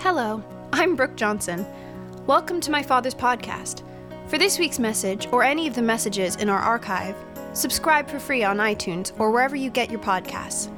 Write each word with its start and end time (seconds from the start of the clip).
Hello, 0.00 0.44
I'm 0.72 0.94
Brooke 0.94 1.16
Johnson. 1.16 1.66
Welcome 2.28 2.60
to 2.60 2.70
my 2.70 2.84
father's 2.84 3.16
podcast. 3.16 3.82
For 4.28 4.38
this 4.38 4.56
week's 4.56 4.78
message, 4.78 5.26
or 5.32 5.42
any 5.42 5.66
of 5.66 5.74
the 5.74 5.82
messages 5.82 6.36
in 6.36 6.48
our 6.48 6.60
archive, 6.60 7.16
subscribe 7.52 8.08
for 8.08 8.20
free 8.20 8.44
on 8.44 8.58
iTunes 8.58 9.12
or 9.18 9.32
wherever 9.32 9.56
you 9.56 9.70
get 9.70 9.90
your 9.90 9.98
podcasts. 9.98 10.72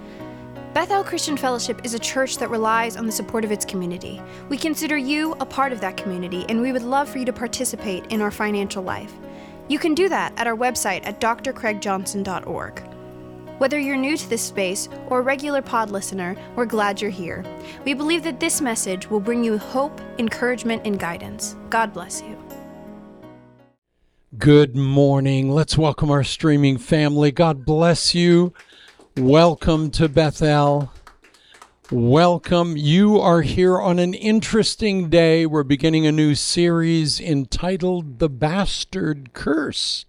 Bethel 0.72 1.04
Christian 1.04 1.36
Fellowship 1.36 1.82
is 1.84 1.92
a 1.92 1.98
church 1.98 2.38
that 2.38 2.48
relies 2.48 2.96
on 2.96 3.04
the 3.04 3.12
support 3.12 3.44
of 3.44 3.52
its 3.52 3.66
community. 3.66 4.22
We 4.48 4.56
consider 4.56 4.96
you 4.96 5.32
a 5.38 5.44
part 5.44 5.72
of 5.74 5.82
that 5.82 5.98
community, 5.98 6.46
and 6.48 6.62
we 6.62 6.72
would 6.72 6.82
love 6.82 7.06
for 7.06 7.18
you 7.18 7.26
to 7.26 7.32
participate 7.32 8.06
in 8.06 8.22
our 8.22 8.30
financial 8.30 8.82
life. 8.82 9.12
You 9.68 9.78
can 9.78 9.94
do 9.94 10.08
that 10.08 10.32
at 10.38 10.46
our 10.46 10.56
website 10.56 11.04
at 11.04 11.20
drcraigjohnson.org. 11.20 12.82
Whether 13.60 13.78
you're 13.78 13.94
new 13.94 14.16
to 14.16 14.30
this 14.30 14.40
space 14.40 14.88
or 15.08 15.18
a 15.18 15.20
regular 15.20 15.60
pod 15.60 15.90
listener, 15.90 16.34
we're 16.56 16.64
glad 16.64 16.98
you're 16.98 17.10
here. 17.10 17.44
We 17.84 17.92
believe 17.92 18.22
that 18.22 18.40
this 18.40 18.62
message 18.62 19.10
will 19.10 19.20
bring 19.20 19.44
you 19.44 19.58
hope, 19.58 20.00
encouragement, 20.16 20.86
and 20.86 20.98
guidance. 20.98 21.56
God 21.68 21.92
bless 21.92 22.22
you. 22.22 22.38
Good 24.38 24.76
morning. 24.76 25.50
Let's 25.50 25.76
welcome 25.76 26.10
our 26.10 26.24
streaming 26.24 26.78
family. 26.78 27.32
God 27.32 27.66
bless 27.66 28.14
you. 28.14 28.54
Welcome 29.18 29.90
to 29.90 30.08
Bethel. 30.08 30.90
Welcome. 31.90 32.78
You 32.78 33.20
are 33.20 33.42
here 33.42 33.78
on 33.78 33.98
an 33.98 34.14
interesting 34.14 35.10
day. 35.10 35.44
We're 35.44 35.64
beginning 35.64 36.06
a 36.06 36.12
new 36.12 36.34
series 36.34 37.20
entitled 37.20 38.20
The 38.20 38.30
Bastard 38.30 39.34
Curse. 39.34 40.06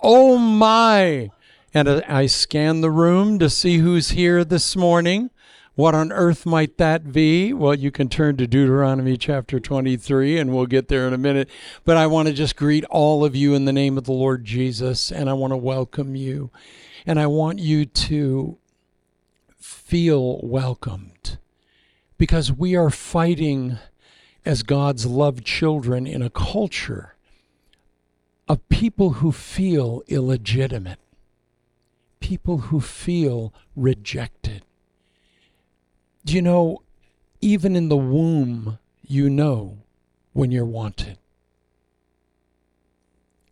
Oh 0.00 0.38
my! 0.38 1.30
And 1.76 1.88
I 1.88 2.26
scan 2.26 2.82
the 2.82 2.90
room 2.90 3.40
to 3.40 3.50
see 3.50 3.78
who's 3.78 4.10
here 4.10 4.44
this 4.44 4.76
morning. 4.76 5.30
What 5.74 5.92
on 5.92 6.12
earth 6.12 6.46
might 6.46 6.78
that 6.78 7.10
be? 7.10 7.52
Well, 7.52 7.74
you 7.74 7.90
can 7.90 8.08
turn 8.08 8.36
to 8.36 8.46
Deuteronomy 8.46 9.16
chapter 9.16 9.58
23 9.58 10.38
and 10.38 10.54
we'll 10.54 10.66
get 10.66 10.86
there 10.86 11.08
in 11.08 11.12
a 11.12 11.18
minute. 11.18 11.50
But 11.84 11.96
I 11.96 12.06
want 12.06 12.28
to 12.28 12.32
just 12.32 12.54
greet 12.54 12.84
all 12.84 13.24
of 13.24 13.34
you 13.34 13.54
in 13.54 13.64
the 13.64 13.72
name 13.72 13.98
of 13.98 14.04
the 14.04 14.12
Lord 14.12 14.44
Jesus 14.44 15.10
and 15.10 15.28
I 15.28 15.32
want 15.32 15.50
to 15.50 15.56
welcome 15.56 16.14
you. 16.14 16.52
And 17.04 17.18
I 17.18 17.26
want 17.26 17.58
you 17.58 17.86
to 17.86 18.56
feel 19.58 20.38
welcomed 20.44 21.38
because 22.18 22.52
we 22.52 22.76
are 22.76 22.88
fighting 22.88 23.78
as 24.44 24.62
God's 24.62 25.06
loved 25.06 25.44
children 25.44 26.06
in 26.06 26.22
a 26.22 26.30
culture 26.30 27.16
of 28.46 28.68
people 28.68 29.14
who 29.14 29.32
feel 29.32 30.04
illegitimate 30.06 31.00
people 32.24 32.56
who 32.56 32.80
feel 32.80 33.52
rejected. 33.76 34.62
Do 36.24 36.32
you 36.32 36.40
know, 36.40 36.80
even 37.42 37.76
in 37.76 37.90
the 37.90 37.98
womb, 37.98 38.78
you 39.02 39.28
know 39.28 39.76
when 40.32 40.50
you're 40.50 40.64
wanted. 40.64 41.18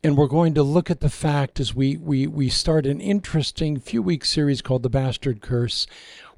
And 0.02 0.16
we're 0.16 0.26
going 0.26 0.54
to 0.54 0.62
look 0.62 0.90
at 0.90 1.00
the 1.00 1.10
fact 1.10 1.60
as 1.60 1.74
we, 1.74 1.98
we, 1.98 2.26
we 2.26 2.48
start 2.48 2.86
an 2.86 2.98
interesting 2.98 3.78
few 3.78 4.00
week 4.00 4.24
series 4.24 4.62
called 4.62 4.84
The 4.84 4.88
Bastard 4.88 5.42
Curse. 5.42 5.86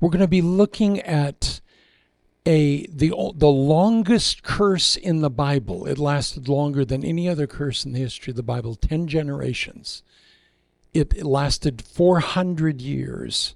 We're 0.00 0.10
going 0.10 0.18
to 0.18 0.26
be 0.26 0.42
looking 0.42 0.98
at 1.02 1.60
a 2.44 2.86
the 2.88 3.10
the 3.36 3.46
longest 3.46 4.42
curse 4.42 4.96
in 4.96 5.20
the 5.20 5.30
Bible. 5.30 5.86
It 5.86 5.98
lasted 5.98 6.48
longer 6.48 6.84
than 6.84 7.04
any 7.04 7.28
other 7.28 7.46
curse 7.46 7.86
in 7.86 7.92
the 7.92 8.00
history 8.00 8.32
of 8.32 8.36
the 8.36 8.42
Bible, 8.42 8.74
10 8.74 9.06
generations 9.06 10.02
it 10.94 11.22
lasted 11.24 11.82
400 11.82 12.80
years. 12.80 13.54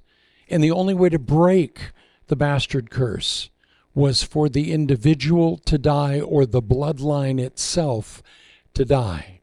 And 0.51 0.63
the 0.63 0.71
only 0.71 0.95
way 0.95 1.09
to 1.09 1.19
break 1.19 1.93
the 2.27 2.37
bastard 2.37 2.91
curse 2.91 3.51
was 3.95 4.23
for 4.23 4.49
the 4.49 4.73
individual 4.73 5.57
to 5.59 5.79
die 5.79 6.21
or 6.21 6.45
the 6.45 6.63
bloodline 6.63 7.41
itself 7.41 8.23
to 8.75 8.85
die. 8.85 9.41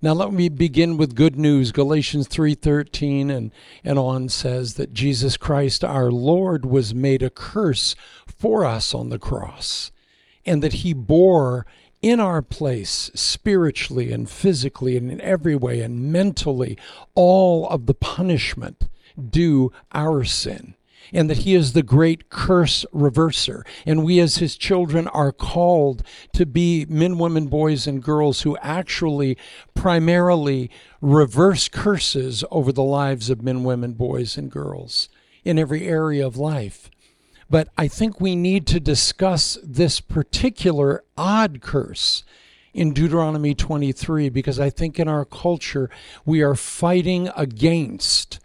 Now 0.00 0.14
let 0.14 0.32
me 0.32 0.48
begin 0.48 0.96
with 0.96 1.14
good 1.14 1.36
news. 1.38 1.70
Galatians 1.70 2.26
3:13 2.26 3.30
and 3.30 3.52
and 3.84 3.98
on 3.98 4.28
says 4.28 4.74
that 4.74 4.92
Jesus 4.92 5.36
Christ 5.36 5.84
our 5.84 6.10
Lord 6.10 6.66
was 6.66 6.92
made 6.92 7.22
a 7.22 7.30
curse 7.30 7.94
for 8.26 8.64
us 8.64 8.94
on 8.94 9.10
the 9.10 9.20
cross 9.20 9.92
and 10.44 10.62
that 10.62 10.72
he 10.72 10.92
bore 10.92 11.66
in 12.02 12.20
our 12.20 12.42
place 12.42 13.10
spiritually 13.14 14.12
and 14.12 14.28
physically 14.28 14.96
and 14.96 15.10
in 15.10 15.20
every 15.20 15.56
way 15.56 15.80
and 15.80 16.12
mentally 16.12 16.76
all 17.14 17.68
of 17.68 17.86
the 17.86 17.94
punishment 17.94 18.88
due 19.30 19.72
our 19.92 20.24
sin 20.24 20.74
and 21.12 21.28
that 21.28 21.38
he 21.38 21.54
is 21.54 21.72
the 21.72 21.82
great 21.82 22.30
curse 22.30 22.84
reverser. 22.92 23.66
And 23.84 24.04
we, 24.04 24.18
as 24.20 24.36
his 24.36 24.56
children, 24.56 25.08
are 25.08 25.32
called 25.32 26.02
to 26.32 26.46
be 26.46 26.86
men, 26.88 27.18
women, 27.18 27.48
boys, 27.48 27.86
and 27.86 28.02
girls 28.02 28.42
who 28.42 28.56
actually 28.58 29.36
primarily 29.74 30.70
reverse 31.00 31.68
curses 31.68 32.44
over 32.50 32.72
the 32.72 32.82
lives 32.82 33.30
of 33.30 33.42
men, 33.42 33.64
women, 33.64 33.92
boys, 33.92 34.36
and 34.36 34.50
girls 34.50 35.08
in 35.44 35.58
every 35.58 35.86
area 35.86 36.26
of 36.26 36.36
life. 36.36 36.90
But 37.52 37.68
I 37.76 37.86
think 37.86 38.18
we 38.18 38.34
need 38.34 38.66
to 38.68 38.80
discuss 38.80 39.58
this 39.62 40.00
particular 40.00 41.04
odd 41.18 41.60
curse 41.60 42.24
in 42.72 42.94
Deuteronomy 42.94 43.54
23 43.54 44.30
because 44.30 44.58
I 44.58 44.70
think 44.70 44.98
in 44.98 45.06
our 45.06 45.26
culture 45.26 45.90
we 46.24 46.40
are 46.40 46.54
fighting 46.54 47.28
against 47.36 48.40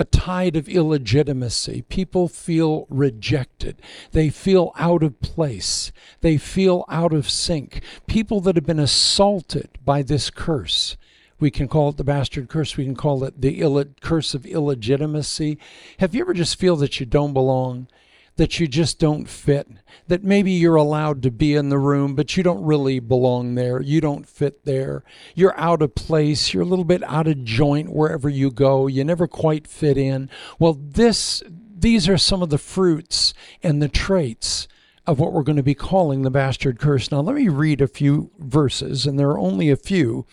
a 0.00 0.04
tide 0.04 0.56
of 0.56 0.68
illegitimacy. 0.68 1.82
People 1.82 2.26
feel 2.26 2.88
rejected. 2.90 3.80
They 4.10 4.28
feel 4.28 4.72
out 4.76 5.04
of 5.04 5.20
place. 5.20 5.92
They 6.20 6.38
feel 6.38 6.84
out 6.88 7.12
of 7.12 7.30
sync. 7.30 7.80
People 8.08 8.40
that 8.40 8.56
have 8.56 8.66
been 8.66 8.80
assaulted 8.80 9.68
by 9.84 10.02
this 10.02 10.30
curse 10.30 10.96
we 11.42 11.50
can 11.50 11.66
call 11.66 11.90
it 11.90 11.96
the 11.96 12.04
bastard 12.04 12.48
curse. 12.48 12.76
We 12.76 12.84
can 12.84 12.94
call 12.94 13.24
it 13.24 13.40
the 13.40 13.60
Ill- 13.60 13.84
curse 14.00 14.32
of 14.32 14.46
illegitimacy. 14.46 15.58
Have 15.98 16.14
you 16.14 16.20
ever 16.20 16.32
just 16.32 16.58
feel 16.58 16.76
that 16.76 17.00
you 17.00 17.04
don't 17.04 17.32
belong? 17.32 17.88
That 18.36 18.60
you 18.60 18.68
just 18.68 18.98
don't 18.98 19.28
fit? 19.28 19.68
That 20.06 20.22
maybe 20.22 20.52
you're 20.52 20.76
allowed 20.76 21.20
to 21.24 21.30
be 21.32 21.54
in 21.54 21.68
the 21.68 21.78
room, 21.78 22.14
but 22.14 22.36
you 22.36 22.42
don't 22.44 22.64
really 22.64 23.00
belong 23.00 23.56
there. 23.56 23.82
You 23.82 24.00
don't 24.00 24.26
fit 24.26 24.64
there. 24.64 25.02
You're 25.34 25.58
out 25.58 25.82
of 25.82 25.96
place. 25.96 26.54
You're 26.54 26.62
a 26.62 26.66
little 26.66 26.84
bit 26.84 27.02
out 27.02 27.26
of 27.26 27.44
joint 27.44 27.92
wherever 27.92 28.28
you 28.28 28.50
go. 28.50 28.86
You 28.86 29.04
never 29.04 29.26
quite 29.26 29.66
fit 29.66 29.98
in. 29.98 30.30
Well, 30.58 30.78
this 30.80 31.42
these 31.76 32.08
are 32.08 32.16
some 32.16 32.42
of 32.42 32.50
the 32.50 32.58
fruits 32.58 33.34
and 33.64 33.82
the 33.82 33.88
traits 33.88 34.68
of 35.04 35.18
what 35.18 35.32
we're 35.32 35.42
going 35.42 35.56
to 35.56 35.62
be 35.64 35.74
calling 35.74 36.22
the 36.22 36.30
bastard 36.30 36.78
curse. 36.78 37.10
Now, 37.10 37.20
let 37.20 37.34
me 37.34 37.48
read 37.48 37.80
a 37.80 37.88
few 37.88 38.30
verses, 38.38 39.04
and 39.04 39.18
there 39.18 39.30
are 39.30 39.38
only 39.38 39.68
a 39.68 39.76
few 39.76 40.24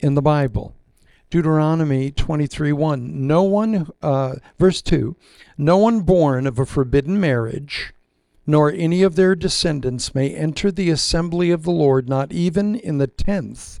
in 0.00 0.14
the 0.14 0.22
Bible. 0.22 0.74
Deuteronomy 1.30 2.10
23 2.10 2.72
1. 2.72 3.26
No 3.26 3.42
one, 3.42 3.88
uh, 4.02 4.36
verse 4.58 4.80
2, 4.80 5.16
no 5.58 5.76
one 5.76 6.00
born 6.00 6.46
of 6.46 6.58
a 6.58 6.64
forbidden 6.64 7.20
marriage, 7.20 7.92
nor 8.46 8.72
any 8.72 9.02
of 9.02 9.14
their 9.14 9.34
descendants 9.34 10.14
may 10.14 10.34
enter 10.34 10.72
the 10.72 10.88
assembly 10.88 11.50
of 11.50 11.64
the 11.64 11.70
Lord, 11.70 12.08
not 12.08 12.32
even 12.32 12.74
in 12.74 12.98
the 12.98 13.06
tenth 13.06 13.78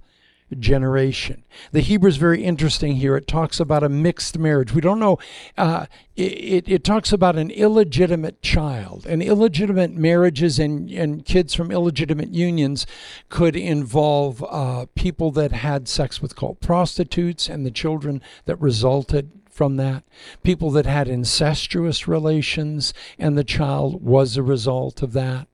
generation. 0.58 1.44
The 1.72 1.80
Hebrew 1.80 2.08
is 2.08 2.16
very 2.16 2.42
interesting 2.42 2.96
here. 2.96 3.16
It 3.16 3.26
talks 3.26 3.60
about 3.60 3.82
a 3.82 3.88
mixed 3.88 4.38
marriage. 4.38 4.72
We 4.72 4.80
don't 4.80 4.98
know, 4.98 5.18
uh, 5.56 5.86
it, 6.16 6.68
it 6.68 6.84
talks 6.84 7.12
about 7.12 7.36
an 7.36 7.50
illegitimate 7.50 8.42
child. 8.42 9.06
And 9.06 9.22
illegitimate 9.22 9.92
marriages 9.92 10.58
and, 10.58 10.90
and 10.90 11.24
kids 11.24 11.54
from 11.54 11.70
illegitimate 11.70 12.30
unions 12.30 12.86
could 13.28 13.56
involve 13.56 14.44
uh, 14.48 14.86
people 14.94 15.30
that 15.32 15.52
had 15.52 15.88
sex 15.88 16.22
with 16.22 16.36
called 16.36 16.60
prostitutes 16.60 17.48
and 17.48 17.66
the 17.66 17.70
children 17.70 18.22
that 18.46 18.60
resulted 18.60 19.30
from 19.58 19.76
that, 19.76 20.04
people 20.44 20.70
that 20.70 20.86
had 20.86 21.08
incestuous 21.08 22.06
relations 22.06 22.94
and 23.18 23.36
the 23.36 23.42
child 23.42 24.02
was 24.04 24.36
a 24.36 24.42
result 24.42 25.02
of 25.02 25.12
that. 25.12 25.48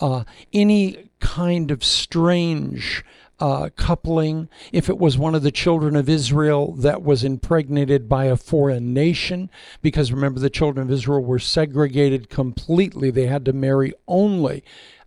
Uh, 0.00 0.24
any 0.52 1.08
kind 1.20 1.70
of 1.70 1.84
strange 1.84 3.04
uh, 3.40 3.70
coupling, 3.76 4.48
if 4.72 4.88
it 4.88 4.98
was 4.98 5.18
one 5.18 5.34
of 5.34 5.42
the 5.42 5.50
children 5.50 5.96
of 5.96 6.08
Israel 6.08 6.72
that 6.72 7.02
was 7.02 7.24
impregnated 7.24 8.08
by 8.08 8.26
a 8.26 8.36
foreign 8.36 8.94
nation, 8.94 9.50
because 9.82 10.12
remember, 10.12 10.40
the 10.40 10.50
children 10.50 10.86
of 10.86 10.92
Israel 10.92 11.22
were 11.22 11.38
segregated 11.38 12.28
completely. 12.28 13.10
They 13.10 13.26
had 13.26 13.44
to 13.46 13.52
marry 13.52 13.92
only 14.06 14.62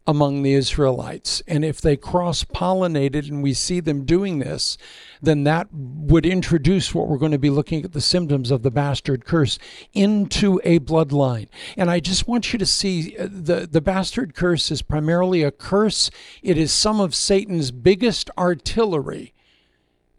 among 0.08 0.42
the 0.42 0.54
Israelites. 0.54 1.44
And 1.48 1.66
if 1.66 1.82
they 1.82 1.98
cross 1.98 2.46
pollinated, 2.46 3.28
and 3.28 3.44
we 3.44 3.54
see 3.54 3.82
them 3.82 4.06
doing 4.06 4.40
this, 4.40 4.78
then 5.22 5.44
that 5.44 5.68
would 5.74 6.26
introduce 6.26 6.96
what 6.96 7.10
we're 7.10 7.18
going 7.18 7.34
to 7.34 7.38
be 7.38 7.50
looking 7.50 7.84
at 7.84 7.92
the 7.92 8.00
symptoms 8.02 8.50
of 8.50 8.64
the 8.64 8.72
bastard 8.72 9.26
curse 9.26 9.60
into 9.94 10.62
a 10.64 10.80
bloodline. 10.80 11.50
And 11.76 11.92
I 11.92 12.00
just 12.00 12.28
want 12.28 12.54
you 12.54 12.60
to 12.60 12.66
see 12.66 13.18
uh, 13.18 13.28
the, 13.30 13.68
the 13.70 13.82
bastard 13.82 14.34
curse 14.34 14.72
is 14.72 14.82
primarily 14.82 15.44
a 15.44 15.52
curse, 15.52 16.10
it 16.42 16.58
is 16.58 16.72
some 16.72 17.02
of 17.02 17.14
Satan's 17.14 17.72
biggest 17.72 18.30
artillery 18.38 19.34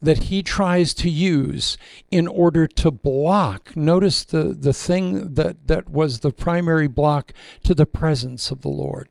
that 0.01 0.25
he 0.25 0.43
tries 0.43 0.95
to 0.95 1.11
use 1.11 1.77
in 2.11 2.29
order 2.29 2.67
to 2.67 2.91
block 2.91 3.77
notice 3.77 4.25
the 4.25 4.55
the 4.57 4.73
thing 4.73 5.35
that 5.35 5.67
that 5.67 5.89
was 5.89 6.21
the 6.21 6.31
primary 6.31 6.87
block 6.87 7.33
to 7.65 7.75
the 7.75 7.85
presence 7.87 8.53
of 8.53 8.61
the 8.63 8.69
lord 8.69 9.09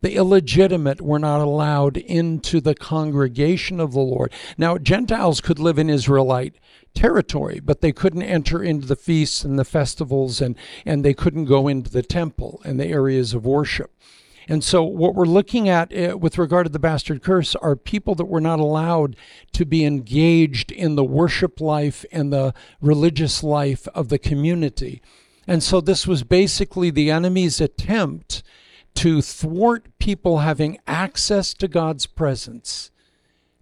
the 0.00 0.14
illegitimate 0.14 1.00
were 1.00 1.18
not 1.18 1.40
allowed 1.40 1.96
into 1.96 2.60
the 2.60 2.74
congregation 2.74 3.80
of 3.80 3.92
the 3.92 4.00
Lord. 4.00 4.32
Now, 4.56 4.78
Gentiles 4.78 5.40
could 5.40 5.58
live 5.58 5.78
in 5.78 5.90
Israelite 5.90 6.56
territory, 6.94 7.60
but 7.60 7.80
they 7.80 7.92
couldn't 7.92 8.22
enter 8.22 8.62
into 8.62 8.86
the 8.86 8.96
feasts 8.96 9.44
and 9.44 9.58
the 9.58 9.64
festivals, 9.64 10.40
and, 10.40 10.56
and 10.84 11.04
they 11.04 11.14
couldn't 11.14 11.46
go 11.46 11.68
into 11.68 11.90
the 11.90 12.02
temple 12.02 12.60
and 12.64 12.78
the 12.78 12.86
areas 12.86 13.34
of 13.34 13.44
worship. 13.44 13.92
And 14.50 14.64
so, 14.64 14.82
what 14.82 15.14
we're 15.14 15.26
looking 15.26 15.68
at 15.68 15.92
uh, 15.92 16.16
with 16.16 16.38
regard 16.38 16.64
to 16.66 16.72
the 16.72 16.78
bastard 16.78 17.22
curse 17.22 17.54
are 17.56 17.76
people 17.76 18.14
that 18.14 18.24
were 18.24 18.40
not 18.40 18.58
allowed 18.58 19.14
to 19.52 19.66
be 19.66 19.84
engaged 19.84 20.72
in 20.72 20.94
the 20.96 21.04
worship 21.04 21.60
life 21.60 22.06
and 22.10 22.32
the 22.32 22.54
religious 22.80 23.42
life 23.42 23.86
of 23.88 24.08
the 24.08 24.18
community. 24.18 25.02
And 25.46 25.62
so, 25.62 25.82
this 25.82 26.06
was 26.06 26.22
basically 26.22 26.88
the 26.88 27.10
enemy's 27.10 27.60
attempt 27.60 28.42
to 28.98 29.22
thwart 29.22 29.86
people 30.00 30.38
having 30.38 30.76
access 30.88 31.54
to 31.54 31.68
God's 31.68 32.04
presence, 32.04 32.90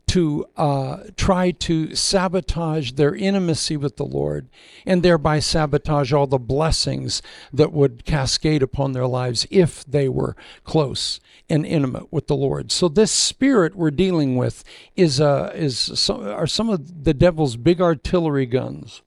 to 0.06 0.46
uh, 0.56 1.02
try 1.14 1.50
to 1.50 1.94
sabotage 1.94 2.92
their 2.92 3.14
intimacy 3.14 3.76
with 3.76 3.96
the 3.96 4.06
Lord, 4.06 4.48
and 4.86 5.02
thereby 5.02 5.40
sabotage 5.40 6.10
all 6.10 6.26
the 6.26 6.38
blessings 6.38 7.20
that 7.52 7.70
would 7.70 8.06
cascade 8.06 8.62
upon 8.62 8.92
their 8.92 9.06
lives 9.06 9.46
if 9.50 9.84
they 9.84 10.08
were 10.08 10.36
close 10.64 11.20
and 11.50 11.66
intimate 11.66 12.10
with 12.10 12.28
the 12.28 12.36
Lord. 12.36 12.72
So 12.72 12.88
this 12.88 13.12
spirit 13.12 13.76
we're 13.76 13.90
dealing 13.90 14.36
with 14.36 14.64
is 14.96 15.20
uh, 15.20 15.52
is 15.54 15.78
some, 15.78 16.26
are 16.26 16.46
some 16.46 16.70
of 16.70 17.04
the 17.04 17.12
devil's 17.12 17.56
big 17.56 17.82
artillery 17.82 18.46
guns 18.46 19.02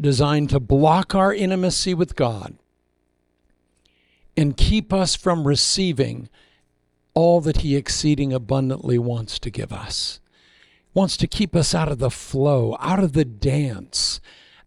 designed 0.00 0.48
to 0.50 0.58
block 0.58 1.14
our 1.14 1.34
intimacy 1.34 1.92
with 1.92 2.16
God 2.16 2.56
and 4.36 4.56
keep 4.56 4.92
us 4.92 5.16
from 5.16 5.46
receiving 5.46 6.28
all 7.14 7.40
that 7.40 7.58
He 7.58 7.76
exceeding 7.76 8.32
abundantly 8.32 8.98
wants 8.98 9.38
to 9.38 9.50
give 9.50 9.72
us. 9.72 10.20
Wants 10.92 11.16
to 11.18 11.26
keep 11.26 11.56
us 11.56 11.74
out 11.74 11.90
of 11.90 11.98
the 11.98 12.10
flow, 12.10 12.76
out 12.80 13.02
of 13.02 13.12
the 13.12 13.24
dance, 13.24 14.20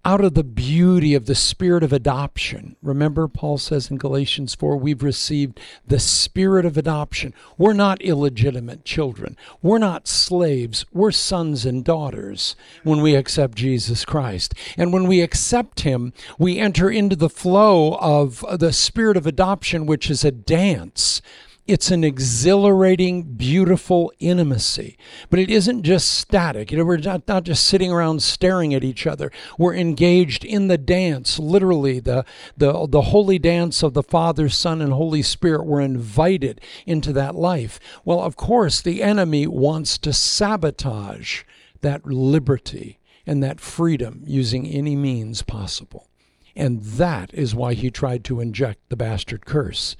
out 0.05 0.23
of 0.23 0.33
the 0.33 0.43
beauty 0.43 1.13
of 1.13 1.25
the 1.25 1.35
spirit 1.35 1.83
of 1.83 1.91
adoption. 1.91 2.75
Remember, 2.81 3.27
Paul 3.27 3.57
says 3.57 3.91
in 3.91 3.97
Galatians 3.97 4.55
4, 4.55 4.77
we've 4.77 5.03
received 5.03 5.59
the 5.85 5.99
spirit 5.99 6.65
of 6.65 6.77
adoption. 6.77 7.33
We're 7.57 7.73
not 7.73 8.01
illegitimate 8.01 8.85
children. 8.85 9.35
We're 9.61 9.77
not 9.77 10.07
slaves. 10.07 10.85
We're 10.93 11.11
sons 11.11 11.65
and 11.65 11.83
daughters 11.83 12.55
when 12.83 13.01
we 13.01 13.15
accept 13.15 13.57
Jesus 13.57 14.05
Christ. 14.05 14.53
And 14.77 14.93
when 14.93 15.05
we 15.05 15.21
accept 15.21 15.81
Him, 15.81 16.13
we 16.37 16.59
enter 16.59 16.89
into 16.89 17.15
the 17.15 17.29
flow 17.29 17.95
of 17.95 18.45
the 18.57 18.71
spirit 18.71 19.17
of 19.17 19.27
adoption, 19.27 19.85
which 19.85 20.09
is 20.09 20.23
a 20.23 20.31
dance 20.31 21.21
it's 21.69 21.91
an 21.91 22.03
exhilarating, 22.03 23.23
beautiful 23.23 24.11
intimacy. 24.19 24.97
But 25.29 25.39
it 25.39 25.51
isn't 25.51 25.83
just 25.83 26.09
static. 26.09 26.71
You 26.71 26.79
know, 26.79 26.85
we're 26.85 26.97
not, 26.97 27.27
not 27.27 27.43
just 27.43 27.65
sitting 27.65 27.91
around 27.91 28.23
staring 28.23 28.73
at 28.73 28.83
each 28.83 29.05
other. 29.05 29.31
We're 29.57 29.75
engaged 29.75 30.43
in 30.43 30.67
the 30.67 30.79
dance, 30.79 31.37
literally, 31.37 31.99
the, 31.99 32.25
the, 32.57 32.87
the 32.87 33.01
holy 33.03 33.37
dance 33.37 33.83
of 33.83 33.93
the 33.93 34.01
Father, 34.01 34.49
Son, 34.49 34.81
and 34.81 34.93
Holy 34.93 35.21
Spirit. 35.21 35.65
We're 35.65 35.81
invited 35.81 36.59
into 36.87 37.13
that 37.13 37.35
life. 37.35 37.79
Well, 38.03 38.21
of 38.21 38.35
course, 38.35 38.81
the 38.81 39.03
enemy 39.03 39.45
wants 39.45 39.99
to 39.99 40.11
sabotage 40.11 41.43
that 41.81 42.05
liberty 42.05 42.99
and 43.27 43.43
that 43.43 43.59
freedom 43.59 44.23
using 44.25 44.65
any 44.65 44.95
means 44.95 45.43
possible. 45.43 46.09
And 46.55 46.81
that 46.81 47.33
is 47.33 47.55
why 47.55 47.73
he 47.73 47.89
tried 47.91 48.23
to 48.25 48.41
inject 48.41 48.89
the 48.89 48.97
bastard 48.97 49.45
curse 49.45 49.95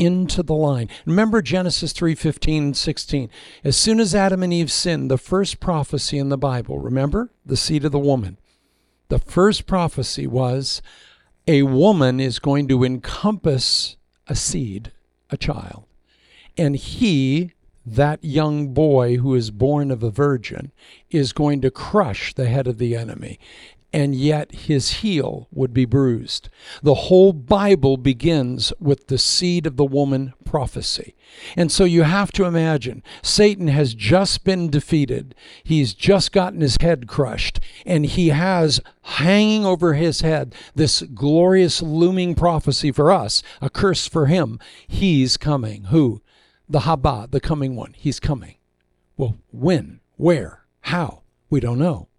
into 0.00 0.42
the 0.42 0.54
line. 0.54 0.88
Remember 1.04 1.42
Genesis 1.42 1.92
3:15 1.92 2.58
and 2.58 2.76
16. 2.76 3.28
As 3.62 3.76
soon 3.76 4.00
as 4.00 4.14
Adam 4.14 4.42
and 4.42 4.52
Eve 4.52 4.72
sinned, 4.72 5.10
the 5.10 5.18
first 5.18 5.60
prophecy 5.60 6.16
in 6.16 6.30
the 6.30 6.38
Bible, 6.38 6.78
remember? 6.78 7.30
The 7.44 7.56
seed 7.56 7.84
of 7.84 7.92
the 7.92 7.98
woman. 7.98 8.38
The 9.08 9.18
first 9.18 9.66
prophecy 9.66 10.26
was 10.26 10.80
a 11.46 11.64
woman 11.64 12.18
is 12.18 12.38
going 12.38 12.66
to 12.68 12.82
encompass 12.82 13.96
a 14.26 14.34
seed, 14.34 14.90
a 15.28 15.36
child. 15.36 15.84
And 16.56 16.76
he, 16.76 17.52
that 17.84 18.24
young 18.24 18.72
boy 18.72 19.18
who 19.18 19.34
is 19.34 19.50
born 19.50 19.90
of 19.90 20.02
a 20.02 20.10
virgin, 20.10 20.72
is 21.10 21.34
going 21.34 21.60
to 21.60 21.70
crush 21.70 22.32
the 22.32 22.46
head 22.46 22.66
of 22.66 22.78
the 22.78 22.96
enemy 22.96 23.38
and 23.92 24.14
yet 24.14 24.52
his 24.52 24.90
heel 25.00 25.48
would 25.50 25.74
be 25.74 25.84
bruised. 25.84 26.48
The 26.82 26.94
whole 26.94 27.32
Bible 27.32 27.96
begins 27.96 28.72
with 28.78 29.08
the 29.08 29.18
seed 29.18 29.66
of 29.66 29.76
the 29.76 29.84
woman 29.84 30.32
prophecy. 30.44 31.14
And 31.56 31.70
so 31.72 31.84
you 31.84 32.02
have 32.02 32.32
to 32.32 32.44
imagine 32.44 33.02
Satan 33.22 33.68
has 33.68 33.94
just 33.94 34.44
been 34.44 34.70
defeated. 34.70 35.34
He's 35.64 35.94
just 35.94 36.32
gotten 36.32 36.60
his 36.60 36.76
head 36.80 37.06
crushed, 37.06 37.60
and 37.84 38.06
he 38.06 38.28
has 38.28 38.80
hanging 39.02 39.64
over 39.64 39.94
his 39.94 40.20
head 40.20 40.54
this 40.74 41.02
glorious 41.02 41.82
looming 41.82 42.34
prophecy 42.34 42.92
for 42.92 43.10
us, 43.10 43.42
a 43.60 43.70
curse 43.70 44.06
for 44.06 44.26
him. 44.26 44.58
He's 44.86 45.36
coming. 45.36 45.84
Who? 45.84 46.22
The 46.68 46.80
Haba, 46.80 47.30
the 47.30 47.40
coming 47.40 47.74
one. 47.74 47.94
He's 47.96 48.20
coming. 48.20 48.56
Well, 49.16 49.36
when? 49.50 50.00
Where? 50.16 50.66
How? 50.82 51.22
We 51.48 51.58
don't 51.58 51.78
know. 51.78 52.09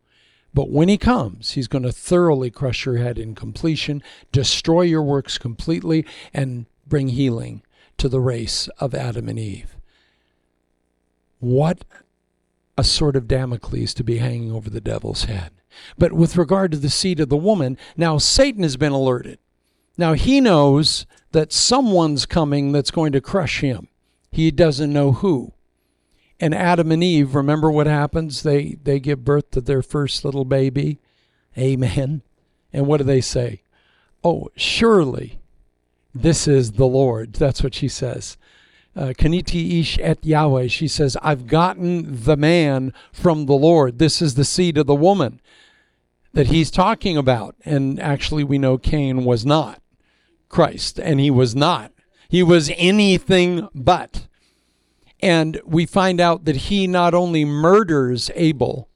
But 0.54 0.70
when 0.70 0.90
he 0.90 0.98
comes, 0.98 1.52
he's 1.52 1.68
going 1.68 1.84
to 1.84 1.92
thoroughly 1.92 2.52
crush 2.52 2.86
your 2.86 2.98
head 2.98 3.18
in 3.18 3.36
completion, 3.36 4.04
destroy 4.32 4.82
your 4.82 5.04
works 5.04 5.38
completely, 5.38 6.06
and 6.34 6.66
bring 6.86 7.10
healing 7.10 7.62
to 7.98 8.10
the 8.10 8.20
race 8.20 8.68
of 8.80 8.94
Adam 8.94 9.30
and 9.30 9.40
Eve. 9.40 9.78
What 11.40 11.86
a 12.78 12.84
sword 12.84 13.16
of 13.16 13.28
Damocles 13.28 13.94
to 13.94 14.04
be 14.04 14.18
hanging 14.18 14.52
over 14.52 14.70
the 14.70 14.82
devil's 14.82 15.26
head. 15.26 15.52
But 15.98 16.12
with 16.12 16.38
regard 16.38 16.72
to 16.72 16.78
the 16.78 16.90
seed 16.90 17.20
of 17.20 17.30
the 17.30 17.38
woman, 17.38 17.78
now 17.96 18.18
Satan 18.18 18.64
has 18.64 18.76
been 18.76 18.92
alerted. 18.92 19.40
Now 19.98 20.14
he 20.14 20.42
knows 20.42 21.06
that 21.32 21.54
someone's 21.54 22.26
coming 22.26 22.72
that's 22.72 22.92
going 22.92 23.14
to 23.14 23.22
crush 23.22 23.62
him. 23.62 23.88
He 24.32 24.52
doesn't 24.52 24.92
know 24.92 25.14
who 25.14 25.54
and 26.42 26.54
Adam 26.54 26.92
and 26.92 27.04
Eve, 27.04 27.36
remember 27.36 27.72
what 27.72 27.88
happens? 27.88 28.44
They 28.44 28.78
they 28.84 29.00
give 29.00 29.24
birth 29.24 29.52
to 29.52 29.62
their 29.62 29.82
first 29.82 30.26
little 30.26 30.44
baby. 30.44 31.00
Amen. 31.58 32.24
And 32.74 32.88
what 32.88 32.98
do 32.98 33.04
they 33.04 33.22
say? 33.22 33.62
Oh, 34.24 34.50
surely 34.56 35.40
this 36.14 36.48
is 36.48 36.74
the 36.74 36.88
Lord. 36.88 37.34
That's 37.34 37.64
what 37.64 37.76
she 37.76 37.88
says. 37.88 38.38
Uh, 38.96 39.14
Kaniti 39.18 39.80
ish 39.80 39.98
et 40.00 40.26
Yahweh. 40.26 40.68
She 40.68 40.88
says, 40.88 41.16
I've 41.22 41.48
gotten 41.48 42.24
the 42.24 42.36
man 42.36 42.94
from 43.14 43.46
the 43.46 43.54
Lord. 43.54 44.00
This 44.00 44.22
is 44.22 44.36
the 44.36 44.44
seed 44.44 44.78
of 44.78 44.88
the 44.88 44.96
woman 44.96 45.40
that 46.34 46.48
he's 46.48 46.70
talking 46.70 47.18
about. 47.18 47.56
And 47.64 48.00
actually, 48.00 48.44
we 48.44 48.58
know 48.58 48.78
Cain 48.78 49.24
was 49.24 49.46
not 49.46 49.82
Christ, 50.50 51.00
and 51.00 51.20
he 51.20 51.32
was 51.32 51.56
not. 51.56 51.94
He 52.28 52.44
was 52.44 52.72
anything 52.76 53.70
but. 53.74 54.28
And 55.22 55.60
we 55.66 55.86
find 55.86 56.20
out 56.20 56.46
that 56.46 56.56
he 56.56 56.88
not 56.88 57.14
only 57.14 57.46
murders 57.46 58.32
Abel, 58.36 58.90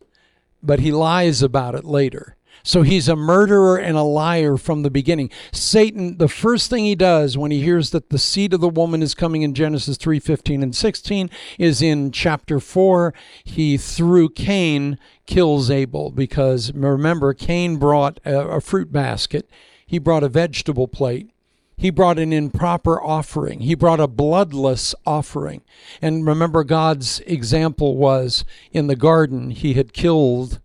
but 0.63 0.79
he 0.79 0.91
lies 0.91 1.41
about 1.41 1.75
it 1.75 1.85
later. 1.85 2.35
So 2.63 2.81
he's 2.81 3.07
a 3.07 3.15
murderer 3.15 3.77
and 3.77 3.95
a 3.95 4.01
liar 4.01 4.57
from 4.57 4.81
the 4.81 4.89
beginning. 4.89 5.29
Satan, 5.51 6.17
the 6.17 6.27
first 6.27 6.67
thing 6.67 6.83
he 6.83 6.95
does 6.95 7.37
when 7.37 7.51
he 7.51 7.61
hears 7.61 7.91
that 7.91 8.09
the 8.09 8.17
seed 8.17 8.55
of 8.55 8.59
the 8.59 8.69
woman 8.69 9.03
is 9.03 9.13
coming 9.13 9.43
in 9.43 9.53
Genesis 9.53 9.97
3 9.97 10.19
15 10.19 10.63
and 10.63 10.75
16 10.75 11.29
is 11.59 11.83
in 11.83 12.11
chapter 12.11 12.59
4. 12.59 13.13
He, 13.43 13.77
through 13.77 14.29
Cain, 14.29 14.97
kills 15.27 15.69
Abel 15.69 16.09
because 16.09 16.73
remember, 16.73 17.35
Cain 17.35 17.77
brought 17.77 18.19
a, 18.25 18.47
a 18.47 18.61
fruit 18.61 18.91
basket, 18.91 19.47
he 19.85 19.99
brought 19.99 20.23
a 20.23 20.29
vegetable 20.29 20.87
plate, 20.87 21.29
he 21.77 21.89
brought 21.89 22.19
an 22.19 22.31
improper 22.31 23.01
offering. 23.01 23.61
He 23.61 23.75
brought 23.75 23.99
a 23.99 24.07
bloodless 24.07 24.95
offering. 25.05 25.61
And 26.01 26.25
remember, 26.25 26.63
God's 26.63 27.19
example 27.21 27.97
was 27.97 28.45
in 28.71 28.87
the 28.87 28.95
garden, 28.95 29.51
he 29.51 29.73
had 29.73 29.93
killed 29.93 30.59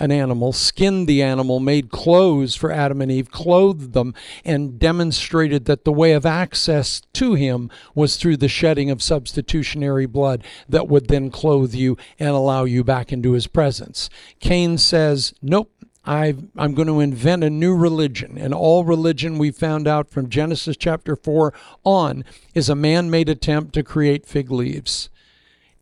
an 0.00 0.10
animal, 0.10 0.52
skinned 0.52 1.06
the 1.06 1.22
animal, 1.22 1.60
made 1.60 1.90
clothes 1.90 2.54
for 2.56 2.72
Adam 2.72 3.02
and 3.02 3.12
Eve, 3.12 3.30
clothed 3.30 3.92
them, 3.92 4.14
and 4.44 4.78
demonstrated 4.78 5.66
that 5.66 5.84
the 5.84 5.92
way 5.92 6.12
of 6.12 6.24
access 6.24 7.02
to 7.12 7.34
him 7.34 7.70
was 7.94 8.16
through 8.16 8.38
the 8.38 8.48
shedding 8.48 8.90
of 8.90 9.02
substitutionary 9.02 10.06
blood 10.06 10.42
that 10.68 10.88
would 10.88 11.08
then 11.08 11.30
clothe 11.30 11.74
you 11.74 11.98
and 12.18 12.30
allow 12.30 12.64
you 12.64 12.82
back 12.82 13.12
into 13.12 13.32
his 13.32 13.46
presence. 13.46 14.08
Cain 14.40 14.78
says, 14.78 15.34
Nope, 15.42 15.70
i 16.04 16.34
am 16.56 16.74
going 16.74 16.88
to 16.88 17.00
invent 17.00 17.44
a 17.44 17.50
new 17.50 17.74
religion. 17.76 18.38
And 18.38 18.54
all 18.54 18.84
religion 18.84 19.38
we 19.38 19.50
found 19.50 19.86
out 19.86 20.10
from 20.10 20.30
Genesis 20.30 20.76
chapter 20.76 21.14
4 21.14 21.52
on 21.84 22.24
is 22.54 22.68
a 22.68 22.74
man 22.74 23.10
made 23.10 23.28
attempt 23.28 23.74
to 23.74 23.82
create 23.82 24.26
fig 24.26 24.50
leaves. 24.50 25.10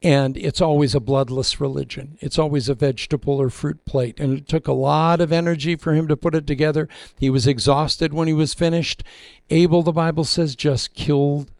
and 0.02 0.36
it's 0.36 0.60
always 0.60 0.94
a 0.94 1.00
bloodless 1.00 1.60
religion. 1.60 2.18
It's 2.20 2.38
always 2.38 2.68
a 2.68 2.74
vegetable 2.74 3.40
or 3.40 3.50
fruit 3.50 3.84
plate. 3.84 4.20
And 4.20 4.38
it 4.38 4.46
took 4.46 4.68
a 4.68 4.72
lot 4.72 5.20
of 5.20 5.32
energy 5.32 5.74
for 5.74 5.92
him 5.92 6.06
to 6.08 6.16
put 6.16 6.36
it 6.36 6.46
together. 6.46 6.88
He 7.18 7.30
was 7.30 7.48
exhausted 7.48 8.14
when 8.14 8.28
he 8.28 8.34
was 8.34 8.54
finished. 8.54 9.02
Abel, 9.50 9.82
the 9.82 9.92
Bible 9.92 10.24
says, 10.24 10.54
just 10.54 10.94
killed 10.94 11.50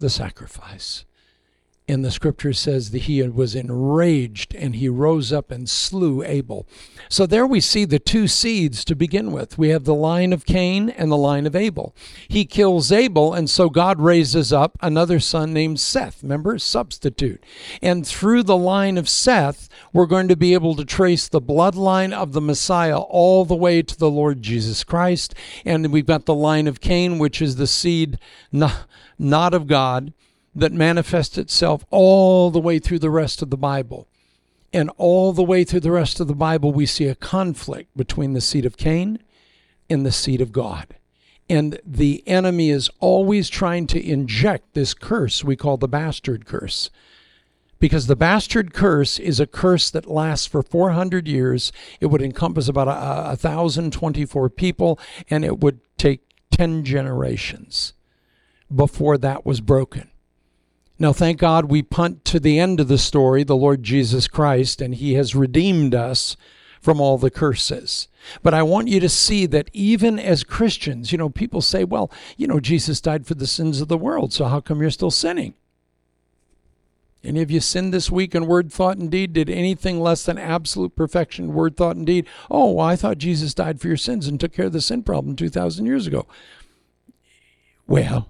the 0.00 0.10
sacrifice. 0.10 1.04
And 1.86 2.02
the 2.02 2.10
scripture 2.10 2.54
says 2.54 2.92
that 2.92 3.02
he 3.02 3.22
was 3.24 3.54
enraged 3.54 4.54
and 4.54 4.74
he 4.74 4.88
rose 4.88 5.34
up 5.34 5.50
and 5.50 5.68
slew 5.68 6.22
Abel. 6.22 6.66
So 7.10 7.26
there 7.26 7.46
we 7.46 7.60
see 7.60 7.84
the 7.84 7.98
two 7.98 8.26
seeds 8.26 8.86
to 8.86 8.96
begin 8.96 9.32
with. 9.32 9.58
We 9.58 9.68
have 9.68 9.84
the 9.84 9.94
line 9.94 10.32
of 10.32 10.46
Cain 10.46 10.88
and 10.88 11.12
the 11.12 11.18
line 11.18 11.46
of 11.46 11.54
Abel. 11.54 11.94
He 12.26 12.46
kills 12.46 12.90
Abel, 12.90 13.34
and 13.34 13.50
so 13.50 13.68
God 13.68 14.00
raises 14.00 14.50
up 14.50 14.78
another 14.80 15.20
son 15.20 15.52
named 15.52 15.78
Seth. 15.78 16.22
Remember? 16.22 16.58
Substitute. 16.58 17.44
And 17.82 18.06
through 18.06 18.44
the 18.44 18.56
line 18.56 18.96
of 18.96 19.06
Seth, 19.06 19.68
we're 19.92 20.06
going 20.06 20.28
to 20.28 20.36
be 20.36 20.54
able 20.54 20.74
to 20.76 20.86
trace 20.86 21.28
the 21.28 21.38
bloodline 21.38 22.14
of 22.14 22.32
the 22.32 22.40
Messiah 22.40 22.98
all 22.98 23.44
the 23.44 23.54
way 23.54 23.82
to 23.82 23.98
the 23.98 24.10
Lord 24.10 24.40
Jesus 24.40 24.84
Christ. 24.84 25.34
And 25.66 25.92
we've 25.92 26.06
got 26.06 26.24
the 26.24 26.34
line 26.34 26.66
of 26.66 26.80
Cain, 26.80 27.18
which 27.18 27.42
is 27.42 27.56
the 27.56 27.66
seed 27.66 28.18
not 28.50 29.52
of 29.52 29.66
God 29.66 30.14
that 30.54 30.72
manifests 30.72 31.38
itself 31.38 31.84
all 31.90 32.50
the 32.50 32.60
way 32.60 32.78
through 32.78 33.00
the 33.00 33.10
rest 33.10 33.42
of 33.42 33.50
the 33.50 33.56
Bible. 33.56 34.08
And 34.72 34.90
all 34.96 35.32
the 35.32 35.42
way 35.42 35.64
through 35.64 35.80
the 35.80 35.92
rest 35.92 36.20
of 36.20 36.26
the 36.26 36.34
Bible, 36.34 36.72
we 36.72 36.86
see 36.86 37.06
a 37.06 37.14
conflict 37.14 37.96
between 37.96 38.32
the 38.32 38.40
seed 38.40 38.66
of 38.66 38.76
Cain 38.76 39.18
and 39.88 40.04
the 40.04 40.12
seed 40.12 40.40
of 40.40 40.52
God. 40.52 40.96
And 41.48 41.78
the 41.84 42.26
enemy 42.26 42.70
is 42.70 42.90
always 43.00 43.48
trying 43.48 43.86
to 43.88 44.02
inject 44.02 44.74
this 44.74 44.94
curse 44.94 45.44
we 45.44 45.56
call 45.56 45.76
the 45.76 45.88
bastard 45.88 46.46
curse. 46.46 46.90
Because 47.78 48.06
the 48.06 48.16
bastard 48.16 48.72
curse 48.72 49.18
is 49.18 49.40
a 49.40 49.46
curse 49.46 49.90
that 49.90 50.10
lasts 50.10 50.46
for 50.46 50.62
400 50.62 51.28
years. 51.28 51.70
It 52.00 52.06
would 52.06 52.22
encompass 52.22 52.66
about 52.66 52.88
a, 52.88 53.36
1,024 53.42 54.48
people, 54.50 54.98
and 55.28 55.44
it 55.44 55.60
would 55.60 55.80
take 55.98 56.22
10 56.50 56.84
generations 56.84 57.92
before 58.74 59.18
that 59.18 59.44
was 59.44 59.60
broken. 59.60 60.10
Now, 60.98 61.12
thank 61.12 61.38
God 61.38 61.66
we 61.66 61.82
punt 61.82 62.24
to 62.26 62.38
the 62.38 62.58
end 62.58 62.78
of 62.78 62.88
the 62.88 62.98
story, 62.98 63.42
the 63.42 63.56
Lord 63.56 63.82
Jesus 63.82 64.28
Christ, 64.28 64.80
and 64.80 64.94
He 64.94 65.14
has 65.14 65.34
redeemed 65.34 65.94
us 65.94 66.36
from 66.80 67.00
all 67.00 67.18
the 67.18 67.30
curses. 67.30 68.08
But 68.42 68.54
I 68.54 68.62
want 68.62 68.88
you 68.88 69.00
to 69.00 69.08
see 69.08 69.46
that 69.46 69.70
even 69.72 70.18
as 70.18 70.44
Christians, 70.44 71.10
you 71.10 71.18
know, 71.18 71.30
people 71.30 71.60
say, 71.60 71.82
well, 71.82 72.12
you 72.36 72.46
know, 72.46 72.60
Jesus 72.60 73.00
died 73.00 73.26
for 73.26 73.34
the 73.34 73.46
sins 73.46 73.80
of 73.80 73.88
the 73.88 73.98
world, 73.98 74.32
so 74.32 74.44
how 74.44 74.60
come 74.60 74.80
you're 74.80 74.90
still 74.90 75.10
sinning? 75.10 75.54
Any 77.24 77.40
of 77.40 77.50
you 77.50 77.60
sinned 77.60 77.94
this 77.94 78.10
week 78.10 78.34
in 78.34 78.46
word, 78.46 78.70
thought, 78.70 78.98
and 78.98 79.10
deed? 79.10 79.32
Did 79.32 79.48
anything 79.48 79.98
less 79.98 80.24
than 80.24 80.36
absolute 80.36 80.94
perfection, 80.94 81.54
word, 81.54 81.74
thought, 81.74 81.96
and 81.96 82.06
deed? 82.06 82.26
Oh, 82.50 82.72
well, 82.72 82.86
I 82.86 82.96
thought 82.96 83.16
Jesus 83.16 83.54
died 83.54 83.80
for 83.80 83.88
your 83.88 83.96
sins 83.96 84.28
and 84.28 84.38
took 84.38 84.52
care 84.52 84.66
of 84.66 84.72
the 84.72 84.82
sin 84.82 85.02
problem 85.02 85.34
2,000 85.34 85.86
years 85.86 86.06
ago. 86.06 86.26
Well, 87.86 88.28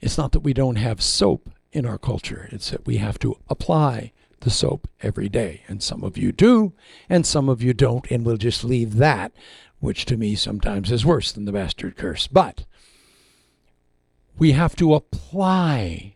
it's 0.00 0.18
not 0.18 0.32
that 0.32 0.40
we 0.40 0.52
don't 0.52 0.76
have 0.76 1.02
soap 1.02 1.50
in 1.72 1.86
our 1.86 1.98
culture, 1.98 2.48
it's 2.52 2.70
that 2.70 2.86
we 2.86 2.96
have 2.96 3.18
to 3.20 3.36
apply 3.48 4.12
the 4.40 4.50
soap 4.50 4.88
every 5.02 5.28
day. 5.28 5.62
And 5.68 5.82
some 5.82 6.04
of 6.04 6.16
you 6.16 6.32
do, 6.32 6.72
and 7.08 7.26
some 7.26 7.48
of 7.48 7.62
you 7.62 7.72
don't, 7.74 8.10
and 8.10 8.24
we'll 8.24 8.36
just 8.36 8.64
leave 8.64 8.96
that, 8.96 9.32
which 9.80 10.04
to 10.06 10.16
me 10.16 10.34
sometimes 10.34 10.90
is 10.90 11.04
worse 11.04 11.32
than 11.32 11.44
the 11.44 11.52
bastard 11.52 11.96
curse. 11.96 12.26
But 12.26 12.64
we 14.38 14.52
have 14.52 14.76
to 14.76 14.94
apply 14.94 16.15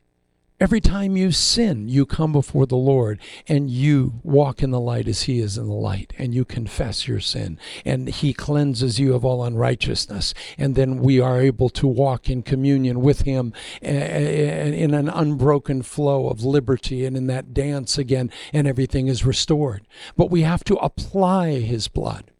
Every 0.60 0.82
time 0.82 1.16
you 1.16 1.32
sin, 1.32 1.88
you 1.88 2.04
come 2.04 2.32
before 2.32 2.66
the 2.66 2.76
Lord 2.76 3.18
and 3.48 3.70
you 3.70 4.20
walk 4.22 4.62
in 4.62 4.70
the 4.70 4.78
light 4.78 5.08
as 5.08 5.22
He 5.22 5.38
is 5.38 5.56
in 5.56 5.66
the 5.66 5.72
light, 5.72 6.12
and 6.18 6.34
you 6.34 6.44
confess 6.44 7.08
your 7.08 7.18
sin, 7.18 7.58
and 7.82 8.10
He 8.10 8.34
cleanses 8.34 9.00
you 9.00 9.14
of 9.14 9.24
all 9.24 9.42
unrighteousness. 9.42 10.34
And 10.58 10.74
then 10.74 10.98
we 10.98 11.18
are 11.18 11.40
able 11.40 11.70
to 11.70 11.86
walk 11.86 12.28
in 12.28 12.42
communion 12.42 13.00
with 13.00 13.22
Him 13.22 13.54
in 13.80 14.92
an 14.92 15.08
unbroken 15.08 15.80
flow 15.80 16.28
of 16.28 16.44
liberty 16.44 17.06
and 17.06 17.16
in 17.16 17.26
that 17.28 17.54
dance 17.54 17.96
again, 17.96 18.30
and 18.52 18.68
everything 18.68 19.08
is 19.08 19.24
restored. 19.24 19.86
But 20.14 20.30
we 20.30 20.42
have 20.42 20.62
to 20.64 20.74
apply 20.74 21.60
His 21.60 21.88
blood. 21.88 22.32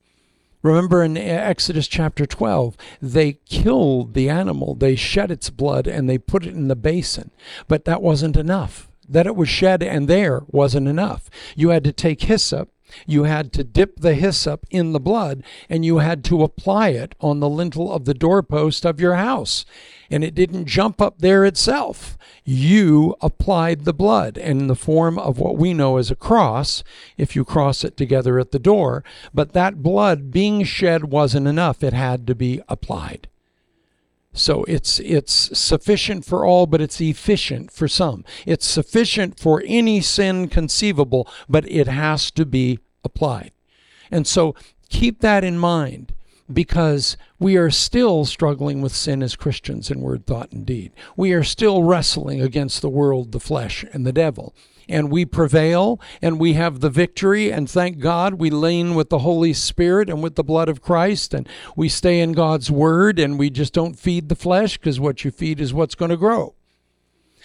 Remember 0.63 1.03
in 1.03 1.17
Exodus 1.17 1.89
chapter 1.89 2.27
12, 2.27 2.77
they 3.01 3.35
killed 3.47 4.15
the 4.15 4.29
animal, 4.29 4.75
they 4.75 4.95
shed 4.95 5.31
its 5.31 5.49
blood, 5.49 5.87
and 5.87 6.09
they 6.09 6.19
put 6.19 6.45
it 6.47 6.55
in 6.55 6.69
the 6.69 6.77
basin. 6.77 7.31
But 7.67 7.87
that 7.87 8.03
wasn't 8.03 8.37
enough. 8.37 8.91
That 9.09 9.27
it 9.27 9.37
was 9.37 9.49
shed 9.49 9.83
and 9.83 10.07
there 10.07 10.43
wasn't 10.49 10.87
enough. 10.87 11.31
You 11.57 11.71
had 11.71 11.85
to 11.85 11.93
take 11.93 12.23
hyssop 12.23 12.71
you 13.07 13.25
had 13.25 13.53
to 13.53 13.65
dip 13.65 14.01
the 14.01 14.15
hyssop 14.15 14.67
in 14.71 14.93
the 14.93 15.01
blood 15.01 15.43
and 15.69 15.85
you 15.85 15.99
had 15.99 16.25
to 16.25 16.43
apply 16.43 16.89
it 16.89 17.15
on 17.21 17.41
the 17.41 17.49
lintel 17.49 17.93
of 17.93 18.05
the 18.05 18.15
doorpost 18.15 18.85
of 18.85 19.01
your 19.01 19.15
house. 19.17 19.65
And 20.11 20.25
it 20.25 20.35
didn't 20.35 20.67
jump 20.67 21.01
up 21.01 21.19
there 21.19 21.45
itself 21.45 22.19
you 22.45 23.15
applied 23.21 23.85
the 23.85 23.93
blood 23.93 24.37
in 24.37 24.67
the 24.67 24.75
form 24.75 25.19
of 25.19 25.39
what 25.39 25.57
we 25.57 25.75
know 25.75 25.99
as 25.99 26.11
a 26.11 26.17
cross, 26.17 26.83
if 27.17 27.37
you 27.37 27.45
cross 27.45 27.85
it 27.85 27.97
together 27.97 28.39
at 28.39 28.51
the 28.51 28.59
door. 28.59 29.05
But 29.33 29.53
that 29.53 29.83
blood 29.83 30.31
being 30.31 30.65
shed 30.65 31.05
wasn't 31.05 31.47
enough, 31.47 31.85
it 31.85 31.93
had 31.93 32.27
to 32.27 32.35
be 32.35 32.61
applied. 32.69 33.29
So 34.33 34.65
it's 34.65 35.01
it's 35.01 35.59
sufficient 35.59 36.25
for 36.25 36.45
all, 36.45 36.67
but 36.67 36.81
it's 36.81 37.01
efficient 37.01 37.73
for 37.73 37.89
some. 37.89 38.25
It's 38.47 38.67
sufficient 38.67 39.39
for 39.39 39.63
any 39.67 40.01
sin 40.01 40.49
conceivable, 40.49 41.29
but 41.49 41.69
it 41.71 41.89
has 41.89 42.31
to 42.33 42.47
be 42.47 42.79
applied. 43.05 43.51
And 44.11 44.27
so 44.27 44.55
keep 44.89 45.21
that 45.21 45.43
in 45.45 45.59
mind 45.59 46.13
because 46.53 47.17
we 47.39 47.57
are 47.57 47.71
still 47.71 48.25
struggling 48.25 48.83
with 48.83 48.95
sin 48.95 49.23
as 49.23 49.37
Christians 49.37 49.91
in 49.91 50.01
word, 50.01 50.27
thought, 50.27 50.53
and 50.53 50.67
deed. 50.67 50.93
We 51.17 51.33
are 51.33 51.45
still 51.45 51.83
wrestling 51.83 52.41
against 52.41 52.83
the 52.83 52.89
world, 52.89 53.33
the 53.33 53.41
flesh, 53.41 53.85
and 53.93 54.07
the 54.07 54.13
devil. 54.13 54.55
And 54.89 55.11
we 55.11 55.25
prevail 55.25 56.01
and 56.21 56.41
we 56.41 56.55
have 56.55 56.81
the 56.81 56.91
victory. 56.91 57.53
And 57.53 57.71
thank 57.71 58.01
God 58.01 58.35
we 58.35 58.51
lean 58.51 58.95
with 58.95 59.09
the 59.09 59.21
Holy 59.21 59.53
Spirit 59.53 60.11
and 60.11 60.23
with 60.23 60.35
the 60.35 60.45
blood 60.45 60.69
of 60.69 60.83
Christ. 60.83 61.33
And 61.33 61.49
we 61.77 61.89
stay 61.89 62.21
in 62.21 62.33
God's 62.33 62.71
word 62.71 63.19
and 63.19 63.39
we 63.39 63.51
just 63.51 63.73
don't 63.73 63.99
feed 63.99 64.29
the 64.29 64.35
flesh 64.35 64.79
because 64.79 64.99
what 64.99 65.25
you 65.25 65.31
feed 65.31 65.61
is 65.61 65.73
what's 65.73 65.95
going 65.95 66.11
to 66.11 66.17
grow. 66.17 66.55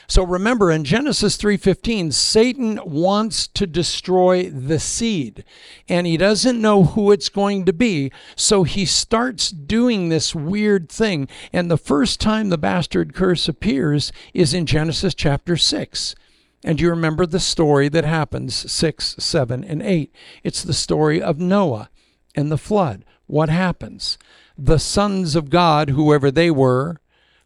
So 0.07 0.23
remember 0.23 0.71
in 0.71 0.83
Genesis 0.83 1.37
3:15 1.37 2.11
Satan 2.11 2.79
wants 2.85 3.47
to 3.47 3.65
destroy 3.65 4.49
the 4.49 4.79
seed 4.79 5.43
and 5.89 6.05
he 6.05 6.17
doesn't 6.17 6.61
know 6.61 6.83
who 6.83 7.11
it's 7.11 7.29
going 7.29 7.65
to 7.65 7.73
be 7.73 8.11
so 8.35 8.63
he 8.63 8.85
starts 8.85 9.49
doing 9.49 10.09
this 10.09 10.35
weird 10.35 10.89
thing 10.89 11.27
and 11.51 11.69
the 11.69 11.77
first 11.77 12.19
time 12.19 12.49
the 12.49 12.57
bastard 12.57 13.13
curse 13.13 13.47
appears 13.47 14.11
is 14.33 14.53
in 14.53 14.65
Genesis 14.65 15.15
chapter 15.15 15.57
6. 15.57 16.15
And 16.63 16.81
you 16.81 16.89
remember 16.89 17.25
the 17.25 17.39
story 17.39 17.89
that 17.89 18.05
happens 18.05 18.71
6, 18.71 19.15
7 19.19 19.63
and 19.63 19.81
8. 19.83 20.13
It's 20.43 20.63
the 20.63 20.73
story 20.73 21.21
of 21.21 21.39
Noah 21.39 21.89
and 22.33 22.51
the 22.51 22.57
flood. 22.57 23.05
What 23.27 23.49
happens? 23.49 24.17
The 24.57 24.79
sons 24.79 25.35
of 25.35 25.49
God, 25.49 25.91
whoever 25.91 26.31
they 26.31 26.49
were, 26.49 26.97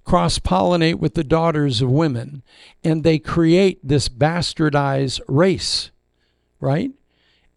cross 0.09 0.39
pollinate 0.39 0.95
with 0.95 1.13
the 1.13 1.23
daughters 1.23 1.83
of 1.83 1.91
women, 1.91 2.41
and 2.83 3.03
they 3.03 3.19
create 3.19 3.79
this 3.87 4.09
bastardized 4.09 5.21
race, 5.27 5.91
right? 6.59 6.89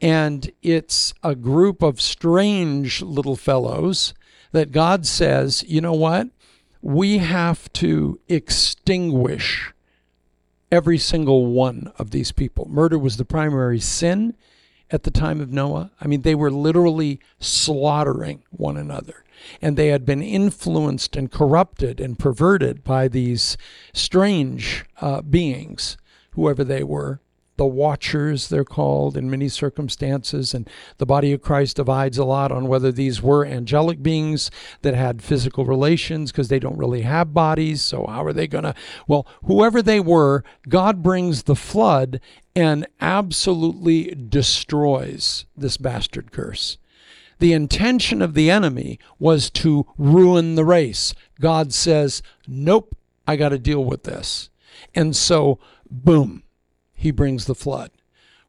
And 0.03 0.53
it's 0.61 1.15
a 1.23 1.35
group 1.35 1.81
of 1.81 1.99
strange 1.99 3.01
little 3.01 3.37
fellows 3.37 4.13
that 4.51 4.71
God 4.71 5.07
says, 5.07 5.65
you 5.67 5.81
know 5.81 5.95
what? 5.95 6.29
We 6.83 7.19
have 7.19 7.73
to 7.73 8.21
extinguish 8.29 9.73
every 10.71 10.99
single 10.99 11.47
one 11.47 11.91
of 11.99 12.11
these 12.11 12.33
people. 12.33 12.69
Murder 12.69 12.99
was 12.99 13.17
the 13.17 13.25
primary 13.25 13.81
sin 13.81 14.37
at 14.93 15.03
the 15.05 15.11
time 15.11 15.41
of 15.41 15.51
Noah. 15.51 15.91
I 16.01 16.07
mean, 16.07 16.23
they 16.23 16.35
were 16.35 16.51
literally 16.51 17.19
slaughtering 17.41 18.43
one 18.51 18.77
another 18.77 19.25
and 19.61 19.77
they 19.77 19.89
had 19.89 20.07
been 20.07 20.23
influenced 20.23 21.17
and 21.17 21.31
corrupted 21.31 22.01
and 22.01 22.19
perverted 22.19 22.85
by 22.85 23.09
these 23.09 23.57
strange 23.93 24.85
uh, 25.01 25.23
beings, 25.23 25.97
whoever 26.33 26.63
they 26.63 26.85
were. 26.85 27.21
The 27.57 27.67
Watchers, 27.67 28.49
they're 28.49 28.65
called 28.65 29.17
in 29.17 29.31
many 29.31 29.49
circumstances, 29.49 30.55
and 30.55 30.69
the 30.99 31.07
body 31.07 31.33
of 31.33 31.43
Christ 31.43 31.77
divides 31.77 32.17
a 32.17 32.25
lot 32.25 32.51
on 32.51 32.67
whether 32.67 32.91
these 32.91 33.23
were 33.23 33.45
angelic 33.45 34.03
beings 34.03 34.51
that 34.81 34.95
had 34.95 35.23
physical 35.23 35.67
relations 35.67 36.33
because 36.33 36.49
they 36.49 36.59
don't 36.59 36.79
really 36.79 37.03
have 37.03 37.35
bodies. 37.35 37.83
So, 37.83 38.07
how 38.07 38.25
are 38.25 38.33
they 38.33 38.47
going 38.47 38.65
to? 38.65 38.75
Well, 39.07 39.27
whoever 39.45 39.83
they 39.83 40.01
were, 40.01 40.45
God 40.69 41.03
brings 41.03 41.43
the 41.43 41.55
flood 41.55 42.21
and 42.57 42.87
absolutely 43.01 44.15
destroys 44.15 45.45
this 45.57 45.77
bastard 45.77 46.33
curse. 46.33 46.79
The 47.39 47.53
intention 47.53 48.23
of 48.23 48.35
the 48.35 48.51
enemy 48.51 48.99
was 49.19 49.51
to 49.51 49.87
ruin 49.99 50.55
the 50.55 50.65
race. 50.65 51.15
God 51.41 51.75
says, 51.75 52.23
Nope, 52.47 52.97
I 53.27 53.37
got 53.37 53.51
to 53.51 53.59
deal 53.59 53.85
with 53.85 54.05
this. 54.05 54.49
And 54.95 55.17
so, 55.17 55.59
boom, 55.91 56.45
he 57.03 57.11
brings 57.11 57.45
the 57.45 57.55
flood. 57.55 57.91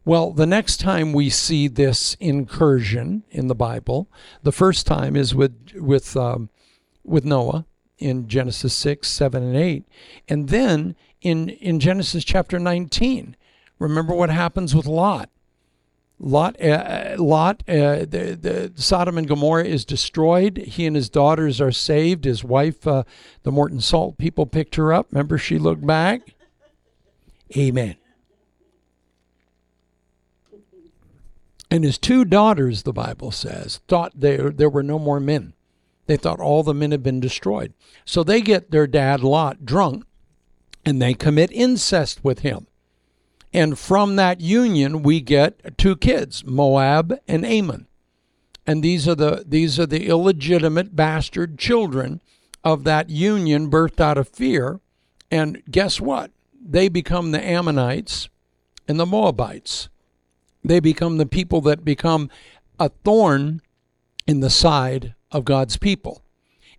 Well, 0.05 0.31
the 0.31 0.45
next 0.45 0.77
time 0.77 1.13
we 1.13 1.29
see 1.29 1.67
this 1.67 2.15
incursion 2.19 3.24
in 3.31 3.48
the 3.48 3.55
Bible, 3.55 4.07
the 4.43 4.51
first 4.51 4.86
time 4.86 5.15
is 5.15 5.33
with 5.33 5.55
with 5.75 6.15
um, 6.15 6.50
with 7.03 7.25
Noah 7.25 7.65
in 7.98 8.27
Genesis 8.27 8.74
six, 8.74 9.07
seven, 9.07 9.43
and 9.43 9.55
eight, 9.55 9.86
and 10.27 10.50
then 10.50 10.95
in 11.22 11.50
in 11.50 11.79
Genesis 11.79 12.24
chapter 12.24 12.60
nineteen. 12.60 13.36
Remember 13.79 14.13
what 14.13 14.29
happens 14.29 14.75
with 14.75 14.86
Lot. 14.86 15.29
Lot, 16.19 16.55
uh, 16.62 16.67
uh, 16.67 17.15
Lot, 17.17 17.63
uh, 17.67 18.05
the, 18.05 18.38
the 18.39 18.72
Sodom 18.75 19.17
and 19.17 19.27
Gomorrah 19.27 19.65
is 19.65 19.83
destroyed. 19.83 20.57
He 20.57 20.86
and 20.86 20.95
his 20.95 21.10
daughters 21.10 21.60
are 21.60 21.72
saved. 21.72 22.24
His 22.24 22.43
wife, 22.43 22.88
uh, 22.88 23.03
the 23.41 23.51
Morton 23.51 23.81
Salt 23.81 24.17
people, 24.17 24.45
picked 24.45 24.75
her 24.75 24.93
up. 24.93 25.07
Remember, 25.12 25.38
she 25.38 25.57
looked 25.57 25.86
back. 25.86 26.36
Amen. 27.57 27.95
And 31.73 31.83
his 31.83 31.97
two 31.97 32.23
daughters, 32.23 32.83
the 32.83 32.93
Bible 32.93 33.31
says, 33.31 33.79
thought 33.87 34.11
there 34.13 34.51
there 34.51 34.69
were 34.69 34.83
no 34.83 34.99
more 34.99 35.19
men. 35.19 35.53
They 36.05 36.17
thought 36.17 36.39
all 36.39 36.61
the 36.61 36.71
men 36.71 36.91
had 36.91 37.01
been 37.01 37.19
destroyed. 37.19 37.73
So 38.05 38.23
they 38.23 38.41
get 38.41 38.69
their 38.69 38.85
dad 38.85 39.23
Lot 39.23 39.65
drunk, 39.65 40.05
and 40.85 41.01
they 41.01 41.15
commit 41.15 41.51
incest 41.51 42.23
with 42.23 42.41
him. 42.41 42.67
And 43.51 43.79
from 43.79 44.17
that 44.17 44.39
union, 44.39 45.01
we 45.01 45.19
get 45.19 45.75
two 45.79 45.95
kids, 45.95 46.45
Moab 46.45 47.17
and 47.27 47.43
Ammon. 47.43 47.87
And 48.67 48.83
these 48.83 49.07
are 49.07 49.15
the 49.15 49.43
these 49.43 49.79
are 49.79 49.87
the 49.87 50.05
illegitimate 50.07 50.95
bastard 50.95 51.57
children 51.57 52.21
of 52.63 52.83
that 52.83 53.09
union 53.09 53.71
birthed 53.71 53.99
out 53.99 54.19
of 54.19 54.29
fear. 54.29 54.79
And 55.31 55.63
guess 55.71 55.99
what? 55.99 56.29
They 56.63 56.87
become 56.87 57.31
the 57.31 57.43
Ammonites 57.43 58.29
and 58.87 58.99
the 58.99 59.07
Moabites. 59.07 59.89
They 60.63 60.79
become 60.79 61.17
the 61.17 61.25
people 61.25 61.62
that 61.62 61.84
become 61.84 62.29
a 62.79 62.89
thorn 62.89 63.62
in 64.27 64.39
the 64.39 64.50
side 64.50 65.15
of 65.32 65.46
God's 65.46 65.77
people. 65.77 66.24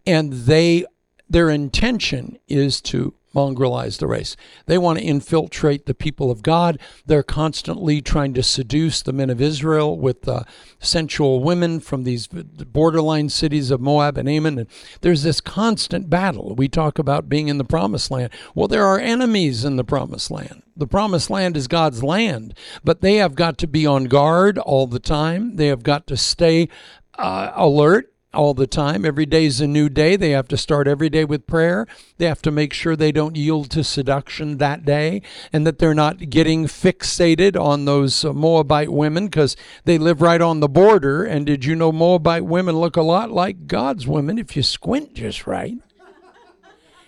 And 0.07 0.33
they 0.33 0.85
their 1.29 1.51
intention 1.51 2.39
is 2.47 2.81
to 2.83 3.15
mongrelize 3.35 3.99
the 3.99 4.07
race. 4.07 4.37
They 4.67 4.79
want 4.79 4.99
to 4.99 5.05
infiltrate 5.05 5.87
the 5.87 5.95
people 5.95 6.31
of 6.31 6.43
God. 6.43 6.79
They're 7.07 7.23
constantly 7.23 8.01
trying 8.01 8.35
to 8.35 8.43
seduce 8.43 9.03
the 9.03 9.13
men 9.13 9.31
of 9.31 9.41
Israel 9.41 9.99
with 9.99 10.29
uh, 10.29 10.45
sensual 10.79 11.43
women 11.43 11.81
from 11.81 12.05
these 12.05 12.27
borderline 12.27 13.29
cities 13.29 13.71
of 13.71 13.81
Moab 13.81 14.17
and 14.17 14.29
Ammon. 14.29 14.59
And 14.59 14.69
there's 15.01 15.23
this 15.23 15.41
constant 15.41 16.09
battle. 16.09 16.55
We 16.55 16.69
talk 16.69 16.99
about 16.99 17.29
being 17.29 17.49
in 17.49 17.59
the 17.59 17.65
promised 17.65 18.11
land. 18.11 18.31
Well, 18.55 18.69
there 18.69 18.87
are 18.87 18.99
enemies 18.99 19.65
in 19.65 19.77
the 19.77 19.85
promised 19.85 20.31
land. 20.31 20.63
The 20.77 20.87
promised 20.87 21.31
land 21.31 21.57
is 21.57 21.69
God's 21.69 22.03
land, 22.03 22.57
but 22.83 23.01
they 23.01 23.17
have 23.17 23.35
got 23.35 23.59
to 23.59 23.69
be 23.69 23.87
on 23.87 24.05
guard 24.05 24.59
all 24.59 24.87
the 24.87 24.99
time. 24.99 25.57
They 25.57 25.69
have 25.69 25.85
got 25.85 26.07
to 26.09 26.17
stay 26.17 26.69
uh, 27.17 27.53
alert 27.55 28.14
all 28.35 28.55
the 28.55 28.67
time. 28.67 29.05
Every 29.05 29.27
day 29.27 29.47
is 29.47 29.61
a 29.61 29.67
new 29.67 29.89
day. 29.89 30.17
They 30.17 30.31
have 30.31 30.49
to 30.49 30.57
start 30.57 30.87
every 30.87 31.09
day 31.09 31.25
with 31.25 31.47
prayer. 31.47 31.87
They 32.19 32.27
have 32.27 32.43
to 32.43 32.51
make 32.51 32.73
sure 32.73 32.97
they 32.97 33.13
don't 33.13 33.37
yield 33.37 33.71
to 33.71 33.85
seduction 33.85 34.59
that 34.59 34.85
day 34.85 35.23
and 35.53 35.67
that 35.67 35.79
they're 35.79 35.95
not 35.95 36.31
getting 36.31 36.67
fixated 36.67 37.59
on 37.61 37.85
those 37.85 38.25
uh, 38.25 38.33
Moabite 38.33 38.93
women 38.93 39.27
because 39.27 39.57
they 39.85 39.99
live 39.99 40.21
right 40.21 40.41
on 40.41 40.61
the 40.61 40.69
border. 40.69 41.25
And 41.25 41.47
did 41.47 41.65
you 41.65 41.75
know 41.75 41.93
Moabite 41.93 42.45
women 42.45 42.77
look 42.77 42.97
a 42.97 43.03
lot 43.03 43.31
like 43.31 43.67
God's 43.67 44.07
women 44.07 44.39
if 44.39 44.57
you 44.57 44.63
squint 44.63 45.15
just 45.15 45.47
right? 45.47 45.79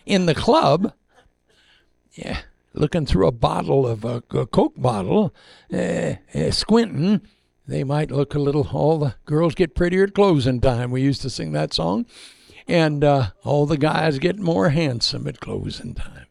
In 0.04 0.26
the 0.26 0.34
club, 0.34 0.92
yeah, 2.12 2.42
looking 2.74 3.06
through 3.06 3.26
a 3.26 3.32
bottle 3.32 3.86
of 3.86 4.04
a, 4.04 4.22
a 4.30 4.46
Coke 4.46 4.74
bottle, 4.76 5.34
uh, 5.72 6.14
uh, 6.34 6.50
squinting 6.50 7.22
they 7.66 7.82
might 7.82 8.10
look 8.10 8.34
a 8.34 8.38
little, 8.38 8.68
all 8.72 8.98
the 8.98 9.14
girls 9.24 9.54
get 9.54 9.74
prettier 9.74 10.04
at 10.04 10.14
closing 10.14 10.60
time. 10.60 10.90
We 10.90 11.02
used 11.02 11.22
to 11.22 11.30
sing 11.30 11.52
that 11.52 11.74
song. 11.74 12.06
And 12.68 13.04
uh, 13.04 13.30
all 13.44 13.66
the 13.66 13.76
guys 13.76 14.18
get 14.18 14.38
more 14.38 14.70
handsome 14.70 15.26
at 15.26 15.40
closing 15.40 15.94
time. 15.94 16.26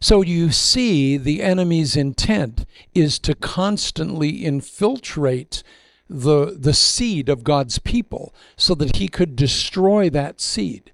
So 0.00 0.22
you 0.22 0.52
see, 0.52 1.16
the 1.16 1.42
enemy's 1.42 1.96
intent 1.96 2.66
is 2.94 3.18
to 3.20 3.34
constantly 3.34 4.44
infiltrate 4.44 5.62
the, 6.08 6.56
the 6.56 6.74
seed 6.74 7.28
of 7.28 7.42
God's 7.42 7.78
people 7.78 8.34
so 8.56 8.74
that 8.76 8.96
he 8.96 9.08
could 9.08 9.34
destroy 9.34 10.08
that 10.10 10.40
seed. 10.40 10.92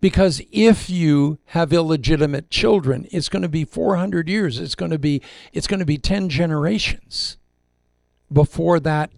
Because 0.00 0.42
if 0.50 0.90
you 0.90 1.38
have 1.46 1.72
illegitimate 1.72 2.50
children, 2.50 3.06
it's 3.12 3.28
going 3.28 3.42
to 3.42 3.48
be 3.48 3.64
400 3.64 4.28
years. 4.28 4.58
It's 4.58 4.74
going 4.74 4.90
to 4.90 4.98
be, 4.98 5.22
it's 5.52 5.68
going 5.68 5.78
to 5.78 5.86
be 5.86 5.98
10 5.98 6.28
generations 6.28 7.36
before 8.32 8.80
that 8.80 9.10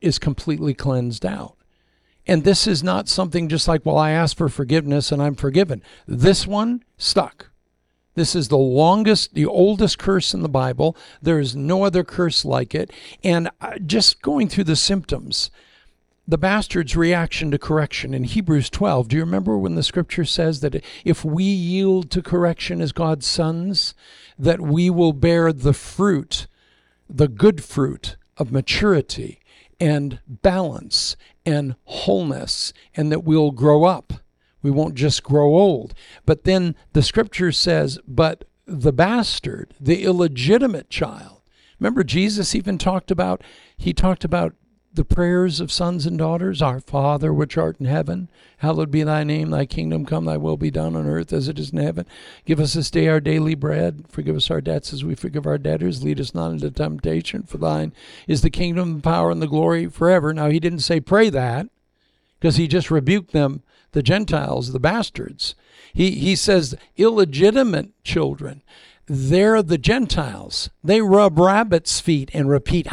is 0.00 0.18
completely 0.18 0.74
cleansed 0.74 1.26
out. 1.26 1.56
And 2.26 2.44
this 2.44 2.66
is 2.66 2.82
not 2.82 3.08
something 3.08 3.48
just 3.48 3.66
like, 3.66 3.86
well, 3.86 3.96
I 3.96 4.10
asked 4.10 4.36
for 4.36 4.48
forgiveness 4.48 5.10
and 5.10 5.22
I'm 5.22 5.34
forgiven. 5.34 5.82
This 6.06 6.46
one 6.46 6.84
stuck. 6.98 7.50
This 8.14 8.34
is 8.34 8.48
the 8.48 8.58
longest, 8.58 9.34
the 9.34 9.46
oldest 9.46 9.98
curse 9.98 10.34
in 10.34 10.42
the 10.42 10.48
Bible. 10.48 10.96
There 11.22 11.38
is 11.38 11.54
no 11.54 11.84
other 11.84 12.02
curse 12.02 12.44
like 12.44 12.74
it. 12.74 12.92
And 13.22 13.48
uh, 13.60 13.78
just 13.78 14.22
going 14.22 14.48
through 14.48 14.64
the 14.64 14.76
symptoms, 14.76 15.50
the 16.26 16.36
bastard's 16.36 16.96
reaction 16.96 17.52
to 17.52 17.58
correction 17.58 18.12
in 18.12 18.24
Hebrews 18.24 18.68
12. 18.70 19.08
Do 19.08 19.16
you 19.16 19.24
remember 19.24 19.56
when 19.56 19.76
the 19.76 19.84
scripture 19.84 20.24
says 20.24 20.60
that 20.60 20.84
if 21.04 21.24
we 21.24 21.44
yield 21.44 22.10
to 22.10 22.20
correction 22.20 22.82
as 22.82 22.92
God's 22.92 23.26
sons, 23.26 23.94
that 24.36 24.60
we 24.60 24.90
will 24.90 25.12
bear 25.12 25.52
the 25.52 25.72
fruit 25.72 26.47
the 27.08 27.28
good 27.28 27.62
fruit 27.64 28.16
of 28.36 28.52
maturity 28.52 29.40
and 29.80 30.20
balance 30.26 31.16
and 31.46 31.76
wholeness, 31.84 32.72
and 32.94 33.10
that 33.12 33.24
we'll 33.24 33.50
grow 33.50 33.84
up. 33.84 34.12
We 34.62 34.70
won't 34.70 34.94
just 34.94 35.22
grow 35.22 35.54
old. 35.54 35.94
But 36.26 36.44
then 36.44 36.74
the 36.92 37.02
scripture 37.02 37.52
says, 37.52 37.98
but 38.06 38.44
the 38.66 38.92
bastard, 38.92 39.74
the 39.80 40.04
illegitimate 40.04 40.90
child. 40.90 41.42
Remember, 41.78 42.02
Jesus 42.02 42.54
even 42.54 42.76
talked 42.76 43.10
about, 43.10 43.42
he 43.76 43.92
talked 43.92 44.24
about 44.24 44.54
the 44.92 45.04
prayers 45.04 45.60
of 45.60 45.70
sons 45.70 46.06
and 46.06 46.18
daughters 46.18 46.62
Our 46.62 46.80
Father, 46.80 47.32
which 47.32 47.56
art 47.56 47.76
in 47.78 47.86
heaven, 47.86 48.28
hallowed 48.58 48.90
be 48.90 49.02
thy 49.02 49.22
name, 49.22 49.50
thy 49.50 49.66
kingdom 49.66 50.06
come, 50.06 50.24
thy 50.24 50.36
will 50.36 50.56
be 50.56 50.70
done 50.70 50.96
on 50.96 51.06
earth 51.06 51.32
as 51.32 51.48
it 51.48 51.58
is 51.58 51.70
in 51.70 51.78
heaven. 51.78 52.06
Give 52.44 52.58
us 52.58 52.74
this 52.74 52.90
day 52.90 53.06
our 53.08 53.20
daily 53.20 53.54
bread. 53.54 54.06
Forgive 54.08 54.36
us 54.36 54.50
our 54.50 54.60
debts 54.60 54.92
as 54.92 55.04
we 55.04 55.14
forgive 55.14 55.46
our 55.46 55.58
debtors. 55.58 56.02
Lead 56.02 56.20
us 56.20 56.34
not 56.34 56.52
into 56.52 56.70
temptation, 56.70 57.42
for 57.42 57.58
thine 57.58 57.92
is 58.26 58.42
the 58.42 58.50
kingdom, 58.50 58.96
the 58.96 59.02
power, 59.02 59.30
and 59.30 59.42
the 59.42 59.46
glory 59.46 59.86
forever. 59.86 60.32
Now, 60.32 60.48
he 60.50 60.60
didn't 60.60 60.80
say 60.80 61.00
pray 61.00 61.30
that 61.30 61.68
because 62.40 62.56
he 62.56 62.66
just 62.66 62.90
rebuked 62.90 63.32
them, 63.32 63.62
the 63.92 64.02
Gentiles, 64.02 64.72
the 64.72 64.80
bastards. 64.80 65.54
He, 65.92 66.12
he 66.12 66.36
says 66.36 66.76
illegitimate 66.96 67.90
children 68.04 68.62
they're 69.08 69.62
the 69.62 69.78
Gentiles. 69.78 70.70
They 70.84 71.00
rub 71.00 71.38
rabbits' 71.38 72.00
feet 72.00 72.30
and 72.34 72.48
repeat 72.48 72.86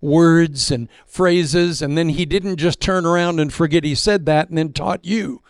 words 0.00 0.70
and 0.70 0.88
phrases, 1.06 1.82
and 1.82 1.96
then 1.96 2.10
he 2.10 2.26
didn't 2.26 2.56
just 2.56 2.80
turn 2.80 3.06
around 3.06 3.40
and 3.40 3.52
forget 3.52 3.84
he 3.84 3.94
said 3.94 4.26
that 4.26 4.48
and 4.48 4.58
then 4.58 4.72
taught 4.72 5.04
you 5.04 5.42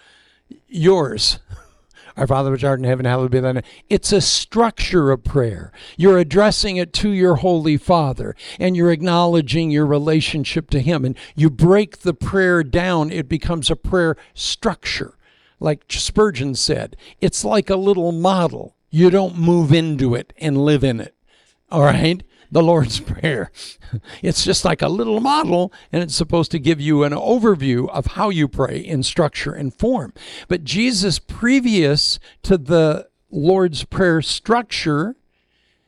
yours. 0.69 1.39
Our 2.17 2.27
Father 2.27 2.51
which 2.51 2.65
art 2.65 2.79
in 2.79 2.87
heaven, 2.87 3.05
hallowed 3.05 3.31
be 3.31 3.41
thy 3.41 3.53
name. 3.53 3.63
It's 3.91 4.11
a 4.11 4.23
structure 4.23 5.11
of 5.11 5.23
prayer. 5.23 5.71
You're 5.99 6.17
addressing 6.17 6.79
it 6.79 6.95
to 6.95 7.11
your 7.11 7.37
Holy 7.37 7.77
Father, 7.77 8.35
and 8.59 8.75
you're 8.75 8.91
acknowledging 8.91 9.71
your 9.71 9.85
relationship 9.85 10.71
to 10.71 10.81
Him. 10.81 11.05
And 11.05 11.17
you 11.35 11.51
break 11.51 11.99
the 11.99 12.15
prayer 12.15 12.63
down, 12.63 13.11
it 13.11 13.29
becomes 13.29 13.71
a 13.71 13.77
prayer 13.77 14.17
structure. 14.33 15.16
Like 15.59 15.85
Spurgeon 15.88 16.55
said, 16.55 16.97
it's 17.21 17.45
like 17.45 17.71
a 17.71 17.77
little 17.77 18.12
model. 18.12 18.77
You 18.90 19.11
don't 19.11 19.38
move 19.38 19.73
into 19.73 20.14
it 20.14 20.33
and 20.38 20.64
live 20.64 20.85
in 20.85 21.01
it. 21.01 21.14
All 21.71 21.83
right? 21.83 22.23
the 22.51 22.62
Lord's 22.62 23.01
Prayer. 23.07 23.51
It's 24.23 24.45
just 24.45 24.64
like 24.64 24.83
a 24.83 24.88
little 24.88 25.21
model, 25.21 25.73
and 25.92 26.03
it's 26.03 26.14
supposed 26.14 26.51
to 26.53 26.59
give 26.59 26.81
you 26.81 27.05
an 27.05 27.12
overview 27.12 27.88
of 27.90 28.07
how 28.07 28.31
you 28.31 28.49
pray 28.49 28.79
in 28.79 29.03
structure 29.03 29.53
and 29.53 29.75
form. 29.75 30.12
But 30.49 30.64
Jesus, 30.64 31.19
previous 31.19 32.19
to 32.42 32.59
the 32.59 33.09
Lord's 33.31 33.85
Prayer 33.85 34.23
structure, 34.23 35.16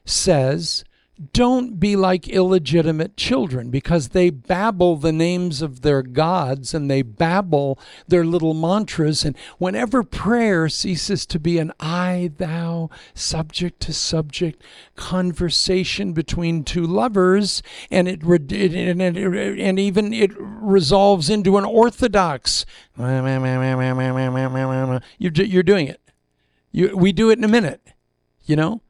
says, 0.04 0.84
don't 1.32 1.80
be 1.80 1.96
like 1.96 2.28
illegitimate 2.28 3.16
children 3.16 3.70
because 3.70 4.08
they 4.08 4.30
babble 4.30 4.96
the 4.96 5.12
names 5.12 5.62
of 5.62 5.82
their 5.82 6.02
gods 6.02 6.74
and 6.74 6.90
they 6.90 7.02
babble 7.02 7.78
their 8.06 8.24
little 8.24 8.54
mantras. 8.54 9.24
And 9.24 9.36
whenever 9.58 10.02
prayer 10.02 10.68
ceases 10.68 11.26
to 11.26 11.40
be 11.40 11.58
an 11.58 11.72
I, 11.80 12.30
thou, 12.36 12.90
subject 13.14 13.80
to 13.80 13.92
subject 13.92 14.62
conversation 14.94 16.12
between 16.12 16.62
two 16.64 16.86
lovers, 16.86 17.62
and 17.90 18.06
it, 18.06 18.22
and, 18.22 19.02
it, 19.02 19.60
and 19.60 19.78
even 19.78 20.12
it 20.12 20.30
resolves 20.36 21.28
into 21.28 21.56
an 21.56 21.64
orthodox, 21.64 22.64
you're, 25.18 25.32
you're 25.32 25.62
doing 25.62 25.88
it. 25.88 26.00
You, 26.70 26.96
we 26.96 27.12
do 27.12 27.30
it 27.30 27.38
in 27.38 27.44
a 27.44 27.48
minute 27.48 27.80
You 28.48 28.56
know, 28.56 28.80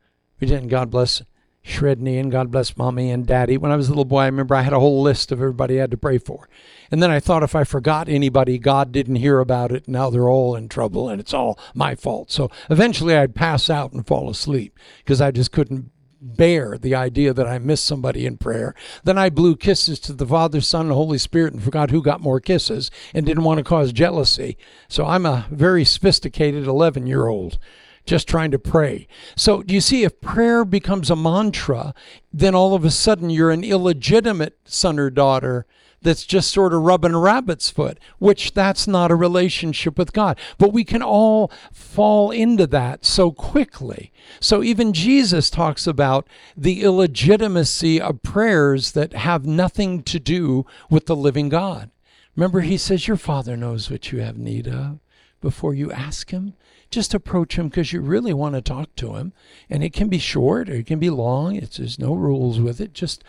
we 0.41 0.47
didn't. 0.47 0.69
God 0.69 0.89
bless 0.89 1.21
Shredney 1.69 2.19
and 2.19 2.33
God 2.33 2.51
bless 2.51 2.77
mommy 2.77 3.11
and 3.11 3.27
daddy. 3.27 3.57
When 3.57 3.71
I 3.71 3.77
was 3.77 3.89
a 3.89 3.91
little 3.91 4.05
boy, 4.05 4.21
I 4.21 4.27
remember 4.27 4.55
I 4.55 4.63
had 4.63 4.73
a 4.73 4.81
whole 4.81 5.03
list 5.03 5.31
of 5.31 5.41
everybody 5.41 5.77
I 5.77 5.83
had 5.83 5.91
to 5.91 5.97
pray 5.97 6.19
for. 6.19 6.49
And 6.91 7.03
then 7.03 7.11
I 7.11 7.21
thought 7.21 7.43
if 7.43 7.55
I 7.55 7.65
forgot 7.65 8.09
anybody, 8.09 8.59
God 8.59 8.91
didn't 8.91 9.17
hear 9.17 9.39
about 9.39 9.71
it. 9.71 9.87
Now 9.87 10.09
they're 10.09 10.29
all 10.29 10.57
in 10.57 10.69
trouble 10.69 11.09
and 11.09 11.21
it's 11.21 11.35
all 11.35 11.59
my 11.75 11.95
fault. 11.95 12.31
So 12.31 12.51
eventually 12.71 13.15
I'd 13.15 13.35
pass 13.35 13.69
out 13.69 13.93
and 13.93 14.07
fall 14.07 14.31
asleep 14.31 14.79
because 14.99 15.21
I 15.21 15.31
just 15.31 15.53
couldn't 15.53 15.91
bear 16.21 16.77
the 16.79 16.95
idea 16.95 17.33
that 17.33 17.47
I 17.47 17.59
missed 17.59 17.85
somebody 17.85 18.27
in 18.27 18.39
prayer. 18.39 18.75
Then 19.05 19.19
I 19.19 19.31
blew 19.31 19.55
kisses 19.55 20.01
to 20.01 20.13
the 20.13 20.27
Father, 20.27 20.61
Son, 20.61 20.87
and 20.87 20.95
Holy 20.95 21.19
Spirit 21.19 21.53
and 21.53 21.63
forgot 21.63 21.91
who 21.91 22.03
got 22.03 22.21
more 22.21 22.41
kisses 22.41 22.91
and 23.15 23.25
didn't 23.25 23.45
want 23.45 23.59
to 23.59 23.65
cause 23.65 23.93
jealousy. 23.93 24.57
So 24.89 25.07
I'm 25.07 25.27
a 25.27 25.47
very 25.51 25.85
sophisticated 25.85 26.67
11 26.67 27.07
year 27.07 27.27
old 27.27 27.59
just 28.09 28.29
trying 28.29 28.51
to 28.51 28.59
pray. 28.59 29.07
So, 29.37 29.63
do 29.63 29.75
you 29.75 29.81
see, 29.81 30.03
if 30.03 30.21
prayer 30.21 30.65
becomes 30.65 31.11
a 31.11 31.17
mantra, 31.17 31.95
then 32.33 32.55
all 32.55 32.75
of 32.75 32.85
a 32.85 32.91
sudden 32.91 33.31
you're 33.31 33.51
an 33.51 33.65
illegitimate 33.65 34.59
son 34.65 34.99
or 34.99 35.11
daughter 35.11 35.67
that's 36.03 36.25
just 36.25 36.51
sort 36.53 36.73
of 36.73 36.83
rubbing 36.83 37.15
a 37.15 37.19
rabbit's 37.19 37.71
foot, 37.71 37.99
which 38.19 38.55
that's 38.55 38.87
not 38.87 39.11
a 39.11 39.17
relationship 39.17 39.99
with 39.99 40.13
God. 40.13 40.39
But 40.57 40.73
we 40.73 40.85
can 40.85 41.03
all 41.03 41.51
fall 41.73 42.31
into 42.31 42.67
that 42.69 43.05
so 43.05 43.33
quickly. 43.33 44.13
So 44.41 44.63
even 44.63 44.93
Jesus 44.93 45.51
talks 45.51 45.87
about 45.87 46.29
the 46.57 46.83
illegitimacy 46.83 48.01
of 48.01 48.23
prayers 48.23 48.93
that 48.93 49.13
have 49.13 49.45
nothing 49.45 50.03
to 50.05 50.21
do 50.21 50.67
with 50.89 51.07
the 51.07 51.17
living 51.17 51.49
God. 51.49 51.91
Remember, 52.37 52.61
he 52.61 52.79
says, 52.79 53.09
Your 53.09 53.17
Father 53.17 53.57
knows 53.57 53.91
what 53.91 54.13
you 54.13 54.21
have 54.21 54.39
need 54.39 54.69
of 54.69 55.01
before 55.41 55.75
you 55.75 55.91
ask 55.91 56.31
him. 56.31 56.55
Just 56.91 57.15
approach 57.15 57.59
him 57.59 57.69
because 57.69 57.93
you 57.93 58.01
really 58.01 58.33
want 58.33 58.55
to 58.55 58.63
talk 58.63 58.95
to 58.97 59.17
him. 59.17 59.33
And 59.69 59.85
it 59.85 59.93
can 59.93 60.09
be 60.09 60.19
short 60.19 60.69
or 60.69 60.75
it 60.75 60.87
can 60.87 60.99
be 60.99 61.11
long. 61.11 61.57
It's, 61.57 61.77
there's 61.77 61.99
no 61.99 62.15
rules 62.15 62.61
with 62.61 62.81
it. 62.81 62.93
Just 62.93 63.23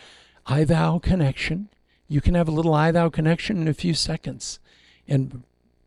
I 0.46 0.64
thou 0.64 0.98
connection. 0.98 1.68
You 2.08 2.20
can 2.20 2.34
have 2.34 2.48
a 2.48 2.52
little 2.52 2.74
I 2.74 2.90
thou 2.90 3.08
connection 3.08 3.60
in 3.60 3.68
a 3.68 3.74
few 3.74 3.94
seconds 3.94 4.58
and 5.06 5.42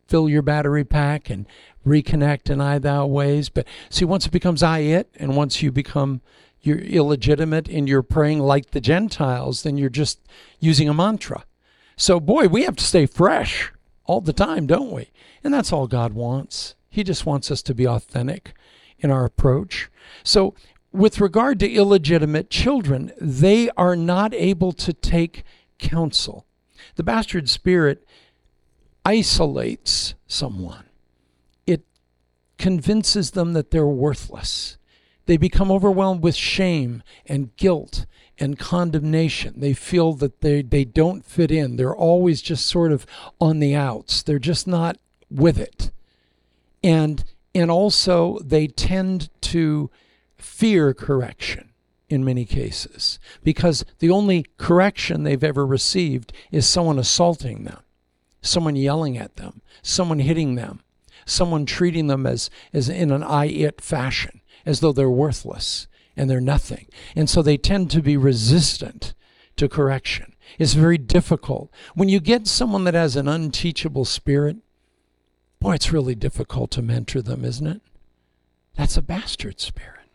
fill 0.07 0.29
your 0.29 0.41
battery 0.41 0.83
pack 0.83 1.29
and 1.29 1.45
reconnect 1.85 2.49
in 2.49 2.61
I 2.61 2.79
thou 2.79 3.07
ways. 3.07 3.49
But 3.49 3.67
see, 3.89 4.05
once 4.05 4.25
it 4.25 4.31
becomes 4.31 4.61
I 4.61 4.79
it, 4.79 5.09
and 5.15 5.35
once 5.35 5.61
you 5.61 5.71
become 5.71 6.21
you're 6.61 6.79
illegitimate 6.79 7.67
and 7.67 7.89
you're 7.89 8.01
praying 8.01 8.39
like 8.39 8.71
the 8.71 8.79
Gentiles, 8.79 9.63
then 9.63 9.77
you're 9.77 9.89
just 9.89 10.19
using 10.59 10.87
a 10.87 10.93
mantra. 10.93 11.43
So, 11.97 12.19
boy, 12.19 12.47
we 12.47 12.63
have 12.63 12.77
to 12.77 12.83
stay 12.83 13.05
fresh 13.05 13.71
all 14.05 14.21
the 14.21 14.33
time, 14.33 14.65
don't 14.65 14.91
we? 14.91 15.09
And 15.43 15.53
that's 15.53 15.73
all 15.73 15.87
God 15.87 16.13
wants. 16.13 16.75
He 16.93 17.03
just 17.03 17.25
wants 17.25 17.49
us 17.49 17.63
to 17.63 17.73
be 17.73 17.87
authentic 17.87 18.53
in 18.99 19.09
our 19.09 19.25
approach. 19.25 19.89
So, 20.23 20.53
with 20.91 21.19
regard 21.19 21.59
to 21.61 21.67
illegitimate 21.67 22.51
children, 22.51 23.11
they 23.19 23.71
are 23.71 23.95
not 23.95 24.31
able 24.35 24.73
to 24.73 24.93
take 24.93 25.43
counsel. 25.79 26.45
The 26.93 27.01
bastard 27.01 27.49
spirit 27.49 28.05
isolates 29.03 30.13
someone, 30.27 30.85
it 31.65 31.81
convinces 32.59 33.31
them 33.31 33.53
that 33.53 33.71
they're 33.71 33.87
worthless. 33.87 34.77
They 35.25 35.37
become 35.37 35.71
overwhelmed 35.71 36.21
with 36.21 36.35
shame 36.35 37.01
and 37.25 37.55
guilt 37.55 38.05
and 38.37 38.59
condemnation. 38.59 39.55
They 39.57 39.73
feel 39.73 40.13
that 40.13 40.41
they, 40.41 40.61
they 40.61 40.85
don't 40.85 41.25
fit 41.25 41.49
in. 41.49 41.75
They're 41.77 41.95
always 41.95 42.39
just 42.39 42.67
sort 42.67 42.91
of 42.91 43.07
on 43.41 43.57
the 43.57 43.73
outs. 43.73 44.21
They're 44.21 44.37
just 44.37 44.67
not 44.67 44.97
with 45.31 45.57
it. 45.57 45.89
And 46.83 47.23
and 47.55 47.69
also 47.69 48.39
they 48.43 48.67
tend 48.67 49.29
to 49.41 49.89
fear 50.37 50.93
correction 50.93 51.69
in 52.09 52.23
many 52.23 52.45
cases 52.45 53.19
because 53.43 53.85
the 53.99 54.09
only 54.09 54.45
correction 54.57 55.23
they've 55.23 55.43
ever 55.43 55.65
received 55.65 56.33
is 56.51 56.67
someone 56.67 56.99
assaulting 56.99 57.63
them, 57.63 57.79
someone 58.41 58.75
yelling 58.75 59.17
at 59.17 59.35
them, 59.35 59.61
someone 59.81 60.19
hitting 60.19 60.55
them, 60.55 60.81
someone 61.25 61.65
treating 61.65 62.07
them 62.07 62.25
as, 62.25 62.49
as 62.73 62.89
in 62.89 63.11
an 63.11 63.23
I 63.23 63.45
it 63.45 63.81
fashion, 63.81 64.41
as 64.65 64.79
though 64.79 64.91
they're 64.91 65.09
worthless 65.09 65.87
and 66.15 66.29
they're 66.29 66.41
nothing. 66.41 66.87
And 67.15 67.29
so 67.29 67.41
they 67.41 67.57
tend 67.57 67.89
to 67.91 68.01
be 68.01 68.17
resistant 68.17 69.13
to 69.55 69.69
correction. 69.69 70.35
It's 70.59 70.73
very 70.73 70.97
difficult. 70.97 71.71
When 71.95 72.09
you 72.09 72.19
get 72.19 72.47
someone 72.47 72.83
that 72.83 72.93
has 72.93 73.15
an 73.15 73.27
unteachable 73.27 74.05
spirit, 74.05 74.57
boy, 75.63 75.75
it's 75.75 75.93
really 75.93 76.13
difficult 76.13 76.71
to 76.71 76.81
mentor 76.81 77.21
them, 77.21 77.45
isn't 77.45 77.65
it? 77.65 77.81
That's 78.75 78.97
a 78.97 79.01
bastard 79.01 79.61
spirit. 79.61 80.09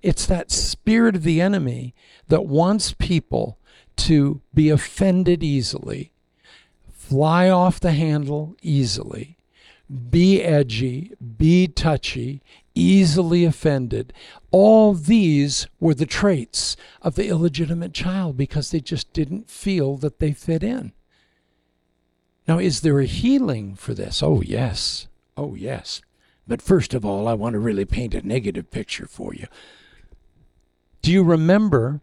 It's 0.00 0.24
that 0.24 0.50
spirit 0.50 1.14
of 1.14 1.24
the 1.24 1.42
enemy 1.42 1.94
that 2.28 2.46
wants 2.46 2.94
people 2.94 3.58
to 3.96 4.40
be 4.54 4.70
offended 4.70 5.42
easily, 5.42 6.10
fly 6.90 7.50
off 7.50 7.80
the 7.80 7.92
handle 7.92 8.56
easily, 8.62 9.36
be 10.10 10.40
edgy, 10.40 11.12
be 11.36 11.68
touchy, 11.68 12.40
easily 12.74 13.44
offended. 13.44 14.14
All 14.50 14.94
these 14.94 15.66
were 15.80 15.94
the 15.94 16.06
traits 16.06 16.78
of 17.02 17.14
the 17.14 17.28
illegitimate 17.28 17.92
child 17.92 18.38
because 18.38 18.70
they 18.70 18.80
just 18.80 19.12
didn't 19.12 19.50
feel 19.50 19.98
that 19.98 20.18
they 20.18 20.32
fit 20.32 20.62
in. 20.62 20.92
Now, 22.46 22.58
is 22.58 22.80
there 22.80 22.98
a 22.98 23.06
healing 23.06 23.74
for 23.74 23.94
this? 23.94 24.22
Oh, 24.22 24.42
yes. 24.42 25.06
Oh, 25.36 25.54
yes. 25.54 26.02
But 26.46 26.60
first 26.60 26.92
of 26.92 27.04
all, 27.04 27.28
I 27.28 27.34
want 27.34 27.54
to 27.54 27.58
really 27.58 27.84
paint 27.84 28.14
a 28.14 28.26
negative 28.26 28.70
picture 28.70 29.06
for 29.06 29.32
you. 29.34 29.46
Do 31.00 31.12
you 31.12 31.22
remember 31.22 32.00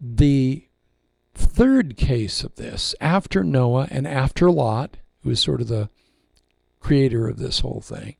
the 0.00 0.66
third 1.34 1.96
case 1.96 2.42
of 2.44 2.54
this 2.56 2.94
after 3.00 3.42
Noah 3.42 3.88
and 3.90 4.06
after 4.06 4.50
Lot, 4.50 4.98
who 5.22 5.30
is 5.30 5.40
sort 5.40 5.60
of 5.60 5.68
the 5.68 5.88
creator 6.80 7.28
of 7.28 7.38
this 7.38 7.60
whole 7.60 7.80
thing? 7.80 8.16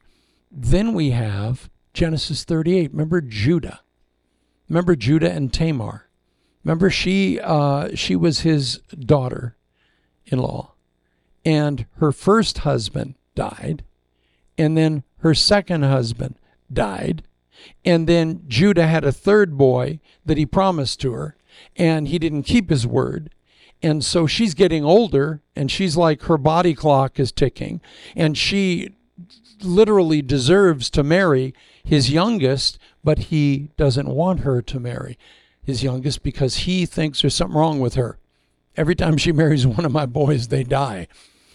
Then 0.50 0.94
we 0.94 1.10
have 1.10 1.68
Genesis 1.92 2.44
38. 2.44 2.92
Remember 2.92 3.20
Judah. 3.20 3.80
Remember 4.68 4.96
Judah 4.96 5.30
and 5.30 5.52
Tamar. 5.52 6.08
Remember 6.64 6.90
she 6.90 7.38
uh, 7.40 7.94
she 7.94 8.16
was 8.16 8.40
his 8.40 8.78
daughter 8.98 9.56
in 10.28 10.38
law. 10.38 10.72
And 11.44 11.86
her 11.96 12.12
first 12.12 12.58
husband 12.58 13.14
died. 13.34 13.84
And 14.56 14.76
then 14.76 15.04
her 15.18 15.34
second 15.34 15.82
husband 15.82 16.36
died. 16.72 17.22
And 17.84 18.06
then 18.06 18.44
Judah 18.46 18.86
had 18.86 19.04
a 19.04 19.12
third 19.12 19.56
boy 19.56 20.00
that 20.24 20.38
he 20.38 20.46
promised 20.46 21.00
to 21.00 21.12
her, 21.12 21.36
and 21.76 22.08
he 22.08 22.18
didn't 22.18 22.44
keep 22.44 22.70
his 22.70 22.86
word. 22.86 23.30
And 23.82 24.04
so 24.04 24.26
she's 24.26 24.54
getting 24.54 24.84
older, 24.84 25.40
and 25.54 25.70
she's 25.70 25.96
like, 25.96 26.22
her 26.22 26.38
body 26.38 26.74
clock 26.74 27.18
is 27.18 27.32
ticking, 27.32 27.80
and 28.16 28.36
she 28.36 28.94
literally 29.62 30.22
deserves 30.22 30.90
to 30.90 31.02
marry 31.02 31.54
his 31.84 32.10
youngest, 32.10 32.78
but 33.02 33.18
he 33.18 33.70
doesn't 33.76 34.08
want 34.08 34.40
her 34.40 34.62
to 34.62 34.80
marry 34.80 35.18
his 35.62 35.82
youngest 35.82 36.22
because 36.22 36.58
he 36.58 36.86
thinks 36.86 37.22
there's 37.22 37.34
something 37.34 37.56
wrong 37.56 37.80
with 37.80 37.94
her. 37.94 38.18
Every 38.78 38.94
time 38.94 39.16
she 39.16 39.32
marries 39.32 39.66
one 39.66 39.84
of 39.84 39.90
my 39.90 40.06
boys, 40.06 40.48
they 40.48 40.62
die. 40.62 41.08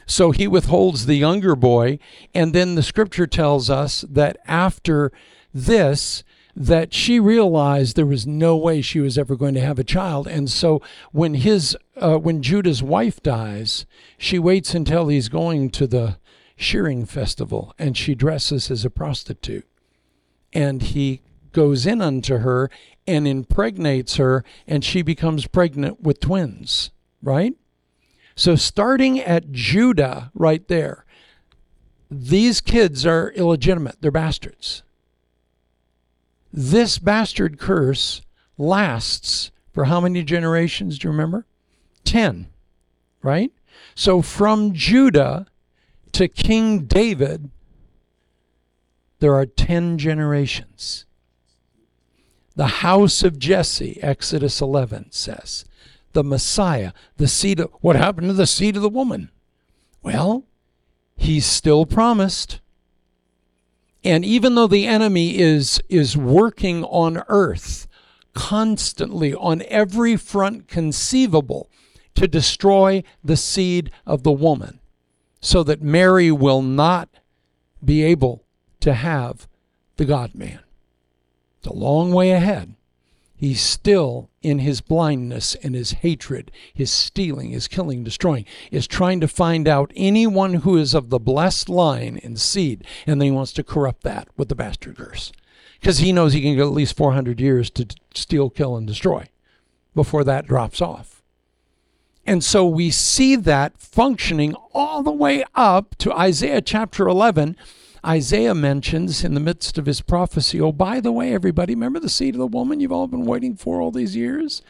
So 0.06 0.32
he 0.32 0.46
withholds 0.46 1.06
the 1.06 1.16
younger 1.16 1.56
boy. 1.56 1.98
And 2.34 2.54
then 2.54 2.76
the 2.76 2.84
scripture 2.84 3.28
tells 3.28 3.70
us 3.70 4.04
that 4.10 4.36
after 4.46 5.10
this 5.54 6.26
that 6.54 6.94
she 6.94 7.22
realized 7.22 7.96
there 7.96 8.06
was 8.06 8.28
no 8.28 8.58
way 8.58 8.82
she 8.82 9.00
was 9.00 9.18
ever 9.18 9.38
going 9.38 9.54
to 9.54 9.62
have 9.62 9.80
a 9.80 9.84
child 9.84 10.28
and 10.28 10.52
so 10.52 10.80
when 11.12 11.34
his 11.34 11.76
uh, 11.98 12.16
when 12.16 12.44
judah's 12.44 12.84
wife 12.84 13.24
dies 13.24 13.88
she 14.20 14.38
waits 14.38 14.76
until 14.76 15.08
he's 15.08 15.30
going 15.30 15.68
to 15.68 15.88
the 15.88 16.16
shearing 16.56 17.08
festival 17.08 17.74
and 17.80 17.98
she 17.98 18.14
dresses 18.14 18.70
as 18.70 18.86
a 18.86 18.90
prostitute 18.92 19.68
and 20.54 20.84
he 20.84 21.22
goes 21.54 21.88
in 21.88 22.04
unto 22.04 22.38
her 22.38 22.70
and 23.08 23.28
impregnates 23.28 24.18
her 24.18 24.44
and 24.68 24.86
she 24.86 25.02
becomes 25.02 25.48
pregnant 25.48 26.02
with 26.02 26.20
twins 26.20 26.92
right 27.24 27.56
so 28.36 28.56
starting 28.56 29.20
at 29.20 29.52
judah 29.52 30.30
right 30.36 30.68
there 30.68 31.06
these 32.12 32.62
kids 32.62 33.06
are 33.06 33.32
illegitimate 33.32 33.96
they're 34.02 34.12
bastards 34.12 34.84
this 36.54 37.00
bastard 37.00 37.58
curse 37.58 38.22
lasts 38.60 39.52
for 39.74 39.86
how 39.86 40.00
many 40.00 40.24
generations? 40.24 41.00
Do 41.00 41.08
you 41.08 41.12
remember? 41.12 41.48
Ten, 42.04 42.48
right? 43.24 43.52
So 43.96 44.22
from 44.22 44.74
Judah 44.74 45.48
to 46.12 46.28
King 46.28 46.86
David, 46.86 47.50
there 49.20 49.34
are 49.34 49.48
ten 49.48 49.98
generations. 49.98 51.06
The 52.56 52.68
house 52.68 53.24
of 53.24 53.40
Jesse, 53.40 53.98
Exodus 54.04 54.62
11 54.62 55.08
says, 55.10 55.66
the 56.14 56.24
Messiah, 56.24 56.94
the 57.18 57.28
seed 57.28 57.60
of, 57.60 57.70
what 57.82 57.96
happened 57.96 58.28
to 58.28 58.34
the 58.34 58.48
seed 58.48 58.76
of 58.76 58.82
the 58.82 58.90
woman? 58.90 59.30
Well, 60.02 60.46
he's 61.16 61.46
still 61.46 61.86
promised. 61.86 62.60
And 64.04 64.26
even 64.26 64.56
though 64.56 64.68
the 64.68 64.86
enemy 64.86 65.38
is 65.40 65.82
is 65.88 66.18
working 66.18 66.84
on 66.84 67.24
earth 67.30 67.88
constantly 68.34 69.34
on 69.34 69.64
every 69.68 70.18
front 70.18 70.68
conceivable 70.68 71.70
to 72.16 72.28
destroy 72.28 73.04
the 73.24 73.38
seed 73.38 73.92
of 74.06 74.24
the 74.24 74.32
woman 74.32 74.80
so 75.40 75.64
that 75.64 75.82
Mary 75.82 76.32
will 76.32 76.62
not 76.62 77.10
be 77.84 78.04
able 78.04 78.44
to 78.80 78.94
have 78.94 79.48
the 79.98 80.06
God 80.06 80.36
man. 80.36 80.60
It's 81.60 81.68
a 81.68 81.74
long 81.74 82.12
way 82.12 82.32
ahead. 82.32 82.76
He's 83.36 83.62
still 83.62 84.30
in 84.44 84.60
his 84.60 84.82
blindness 84.82 85.56
and 85.56 85.74
his 85.74 85.92
hatred, 85.92 86.52
his 86.74 86.92
stealing, 86.92 87.52
his 87.52 87.68
killing, 87.68 88.04
destroying, 88.04 88.46
is 88.72 88.86
trying 88.86 89.20
to 89.22 89.28
find 89.28 89.68
out 89.68 89.92
anyone 89.96 90.56
who 90.56 90.78
is 90.78 90.94
of 90.94 91.10
the 91.10 91.20
blessed 91.20 91.70
line 91.70 92.20
and 92.24 92.40
seed, 92.40 92.86
and 93.08 93.20
then 93.20 93.28
he 93.28 93.32
wants 93.32 93.54
to 93.54 93.64
corrupt 93.64 94.04
that 94.04 94.28
with 94.38 94.50
the 94.50 94.56
bastard 94.56 94.98
curse. 94.98 95.32
Because 95.80 95.98
he 95.98 96.14
knows 96.14 96.34
he 96.34 96.42
can 96.42 96.56
get 96.56 96.62
at 96.62 96.72
least 96.72 96.96
400 96.96 97.40
years 97.40 97.70
to 97.72 97.88
steal, 98.14 98.50
kill, 98.50 98.76
and 98.76 98.86
destroy 98.86 99.28
before 99.96 100.24
that 100.24 100.48
drops 100.48 100.82
off. 100.82 101.22
And 102.26 102.44
so 102.44 102.66
we 102.66 102.90
see 102.90 103.36
that 103.36 103.78
functioning 103.78 104.56
all 104.74 105.04
the 105.04 105.12
way 105.12 105.44
up 105.56 105.96
to 105.98 106.14
Isaiah 106.14 106.62
chapter 106.62 107.08
11 107.08 107.58
Isaiah 108.06 108.56
mentions 108.56 109.24
in 109.24 109.34
the 109.34 109.40
midst 109.40 109.78
of 109.78 109.86
his 109.86 110.02
prophecy, 110.02 110.60
oh, 110.60 110.72
by 110.72 111.00
the 111.00 111.12
way, 111.12 111.34
everybody, 111.34 111.74
remember 111.74 112.00
the 112.00 112.10
seed 112.10 112.36
of 112.36 112.40
the 112.40 112.48
woman 112.48 112.80
you've 112.80 112.92
all 112.92 113.08
been 113.08 113.26
waiting 113.26 113.56
for 113.56 113.82
all 113.82 113.92
these 113.92 114.16
years? 114.16 114.62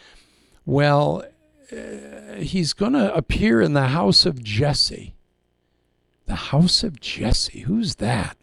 Well, 0.65 1.23
uh, 1.71 2.35
he's 2.35 2.73
going 2.73 2.93
to 2.93 3.13
appear 3.13 3.61
in 3.61 3.73
the 3.73 3.87
house 3.87 4.25
of 4.25 4.43
Jesse. 4.43 5.15
The 6.27 6.35
house 6.35 6.83
of 6.83 6.99
Jesse, 6.99 7.61
who's 7.61 7.95
that? 7.95 8.37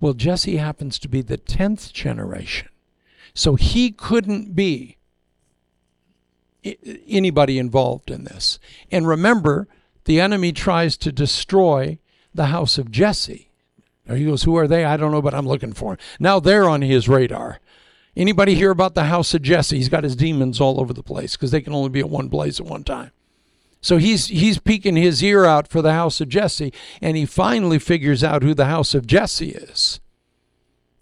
Well, 0.00 0.14
Jesse 0.14 0.56
happens 0.56 0.98
to 1.00 1.08
be 1.08 1.22
the 1.22 1.38
10th 1.38 1.92
generation. 1.92 2.68
So 3.34 3.56
he 3.56 3.90
couldn't 3.90 4.54
be 4.54 4.96
anybody 7.06 7.58
involved 7.58 8.10
in 8.10 8.24
this. 8.24 8.58
And 8.90 9.06
remember, 9.06 9.68
the 10.04 10.20
enemy 10.20 10.52
tries 10.52 10.96
to 10.98 11.12
destroy 11.12 11.98
the 12.34 12.46
house 12.46 12.78
of 12.78 12.90
Jesse. 12.90 13.45
He 14.08 14.24
goes, 14.24 14.44
Who 14.44 14.56
are 14.56 14.68
they? 14.68 14.84
I 14.84 14.96
don't 14.96 15.12
know, 15.12 15.22
but 15.22 15.34
I'm 15.34 15.46
looking 15.46 15.72
for 15.72 15.96
them. 15.96 16.04
Now 16.20 16.40
they're 16.40 16.68
on 16.68 16.82
his 16.82 17.08
radar. 17.08 17.60
Anybody 18.16 18.54
hear 18.54 18.70
about 18.70 18.94
the 18.94 19.04
house 19.04 19.34
of 19.34 19.42
Jesse? 19.42 19.76
He's 19.76 19.88
got 19.88 20.04
his 20.04 20.16
demons 20.16 20.60
all 20.60 20.80
over 20.80 20.92
the 20.92 21.02
place 21.02 21.36
because 21.36 21.50
they 21.50 21.60
can 21.60 21.74
only 21.74 21.90
be 21.90 22.00
at 22.00 22.08
one 22.08 22.30
place 22.30 22.58
at 22.60 22.66
one 22.66 22.84
time. 22.84 23.10
So 23.82 23.98
he's 23.98 24.26
he's 24.28 24.58
peeking 24.58 24.96
his 24.96 25.22
ear 25.22 25.44
out 25.44 25.68
for 25.68 25.82
the 25.82 25.92
house 25.92 26.20
of 26.20 26.28
Jesse, 26.28 26.72
and 27.00 27.16
he 27.16 27.26
finally 27.26 27.78
figures 27.78 28.24
out 28.24 28.42
who 28.42 28.54
the 28.54 28.64
house 28.66 28.94
of 28.94 29.06
Jesse 29.06 29.50
is. 29.50 30.00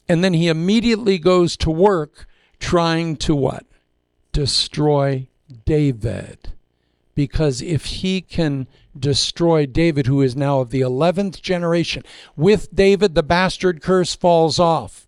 And 0.09 0.23
then 0.23 0.35
he 0.35 0.49
immediately 0.49 1.19
goes 1.19 1.57
to 1.59 1.71
work 1.71 2.27
trying 2.59 3.17
to 3.17 3.35
what? 3.35 3.65
Destroy 4.33 5.29
David. 5.65 6.53
Because 7.15 7.63
if 7.63 7.87
he 7.87 8.21
can 8.21 8.67
destroy 8.99 9.67
David, 9.67 10.07
who 10.07 10.23
is 10.23 10.37
now 10.37 10.61
of 10.61 10.71
the 10.71 10.81
11th 10.81 11.41
generation. 11.41 12.03
With 12.37 12.75
David, 12.75 13.15
the 13.15 13.23
bastard 13.23 13.83
curse 13.83 14.15
falls 14.15 14.59
off. 14.59 15.07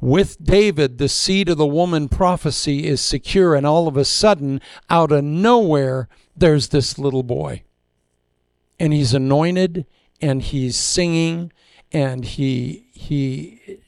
With 0.00 0.42
David, 0.42 0.98
the 0.98 1.08
seed 1.08 1.48
of 1.48 1.56
the 1.56 1.66
woman 1.66 2.08
prophecy 2.08 2.86
is 2.86 3.00
secure, 3.00 3.54
and 3.54 3.66
all 3.66 3.88
of 3.88 3.96
a 3.96 4.04
sudden, 4.04 4.60
out 4.90 5.10
of 5.10 5.24
nowhere, 5.24 6.08
there's 6.36 6.68
this 6.68 6.98
little 6.98 7.22
boy. 7.22 7.62
And 8.78 8.92
he's 8.92 9.14
anointed, 9.14 9.86
and 10.20 10.42
he's 10.42 10.76
singing, 10.76 11.50
and 11.92 12.26
he, 12.26 12.88
he, 12.92 13.78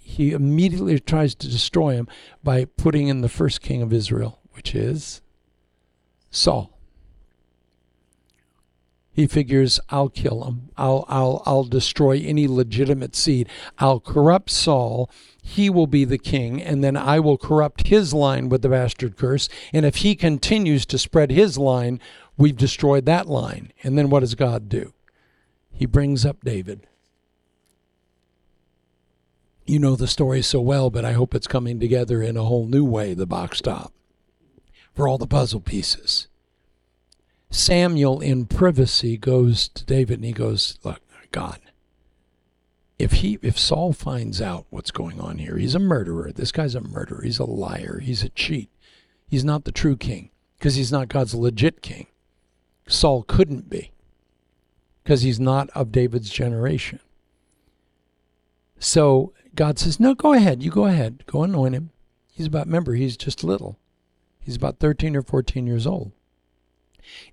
he 0.00 0.32
immediately 0.32 0.98
tries 0.98 1.34
to 1.36 1.48
destroy 1.48 1.94
him 1.94 2.08
by 2.42 2.64
putting 2.64 3.06
in 3.06 3.20
the 3.20 3.28
first 3.28 3.60
king 3.60 3.82
of 3.82 3.92
Israel, 3.92 4.40
which 4.52 4.74
is 4.74 5.22
Saul. 6.30 6.71
He 9.12 9.26
figures, 9.26 9.78
I'll 9.90 10.08
kill 10.08 10.44
him. 10.44 10.70
I'll, 10.76 11.04
I'll, 11.06 11.42
I'll 11.44 11.64
destroy 11.64 12.18
any 12.18 12.48
legitimate 12.48 13.14
seed. 13.14 13.48
I'll 13.78 14.00
corrupt 14.00 14.48
Saul. 14.48 15.10
He 15.42 15.68
will 15.68 15.86
be 15.86 16.06
the 16.06 16.18
king, 16.18 16.62
and 16.62 16.82
then 16.82 16.96
I 16.96 17.20
will 17.20 17.36
corrupt 17.36 17.88
his 17.88 18.14
line 18.14 18.48
with 18.48 18.62
the 18.62 18.70
bastard 18.70 19.18
curse. 19.18 19.50
And 19.72 19.84
if 19.84 19.96
he 19.96 20.14
continues 20.14 20.86
to 20.86 20.98
spread 20.98 21.30
his 21.30 21.58
line, 21.58 22.00
we've 22.38 22.56
destroyed 22.56 23.04
that 23.04 23.26
line. 23.26 23.72
And 23.82 23.98
then 23.98 24.08
what 24.08 24.20
does 24.20 24.34
God 24.34 24.70
do? 24.70 24.94
He 25.70 25.84
brings 25.84 26.24
up 26.24 26.42
David. 26.42 26.86
You 29.66 29.78
know 29.78 29.94
the 29.94 30.06
story 30.06 30.42
so 30.42 30.60
well, 30.60 30.88
but 30.88 31.04
I 31.04 31.12
hope 31.12 31.34
it's 31.34 31.46
coming 31.46 31.78
together 31.78 32.22
in 32.22 32.36
a 32.36 32.44
whole 32.44 32.66
new 32.66 32.84
way, 32.84 33.12
the 33.14 33.26
box 33.26 33.60
top, 33.60 33.92
for 34.94 35.06
all 35.06 35.18
the 35.18 35.26
puzzle 35.26 35.60
pieces. 35.60 36.28
Samuel, 37.52 38.20
in 38.20 38.46
privacy, 38.46 39.18
goes 39.18 39.68
to 39.68 39.84
David 39.84 40.18
and 40.18 40.24
he 40.24 40.32
goes, 40.32 40.78
Look, 40.82 41.02
God, 41.32 41.60
if 42.98 43.12
he 43.12 43.38
if 43.42 43.58
Saul 43.58 43.92
finds 43.92 44.40
out 44.40 44.66
what's 44.70 44.90
going 44.90 45.20
on 45.20 45.36
here, 45.36 45.58
he's 45.58 45.74
a 45.74 45.78
murderer. 45.78 46.32
This 46.32 46.50
guy's 46.50 46.74
a 46.74 46.80
murderer. 46.80 47.20
He's 47.22 47.38
a 47.38 47.44
liar. 47.44 48.00
He's 48.02 48.22
a 48.22 48.30
cheat. 48.30 48.70
He's 49.28 49.44
not 49.44 49.64
the 49.64 49.72
true 49.72 49.98
king 49.98 50.30
because 50.58 50.76
he's 50.76 50.90
not 50.90 51.08
God's 51.08 51.34
legit 51.34 51.82
king. 51.82 52.06
Saul 52.88 53.22
couldn't 53.22 53.68
be 53.68 53.92
because 55.04 55.20
he's 55.20 55.38
not 55.38 55.68
of 55.70 55.92
David's 55.92 56.30
generation. 56.30 57.00
So 58.78 59.34
God 59.54 59.78
says, 59.78 60.00
No, 60.00 60.14
go 60.14 60.32
ahead. 60.32 60.62
You 60.62 60.70
go 60.70 60.86
ahead. 60.86 61.24
Go 61.26 61.42
anoint 61.42 61.74
him. 61.74 61.90
He's 62.32 62.46
about, 62.46 62.64
remember, 62.64 62.94
he's 62.94 63.18
just 63.18 63.44
little. 63.44 63.78
He's 64.40 64.56
about 64.56 64.78
13 64.78 65.14
or 65.14 65.22
14 65.22 65.66
years 65.66 65.86
old 65.86 66.12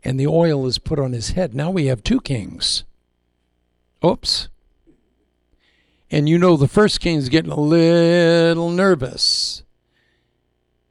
and 0.04 0.20
the 0.20 0.28
oil 0.28 0.66
is 0.66 0.78
put 0.78 1.00
on 1.00 1.14
his 1.14 1.32
head. 1.32 1.54
Now 1.54 1.70
we 1.72 1.86
have 1.88 2.04
two 2.04 2.22
kings. 2.22 2.84
Oops. 4.04 4.50
And 6.12 6.28
you 6.28 6.38
know 6.40 6.58
the 6.58 6.68
first 6.68 7.00
king's 7.00 7.30
getting 7.30 7.52
a 7.52 7.60
little 7.60 8.70
nervous 8.70 9.64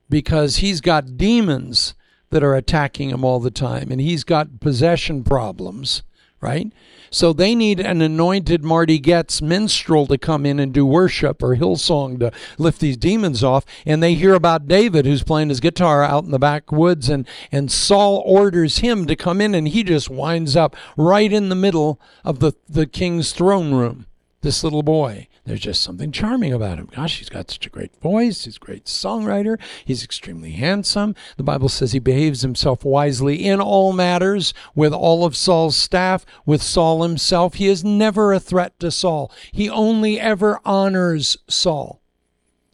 because 0.09 0.57
he's 0.57 0.81
got 0.81 1.17
demons 1.17 1.95
that 2.31 2.45
are 2.45 2.55
attacking 2.55 3.11
him 3.11 3.25
all 3.25 3.41
the 3.41 3.51
time 3.51 3.91
and 3.91 4.01
he's 4.01 4.25
got 4.25 4.61
possession 4.61 5.25
problems, 5.25 6.03
right? 6.41 6.73
So 7.11 7.33
they 7.33 7.55
need 7.55 7.81
an 7.81 8.03
anointed 8.03 8.65
Marty 8.65 8.99
Goetz 8.99 9.41
minstrel 9.41 10.07
to 10.07 10.19
come 10.19 10.45
in 10.45 10.59
and 10.59 10.73
do 10.73 10.85
worship 10.85 11.43
or 11.43 11.57
Hillsong 11.57 12.19
to 12.21 12.33
lift 12.59 12.81
these 12.81 12.97
demons 12.97 13.45
off. 13.45 13.65
And 13.87 14.03
they 14.03 14.15
hear 14.15 14.35
about 14.35 14.69
David 14.69 15.07
who's 15.07 15.23
playing 15.23 15.49
his 15.49 15.61
guitar 15.61 16.03
out 16.03 16.25
in 16.25 16.31
the 16.31 16.39
backwoods 16.39 17.09
and, 17.09 17.27
and 17.53 17.71
Saul 17.71 18.23
orders 18.25 18.79
him 18.79 19.07
to 19.07 19.17
come 19.17 19.41
in 19.41 19.55
and 19.55 19.69
he 19.69 19.83
just 19.83 20.11
winds 20.11 20.57
up 20.57 20.77
right 20.97 21.33
in 21.33 21.49
the 21.49 21.55
middle 21.55 22.01
of 22.25 22.41
the, 22.41 22.53
the 22.69 22.87
king's 22.87 23.33
throne 23.33 23.73
room, 23.73 24.07
this 24.43 24.65
little 24.65 24.83
boy. 24.83 25.28
There's 25.49 25.61
just 25.61 25.83
something 25.83 26.13
charming 26.13 26.53
about 26.53 26.79
him. 26.79 26.91
Gosh, 26.95 27.19
he's 27.19 27.31
got 27.31 27.51
such 27.51 27.67
a 27.67 27.71
great 27.71 27.97
voice. 28.03 28.45
He's 28.45 28.57
a 28.57 28.61
great 28.61 28.85
songwriter. 28.85 29.59
He's 29.83 30.05
extremely 30.05 30.51
handsome. 30.51 31.15
The 31.39 31.43
Bible 31.43 31.71
says 31.71 31.93
he 31.93 31.99
behaves 31.99 32.43
himself 32.43 32.85
wisely 32.85 33.47
in 33.47 33.59
all 33.59 33.95
matters 33.95 34.53
with 34.75 34.93
all 34.93 35.25
of 35.25 35.35
Saul's 35.35 35.75
staff, 35.75 36.27
with 36.45 36.63
Saul 36.63 37.03
himself. 37.03 37.55
He 37.55 37.67
is 37.67 37.83
never 37.83 38.35
a 38.35 38.41
threat 38.41 38.79
to 38.81 38.91
Saul. 38.91 39.33
He 39.51 39.71
only 39.71 40.21
ever 40.21 40.61
honors 40.67 41.39
Saul. 41.49 42.03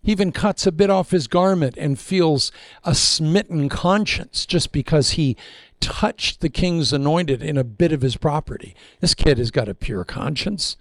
He 0.02 0.10
even 0.10 0.32
cuts 0.32 0.66
a 0.66 0.72
bit 0.72 0.90
off 0.90 1.12
his 1.12 1.28
garment 1.28 1.76
and 1.78 1.96
feels 1.96 2.50
a 2.82 2.94
smitten 2.96 3.68
conscience 3.68 4.44
just 4.46 4.72
because 4.72 5.10
he 5.10 5.36
touched 5.78 6.40
the 6.40 6.50
king's 6.50 6.92
anointed 6.92 7.40
in 7.40 7.56
a 7.56 7.62
bit 7.62 7.92
of 7.92 8.02
his 8.02 8.16
property. 8.16 8.74
This 9.00 9.14
kid 9.14 9.38
has 9.38 9.52
got 9.52 9.68
a 9.68 9.74
pure 9.74 10.04
conscience 10.04 10.76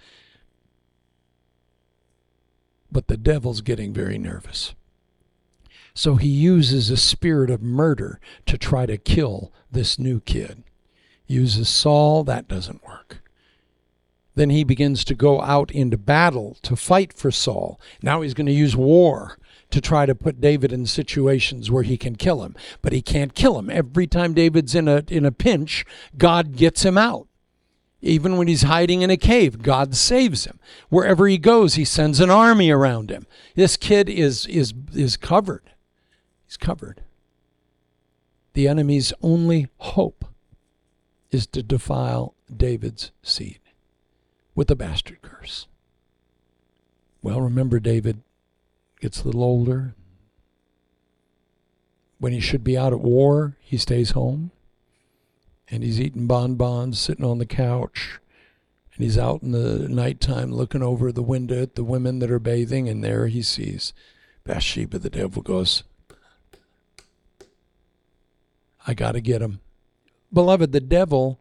but 2.94 3.08
the 3.08 3.18
devil's 3.18 3.62
getting 3.62 3.92
very 3.92 4.18
nervous. 4.18 4.74
So 5.94 6.16
he 6.16 6.30
uses 6.30 6.90
a 6.90 6.98
spirit 6.98 7.50
of 7.50 7.62
murder 7.62 8.20
to 8.46 8.58
try 8.58 8.86
to 8.86 8.98
kill 8.98 9.52
this 9.72 10.00
new 10.00 10.22
kid. 10.22 10.64
Uses 11.28 11.70
Saul, 11.70 12.24
that 12.24 12.48
doesn't 12.48 12.86
work. 12.86 13.22
Then 14.36 14.50
he 14.50 14.64
begins 14.64 15.04
to 15.06 15.16
go 15.16 15.42
out 15.42 15.72
into 15.72 15.98
battle 15.98 16.58
to 16.64 16.76
fight 16.76 17.14
for 17.14 17.30
Saul. 17.30 17.80
Now 18.02 18.22
he's 18.22 18.34
going 18.34 18.48
to 18.48 18.52
use 18.52 18.76
war 18.76 19.38
to 19.70 19.82
try 19.82 20.06
to 20.06 20.16
put 20.16 20.42
David 20.42 20.72
in 20.72 20.86
situations 20.86 21.70
where 21.70 21.84
he 21.84 21.98
can 21.98 22.16
kill 22.16 22.44
him, 22.44 22.56
but 22.82 22.94
he 22.94 23.02
can't 23.02 23.36
kill 23.36 23.58
him. 23.60 23.70
Every 23.70 24.08
time 24.08 24.34
David's 24.34 24.76
in 24.76 24.88
a 24.88 25.04
in 25.08 25.26
a 25.26 25.32
pinch, 25.32 25.86
God 26.18 26.56
gets 26.56 26.84
him 26.84 26.98
out. 26.98 27.28
Even 28.06 28.36
when 28.36 28.50
he's 28.50 28.64
hiding 28.64 29.02
in 29.02 29.10
a 29.10 29.16
cave, 29.16 29.62
God 29.62 29.96
saves 29.96 30.44
him. 30.44 30.60
Wherever 30.90 31.26
he 31.26 31.38
goes, 31.38 31.76
he 31.76 31.86
sends 31.86 32.20
an 32.20 32.30
army 32.30 32.70
around 32.70 33.10
him. 33.10 33.26
This 33.56 33.78
kid 33.78 34.10
is, 34.10 34.46
is, 34.48 34.74
is 34.94 35.16
covered. 35.16 35.72
He's 36.46 36.58
covered. 36.58 37.02
The 38.54 38.68
enemy's 38.68 39.14
only 39.22 39.70
hope 39.78 40.26
is 41.32 41.48
to 41.48 41.64
defile 41.64 42.36
David's 42.56 43.12
seed 43.24 43.62
with 44.54 44.70
a 44.70 44.76
bastard 44.76 45.22
curse. 45.22 45.68
Well, 47.22 47.40
remember, 47.40 47.80
David 47.80 48.22
gets 49.00 49.22
a 49.22 49.28
little 49.28 49.44
older. 49.44 49.96
When 52.20 52.34
he 52.34 52.42
should 52.42 52.66
be 52.66 52.78
out 52.78 52.92
at 52.92 53.00
war, 53.00 53.56
he 53.62 53.78
stays 53.78 54.12
home. 54.12 54.52
And 55.74 55.82
he's 55.84 56.00
eating 56.00 56.28
bonbons, 56.28 57.00
sitting 57.00 57.26
on 57.26 57.40
the 57.40 57.48
couch. 57.48 58.20
And 58.94 59.04
he's 59.04 59.18
out 59.18 59.42
in 59.42 59.54
the 59.54 59.90
nighttime 59.90 60.52
looking 60.52 60.84
over 60.84 61.12
the 61.12 61.24
window 61.24 61.64
at 61.64 61.74
the 61.74 61.84
women 61.84 62.20
that 62.20 62.30
are 62.30 62.38
bathing. 62.38 62.88
And 62.88 63.04
there 63.04 63.26
he 63.26 63.42
sees 63.42 63.92
Bathsheba. 64.44 65.00
The 65.00 65.10
devil 65.10 65.42
goes, 65.42 65.82
I 68.86 68.94
got 68.94 69.14
to 69.14 69.20
get 69.20 69.42
him. 69.42 69.62
Beloved, 70.32 70.74
the 70.74 70.80
devil, 70.80 71.40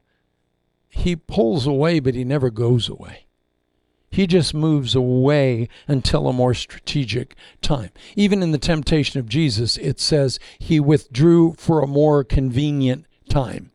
he 0.88 1.14
pulls 1.14 1.66
away, 1.66 2.01
but 2.01 2.14
he 2.14 2.25
never 2.25 2.49
goes 2.49 2.88
away. 2.88 3.27
He 4.11 4.27
just 4.27 4.55
moves 4.55 4.95
away 4.95 5.68
until 5.87 6.27
a 6.27 6.33
more 6.33 6.55
strategic 6.55 7.35
time. 7.61 7.90
Even 8.16 8.42
in 8.42 8.53
the 8.53 8.57
temptation 8.57 9.21
of 9.21 9.29
Jesus, 9.29 9.77
it 9.77 10.01
says 10.01 10.40
he 10.59 10.81
withdrew 10.81 11.53
for 11.59 11.83
a 11.83 11.87
more 11.87 12.25
convenient 12.25 13.05
time. 13.29 13.71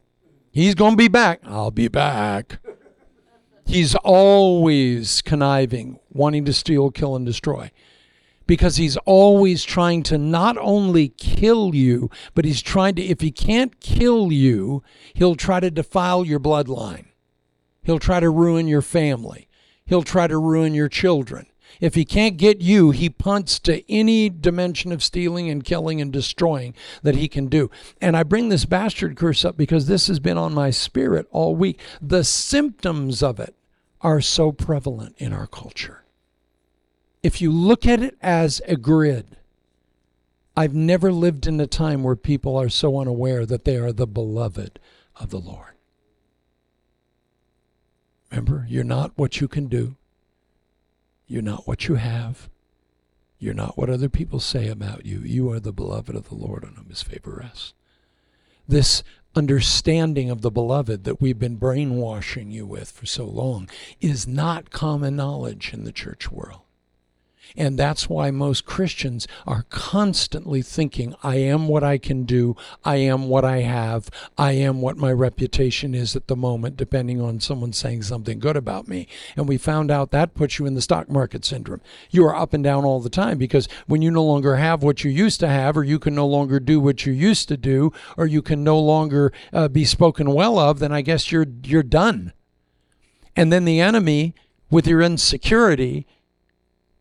He's 0.57 0.73
going 0.73 0.93
to 0.93 0.97
be 0.97 1.07
back. 1.07 1.41
I'll 1.43 1.69
be 1.69 1.87
back. 1.87 2.57
He's 3.67 3.93
always 3.93 5.21
conniving, 5.21 5.99
wanting 6.11 6.45
to 6.45 6.53
steal, 6.53 6.89
kill, 6.89 7.15
and 7.15 7.27
destroy. 7.27 7.69
Because 8.47 8.77
he's 8.77 8.97
always 9.05 9.63
trying 9.63 10.01
to 10.03 10.17
not 10.17 10.57
only 10.57 11.09
kill 11.09 11.75
you, 11.75 12.09
but 12.33 12.43
he's 12.43 12.63
trying 12.63 12.95
to, 12.95 13.03
if 13.03 13.21
he 13.21 13.29
can't 13.29 13.79
kill 13.79 14.31
you, 14.31 14.81
he'll 15.13 15.35
try 15.35 15.59
to 15.59 15.69
defile 15.69 16.25
your 16.25 16.39
bloodline. 16.39 17.05
He'll 17.83 17.99
try 17.99 18.19
to 18.19 18.31
ruin 18.31 18.67
your 18.67 18.81
family. 18.81 19.47
He'll 19.85 20.01
try 20.01 20.25
to 20.25 20.39
ruin 20.39 20.73
your 20.73 20.89
children. 20.89 21.45
If 21.79 21.95
he 21.95 22.05
can't 22.05 22.37
get 22.37 22.61
you, 22.61 22.91
he 22.91 23.09
punts 23.09 23.59
to 23.59 23.89
any 23.91 24.29
dimension 24.29 24.91
of 24.91 25.03
stealing 25.03 25.49
and 25.49 25.63
killing 25.63 26.01
and 26.01 26.11
destroying 26.11 26.73
that 27.03 27.15
he 27.15 27.27
can 27.27 27.47
do. 27.47 27.69
And 28.01 28.17
I 28.17 28.23
bring 28.23 28.49
this 28.49 28.65
bastard 28.65 29.15
curse 29.15 29.45
up 29.45 29.57
because 29.57 29.87
this 29.87 30.07
has 30.07 30.19
been 30.19 30.37
on 30.37 30.53
my 30.53 30.69
spirit 30.69 31.27
all 31.31 31.55
week. 31.55 31.79
The 32.01 32.23
symptoms 32.23 33.21
of 33.21 33.39
it 33.39 33.55
are 34.01 34.21
so 34.21 34.51
prevalent 34.51 35.15
in 35.17 35.33
our 35.33 35.47
culture. 35.47 36.03
If 37.21 37.41
you 37.41 37.51
look 37.51 37.85
at 37.85 38.01
it 38.01 38.17
as 38.21 38.61
a 38.67 38.75
grid, 38.75 39.37
I've 40.55 40.73
never 40.73 41.11
lived 41.11 41.45
in 41.45 41.59
a 41.59 41.67
time 41.67 42.01
where 42.01 42.15
people 42.15 42.57
are 42.57 42.69
so 42.69 42.99
unaware 42.99 43.45
that 43.45 43.65
they 43.65 43.77
are 43.77 43.91
the 43.91 44.07
beloved 44.07 44.79
of 45.15 45.29
the 45.29 45.39
Lord. 45.39 45.75
Remember, 48.31 48.65
you're 48.67 48.83
not 48.83 49.11
what 49.15 49.39
you 49.39 49.47
can 49.47 49.67
do. 49.67 49.96
You're 51.27 51.41
not 51.41 51.67
what 51.67 51.87
you 51.87 51.95
have. 51.95 52.49
You're 53.39 53.53
not 53.53 53.77
what 53.77 53.89
other 53.89 54.09
people 54.09 54.39
say 54.39 54.67
about 54.67 55.05
you. 55.05 55.19
You 55.19 55.51
are 55.51 55.59
the 55.59 55.73
beloved 55.73 56.15
of 56.15 56.29
the 56.29 56.35
Lord 56.35 56.63
on 56.63 56.75
whom 56.75 56.89
his 56.89 57.03
favor 57.03 57.41
rests. 57.43 57.73
This 58.67 59.03
understanding 59.35 60.29
of 60.29 60.41
the 60.41 60.49
beloved 60.49 61.03
that 61.03 61.21
we've 61.21 61.37
been 61.37 61.57
brainwashing 61.57 62.49
you 62.49 62.65
with 62.65 62.89
for 62.91 63.05
so 63.05 63.25
long 63.25 63.69
is 64.01 64.27
not 64.27 64.71
common 64.71 65.15
knowledge 65.15 65.73
in 65.73 65.83
the 65.83 65.91
church 65.91 66.31
world. 66.31 66.61
And 67.55 67.77
that's 67.77 68.09
why 68.09 68.31
most 68.31 68.65
Christians 68.65 69.27
are 69.45 69.65
constantly 69.69 70.61
thinking, 70.61 71.15
I 71.23 71.35
am 71.37 71.67
what 71.67 71.83
I 71.83 71.97
can 71.97 72.23
do. 72.23 72.55
I 72.83 72.97
am 72.97 73.29
what 73.29 73.45
I 73.45 73.59
have. 73.59 74.09
I 74.37 74.53
am 74.53 74.81
what 74.81 74.97
my 74.97 75.11
reputation 75.11 75.95
is 75.95 76.15
at 76.15 76.27
the 76.27 76.35
moment, 76.35 76.77
depending 76.77 77.21
on 77.21 77.39
someone 77.39 77.73
saying 77.73 78.03
something 78.03 78.39
good 78.39 78.57
about 78.57 78.87
me. 78.87 79.07
And 79.35 79.47
we 79.47 79.57
found 79.57 79.91
out 79.91 80.11
that 80.11 80.35
puts 80.35 80.59
you 80.59 80.65
in 80.65 80.75
the 80.75 80.81
stock 80.81 81.09
market 81.09 81.45
syndrome. 81.45 81.81
You 82.09 82.25
are 82.25 82.35
up 82.35 82.53
and 82.53 82.63
down 82.63 82.85
all 82.85 82.99
the 82.99 83.09
time 83.09 83.37
because 83.37 83.67
when 83.85 84.01
you 84.01 84.11
no 84.11 84.23
longer 84.23 84.57
have 84.57 84.83
what 84.83 85.03
you 85.03 85.11
used 85.11 85.39
to 85.39 85.47
have, 85.47 85.77
or 85.77 85.83
you 85.83 85.99
can 85.99 86.15
no 86.15 86.27
longer 86.27 86.59
do 86.59 86.79
what 86.79 87.05
you 87.05 87.13
used 87.13 87.47
to 87.49 87.57
do, 87.57 87.91
or 88.17 88.25
you 88.25 88.41
can 88.41 88.63
no 88.63 88.79
longer 88.79 89.31
uh, 89.53 89.67
be 89.67 89.85
spoken 89.85 90.33
well 90.33 90.59
of, 90.59 90.79
then 90.79 90.91
I 90.91 91.01
guess 91.01 91.31
you're, 91.31 91.47
you're 91.63 91.83
done. 91.83 92.33
And 93.35 93.53
then 93.53 93.65
the 93.65 93.79
enemy, 93.79 94.33
with 94.69 94.87
your 94.87 95.01
insecurity, 95.01 96.07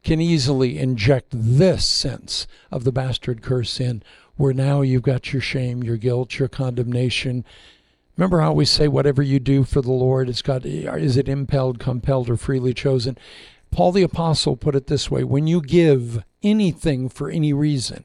can 0.07 0.21
easily 0.21 0.79
inject 0.79 1.27
this 1.33 1.85
sense 1.85 2.47
of 2.71 2.85
the 2.85 2.93
bastard 2.93 3.43
curse 3.43 3.81
in, 3.81 4.05
where 4.37 4.53
now 4.53 4.81
you've 4.81 5.03
got 5.03 5.33
your 5.33 5.43
shame, 5.43 5.83
your 5.83 5.97
guilt, 5.97 6.39
your 6.39 6.47
condemnation. 6.47 7.45
Remember 8.17 8.41
how 8.41 8.53
we 8.53 8.65
say 8.65 8.87
whatever 8.87 9.21
you 9.21 9.41
do 9.41 9.65
for 9.65 9.83
the 9.83 9.91
Lord, 9.91 10.29
it's 10.29 10.43
got 10.43 10.65
is 10.65 11.17
it 11.17 11.29
impelled, 11.29 11.81
compelled, 11.81 12.31
or 12.31 12.37
freely 12.37 12.73
chosen? 12.73 13.19
Paul 13.73 13.91
the 13.91 14.05
apostle 14.05 14.55
put 14.57 14.77
it 14.77 14.87
this 14.87 15.11
way: 15.11 15.25
when 15.25 15.49
you 15.49 15.61
give 15.61 16.23
anything 16.41 17.09
for 17.09 17.29
any 17.29 17.53
reason, 17.53 18.05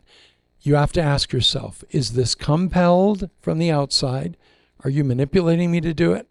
you 0.60 0.74
have 0.74 0.92
to 0.94 1.02
ask 1.04 1.32
yourself, 1.32 1.84
is 1.92 2.14
this 2.14 2.34
compelled 2.34 3.30
from 3.40 3.60
the 3.60 3.70
outside? 3.70 4.38
Are 4.84 4.90
you 4.90 5.04
manipulating 5.04 5.70
me 5.70 5.80
to 5.82 5.94
do 5.94 6.14
it? 6.14 6.28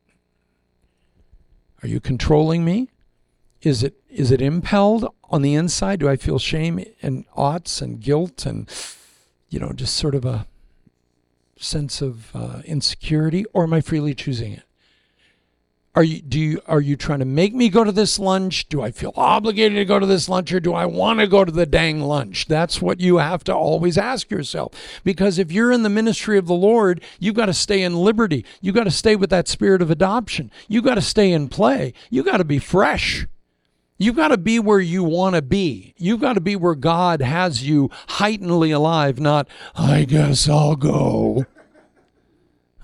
Are 1.81 1.89
you 1.89 2.01
controlling 2.01 2.65
me? 2.65 2.91
Is 3.63 3.85
it 3.85 4.00
is 4.11 4.31
it 4.31 4.43
impelled 4.43 5.07
on 5.31 5.43
the 5.43 5.55
inside? 5.55 6.01
Do 6.01 6.09
I 6.09 6.17
feel 6.17 6.39
shame 6.39 6.85
and 7.03 7.25
oughts 7.37 7.81
and 7.81 8.01
guilt 8.01 8.47
and 8.47 8.69
you 9.49 9.59
know 9.59 9.73
just 9.73 9.97
sort 9.97 10.15
of 10.15 10.25
a 10.25 10.47
sense 11.57 12.01
of 12.01 12.35
uh, 12.35 12.63
insecurity, 12.65 13.45
or 13.53 13.65
am 13.65 13.73
I 13.73 13.81
freely 13.81 14.15
choosing 14.15 14.53
it? 14.53 14.63
Are 15.93 16.05
you 16.05 16.23
do 16.23 16.39
you 16.39 16.61
are 16.67 16.81
you 16.81 16.97
trying 16.97 17.19
to 17.19 17.25
make 17.25 17.53
me 17.53 17.69
go 17.69 17.83
to 17.83 17.91
this 17.91 18.17
lunch? 18.19 18.69
Do 18.69 18.81
I 18.81 18.93
feel 18.93 19.13
obligated 19.17 19.77
to 19.77 19.85
go 19.85 19.99
to 19.99 20.07
this 20.07 20.29
lunch 20.29 20.53
or 20.53 20.61
do 20.61 20.73
I 20.73 20.87
want 20.87 21.19
to 21.19 21.27
go 21.27 21.45
to 21.45 21.51
the 21.51 21.67
dang 21.67 22.01
lunch? 22.01 22.47
That's 22.47 22.81
what 22.81 23.01
you 23.01 23.17
have 23.17 23.43
to 23.45 23.55
always 23.55 23.99
ask 23.99 24.31
yourself. 24.31 24.73
Because 25.03 25.37
if 25.37 25.51
you're 25.51 25.73
in 25.73 25.83
the 25.83 25.89
ministry 25.89 26.39
of 26.39 26.47
the 26.47 26.55
Lord, 26.55 27.03
you've 27.19 27.35
got 27.35 27.47
to 27.47 27.55
stay 27.55 27.83
in 27.83 27.97
liberty. 27.97 28.45
You've 28.61 28.77
got 28.77 28.85
to 28.85 28.91
stay 28.93 29.17
with 29.17 29.31
that 29.31 29.49
spirit 29.49 29.83
of 29.83 29.91
adoption. 29.91 30.53
You've 30.69 30.85
got 30.85 30.95
to 30.95 31.03
stay 31.03 31.33
in 31.33 31.49
play. 31.49 31.93
You've 32.09 32.27
got 32.27 32.37
to 32.37 32.45
be 32.45 32.61
fresh. 32.61 33.27
You've 34.03 34.17
got 34.17 34.29
to 34.29 34.39
be 34.39 34.59
where 34.59 34.81
you 34.81 35.05
want 35.05 35.35
to 35.35 35.43
be. 35.43 35.93
You've 35.99 36.23
got 36.23 36.33
to 36.33 36.41
be 36.41 36.57
where 36.57 36.75
God 36.75 37.21
has 37.21 37.69
you 37.69 37.91
heightenedly 38.09 38.71
alive, 38.71 39.21
not, 39.21 39.47
I 39.75 40.05
guess 40.05 40.49
I'll 40.49 40.75
go. 40.75 41.45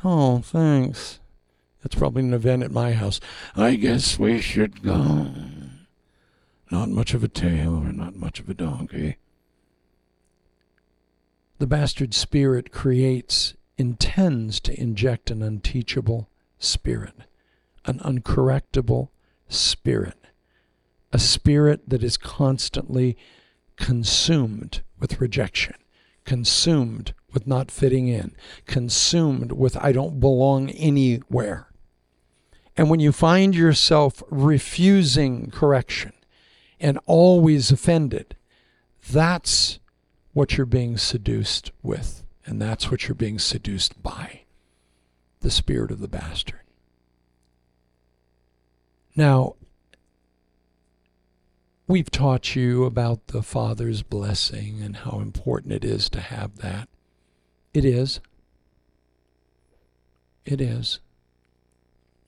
Oh, 0.05 0.40
thanks. 0.40 1.18
That's 1.83 1.94
probably 1.94 2.22
an 2.22 2.35
event 2.35 2.64
at 2.64 2.70
my 2.70 2.92
house. 2.92 3.18
I 3.57 3.76
guess 3.76 4.18
we 4.18 4.42
should 4.42 4.83
go. 4.83 5.29
Not 6.70 6.90
much 6.90 7.14
of 7.14 7.24
a 7.24 7.29
tail 7.29 7.76
or 7.76 7.92
not 7.94 8.14
much 8.14 8.38
of 8.38 8.50
a 8.50 8.55
donkey. 8.55 9.16
The 11.59 11.66
bastard 11.66 12.12
spirit 12.12 12.72
creates, 12.72 13.55
intends 13.79 14.61
to 14.61 14.79
inject 14.79 15.31
an 15.31 15.42
unteachable 15.42 16.29
spirit, 16.59 17.14
an 17.87 18.00
uncorrectable 18.00 19.09
spirit 19.48 20.25
a 21.12 21.19
spirit 21.19 21.88
that 21.88 22.03
is 22.03 22.16
constantly 22.16 23.16
consumed 23.77 24.83
with 24.99 25.21
rejection, 25.21 25.75
consumed 26.25 27.14
with 27.33 27.47
not 27.47 27.71
fitting 27.71 28.09
in, 28.09 28.35
consumed 28.66 29.53
with 29.53 29.77
I 29.77 29.92
don't 29.92 30.21
belong 30.21 30.71
anywhere. 30.71 31.69
And 32.77 32.90
when 32.90 33.01
you 33.01 33.12
find 33.12 33.55
yourself 33.55 34.23
refusing 34.31 35.51
correction 35.51 36.12
and 36.79 36.99
always 37.07 37.71
offended, 37.71 38.37
that's 39.11 39.79
what 40.33 40.57
you're 40.57 40.66
being 40.66 40.99
seduced 40.99 41.71
with. 41.83 42.23
And 42.45 42.61
that's 42.61 42.90
what 42.90 43.09
you're 43.09 43.14
being 43.14 43.38
seduced 43.38 44.03
by 44.03 44.42
the 45.40 45.51
spirit 45.51 45.90
of 45.90 46.01
the 46.01 46.09
bastard. 46.09 46.61
Now, 49.16 49.57
We've 51.88 52.11
taught 52.11 52.57
you 52.57 52.85
about 52.85 53.29
the 53.29 53.42
Father's 53.42 54.03
blessing 54.03 54.83
and 54.83 54.96
how 54.96 55.20
important 55.20 55.72
it 55.72 55.85
is 55.85 56.11
to 56.11 56.20
have 56.20 56.57
that. 56.57 56.88
It 57.73 57.85
is. 57.85 58.19
It 60.44 60.60
is. 60.60 60.98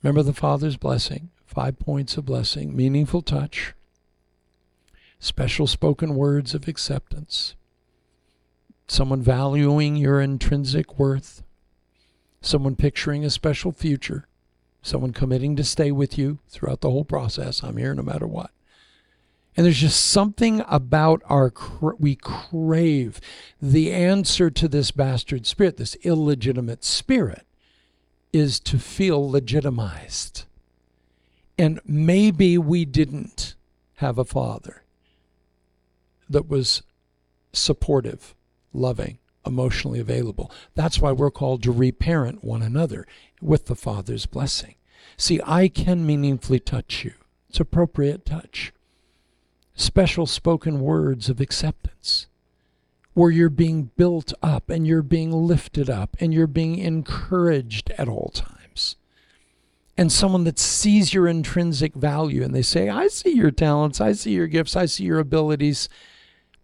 Remember 0.00 0.22
the 0.22 0.32
Father's 0.32 0.76
blessing, 0.76 1.30
five 1.44 1.76
points 1.80 2.16
of 2.16 2.24
blessing, 2.24 2.76
meaningful 2.76 3.20
touch, 3.20 3.74
special 5.18 5.66
spoken 5.66 6.14
words 6.14 6.54
of 6.54 6.68
acceptance, 6.68 7.56
someone 8.86 9.22
valuing 9.22 9.96
your 9.96 10.20
intrinsic 10.20 11.00
worth, 11.00 11.42
someone 12.40 12.76
picturing 12.76 13.24
a 13.24 13.30
special 13.30 13.72
future, 13.72 14.28
someone 14.82 15.12
committing 15.12 15.56
to 15.56 15.64
stay 15.64 15.90
with 15.90 16.16
you 16.16 16.38
throughout 16.48 16.80
the 16.80 16.90
whole 16.90 17.04
process. 17.04 17.64
I'm 17.64 17.76
here 17.76 17.92
no 17.92 18.02
matter 18.02 18.26
what. 18.28 18.52
And 19.58 19.64
there's 19.66 19.80
just 19.80 20.06
something 20.06 20.62
about 20.68 21.20
our, 21.26 21.52
we 21.98 22.14
crave 22.14 23.20
the 23.60 23.90
answer 23.90 24.50
to 24.50 24.68
this 24.68 24.92
bastard 24.92 25.46
spirit, 25.46 25.78
this 25.78 25.96
illegitimate 26.04 26.84
spirit, 26.84 27.44
is 28.32 28.60
to 28.60 28.78
feel 28.78 29.28
legitimized. 29.28 30.44
And 31.58 31.80
maybe 31.84 32.56
we 32.56 32.84
didn't 32.84 33.56
have 33.96 34.16
a 34.16 34.24
father. 34.24 34.84
that 36.28 36.48
was 36.48 36.82
supportive, 37.52 38.34
loving, 38.72 39.18
emotionally 39.46 39.98
available. 39.98 40.52
That's 40.74 41.00
why 41.00 41.12
we're 41.12 41.30
called 41.30 41.62
to 41.64 41.72
reparent 41.72 42.44
one 42.44 42.62
another 42.62 43.06
with 43.40 43.66
the 43.66 43.74
Father's 43.74 44.26
blessing. 44.26 44.74
See, 45.16 45.40
I 45.44 45.68
can 45.68 46.06
meaningfully 46.06 46.60
touch 46.60 47.04
you. 47.04 47.14
It's 47.48 47.60
appropriate 47.60 48.24
touch. 48.24 48.72
Special 49.78 50.26
spoken 50.26 50.80
words 50.80 51.28
of 51.28 51.40
acceptance 51.40 52.26
where 53.14 53.30
you're 53.30 53.48
being 53.48 53.90
built 53.96 54.32
up 54.42 54.68
and 54.70 54.84
you're 54.88 55.02
being 55.02 55.30
lifted 55.30 55.88
up 55.88 56.16
and 56.18 56.34
you're 56.34 56.48
being 56.48 56.78
encouraged 56.78 57.92
at 57.92 58.08
all 58.08 58.32
times. 58.34 58.96
And 59.96 60.10
someone 60.10 60.42
that 60.44 60.58
sees 60.58 61.14
your 61.14 61.28
intrinsic 61.28 61.94
value 61.94 62.42
and 62.42 62.52
they 62.52 62.62
say, 62.62 62.88
I 62.88 63.06
see 63.06 63.36
your 63.36 63.52
talents, 63.52 64.00
I 64.00 64.12
see 64.12 64.32
your 64.32 64.48
gifts, 64.48 64.74
I 64.74 64.86
see 64.86 65.04
your 65.04 65.20
abilities. 65.20 65.88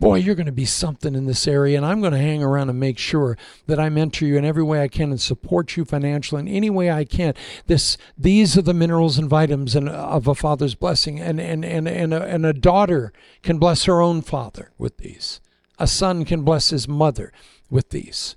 Boy, 0.00 0.16
you're 0.16 0.34
going 0.34 0.46
to 0.46 0.52
be 0.52 0.64
something 0.64 1.14
in 1.14 1.26
this 1.26 1.46
area, 1.46 1.76
and 1.76 1.86
I'm 1.86 2.00
going 2.00 2.12
to 2.12 2.18
hang 2.18 2.42
around 2.42 2.68
and 2.68 2.80
make 2.80 2.98
sure 2.98 3.38
that 3.66 3.78
I 3.78 3.88
mentor 3.88 4.26
you 4.26 4.36
in 4.36 4.44
every 4.44 4.62
way 4.62 4.82
I 4.82 4.88
can 4.88 5.10
and 5.10 5.20
support 5.20 5.76
you 5.76 5.84
financially 5.84 6.40
in 6.40 6.48
any 6.48 6.68
way 6.68 6.90
I 6.90 7.04
can. 7.04 7.34
This, 7.66 7.96
these 8.18 8.58
are 8.58 8.62
the 8.62 8.74
minerals 8.74 9.18
and 9.18 9.28
vitamins 9.28 9.76
and, 9.76 9.88
uh, 9.88 9.92
of 9.92 10.26
a 10.26 10.34
father's 10.34 10.74
blessing, 10.74 11.20
and 11.20 11.40
and 11.40 11.64
and 11.64 11.86
and 11.86 12.12
a, 12.12 12.22
and 12.24 12.44
a 12.44 12.52
daughter 12.52 13.12
can 13.42 13.58
bless 13.58 13.84
her 13.84 14.00
own 14.00 14.20
father 14.20 14.72
with 14.78 14.98
these. 14.98 15.40
A 15.78 15.86
son 15.86 16.24
can 16.24 16.42
bless 16.42 16.70
his 16.70 16.88
mother 16.88 17.32
with 17.70 17.90
these. 17.90 18.36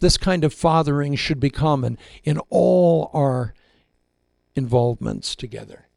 This 0.00 0.16
kind 0.16 0.44
of 0.44 0.54
fathering 0.54 1.14
should 1.16 1.40
be 1.40 1.50
common 1.50 1.98
in 2.24 2.38
all 2.48 3.10
our 3.12 3.54
involvements 4.54 5.34
together. 5.34 5.88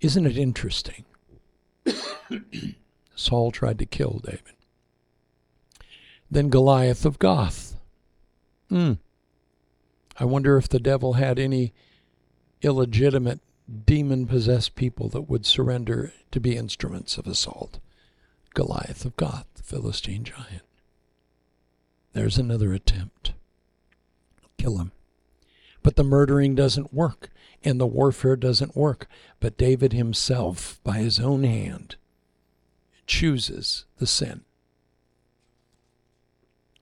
Isn't 0.00 0.26
it 0.26 0.38
interesting? 0.38 1.04
Saul 3.14 3.50
tried 3.50 3.78
to 3.78 3.86
kill 3.86 4.20
David. 4.24 4.54
Then 6.30 6.48
Goliath 6.48 7.04
of 7.04 7.18
Gath. 7.18 7.76
Hmm. 8.68 8.94
I 10.18 10.24
wonder 10.24 10.56
if 10.56 10.68
the 10.68 10.78
devil 10.78 11.14
had 11.14 11.38
any 11.38 11.72
illegitimate 12.62 13.40
demon 13.84 14.26
possessed 14.26 14.74
people 14.74 15.08
that 15.10 15.28
would 15.28 15.46
surrender 15.46 16.12
to 16.30 16.40
be 16.40 16.56
instruments 16.56 17.18
of 17.18 17.26
assault. 17.26 17.78
Goliath 18.54 19.04
of 19.04 19.16
Gath, 19.16 19.46
the 19.54 19.62
Philistine 19.62 20.24
giant. 20.24 20.62
There's 22.12 22.38
another 22.38 22.72
attempt. 22.72 23.32
Kill 24.58 24.78
him. 24.78 24.92
But 25.82 25.96
the 25.96 26.04
murdering 26.04 26.54
doesn't 26.54 26.92
work, 26.92 27.30
and 27.62 27.80
the 27.80 27.86
warfare 27.86 28.36
doesn't 28.36 28.76
work. 28.76 29.06
But 29.38 29.58
David 29.58 29.92
himself, 29.92 30.80
by 30.82 30.98
his 30.98 31.20
own 31.20 31.44
hand, 31.44 31.96
chooses 33.06 33.84
the 33.98 34.06
sin. 34.06 34.42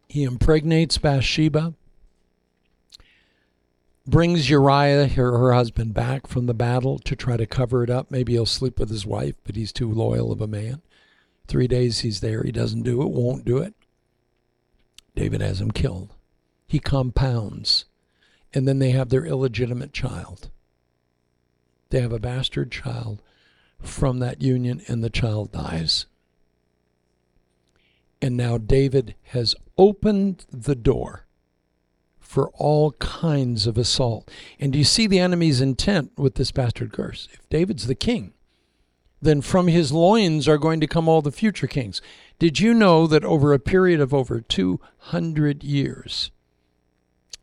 He 0.08 0.24
impregnates 0.24 0.98
Bathsheba 0.98 1.74
brings 4.08 4.48
Uriah, 4.48 5.06
her, 5.06 5.38
her 5.38 5.52
husband, 5.52 5.92
back 5.92 6.26
from 6.26 6.46
the 6.46 6.54
battle 6.54 6.98
to 7.00 7.14
try 7.14 7.36
to 7.36 7.46
cover 7.46 7.84
it 7.84 7.90
up. 7.90 8.10
Maybe 8.10 8.32
he'll 8.32 8.46
sleep 8.46 8.78
with 8.80 8.88
his 8.88 9.04
wife, 9.04 9.34
but 9.44 9.54
he's 9.54 9.72
too 9.72 9.90
loyal 9.92 10.32
of 10.32 10.40
a 10.40 10.46
man. 10.46 10.80
Three 11.46 11.68
days 11.68 12.00
he's 12.00 12.20
there. 12.20 12.42
He 12.42 12.52
doesn't 12.52 12.82
do 12.82 13.02
it, 13.02 13.10
won't 13.10 13.44
do 13.44 13.58
it. 13.58 13.74
David 15.14 15.40
has 15.42 15.60
him 15.60 15.70
killed. 15.70 16.14
He 16.66 16.78
compounds. 16.78 17.84
And 18.54 18.66
then 18.66 18.78
they 18.78 18.90
have 18.90 19.10
their 19.10 19.26
illegitimate 19.26 19.92
child. 19.92 20.50
They 21.90 22.00
have 22.00 22.12
a 22.12 22.18
bastard 22.18 22.70
child 22.70 23.22
from 23.80 24.18
that 24.18 24.42
union, 24.42 24.82
and 24.88 25.02
the 25.02 25.10
child 25.10 25.52
dies. 25.52 26.06
And 28.20 28.36
now 28.36 28.58
David 28.58 29.14
has 29.28 29.54
opened 29.76 30.44
the 30.50 30.74
door 30.74 31.26
for 32.18 32.50
all 32.50 32.92
kinds 32.92 33.66
of 33.66 33.78
assault. 33.78 34.30
And 34.60 34.72
do 34.72 34.78
you 34.78 34.84
see 34.84 35.06
the 35.06 35.20
enemy's 35.20 35.60
intent 35.60 36.12
with 36.16 36.34
this 36.34 36.50
bastard 36.50 36.92
curse? 36.92 37.28
If 37.32 37.48
David's 37.48 37.86
the 37.86 37.94
king, 37.94 38.34
then 39.22 39.40
from 39.40 39.66
his 39.66 39.92
loins 39.92 40.46
are 40.46 40.58
going 40.58 40.80
to 40.80 40.86
come 40.86 41.08
all 41.08 41.22
the 41.22 41.32
future 41.32 41.66
kings. 41.66 42.02
Did 42.38 42.60
you 42.60 42.74
know 42.74 43.06
that 43.06 43.24
over 43.24 43.52
a 43.52 43.58
period 43.58 44.00
of 44.00 44.12
over 44.12 44.40
200 44.40 45.64
years, 45.64 46.30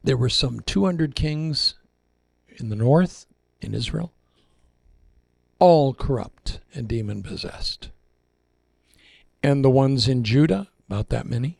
there 0.04 0.18
were 0.18 0.30
some 0.30 0.60
200 0.60 1.16
kings 1.16 1.76
in 2.58 2.70
the 2.70 2.76
north, 2.76 3.26
in 3.62 3.74
Israel, 3.74 4.14
all 5.60 5.94
corrupt 5.94 6.60
and 6.74 6.88
demon 6.88 7.24
possessed? 7.24 7.90
And 9.42 9.64
the 9.64 9.70
ones 9.70 10.08
in 10.08 10.24
Judah, 10.24 10.70
about 10.90 11.10
that 11.10 11.28
many, 11.28 11.58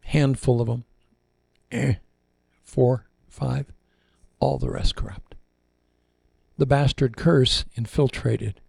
handful 0.00 0.60
of 0.60 0.66
them, 0.66 0.84
eh, 1.70 1.94
four, 2.64 3.06
five, 3.28 3.66
all 4.40 4.58
the 4.58 4.70
rest 4.70 4.96
corrupt. 4.96 5.34
The 6.58 6.66
bastard 6.66 7.16
curse 7.16 7.64
infiltrated 7.74 8.60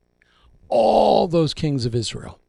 all 0.69 1.27
those 1.27 1.53
kings 1.53 1.85
of 1.85 1.93
Israel 1.93 2.39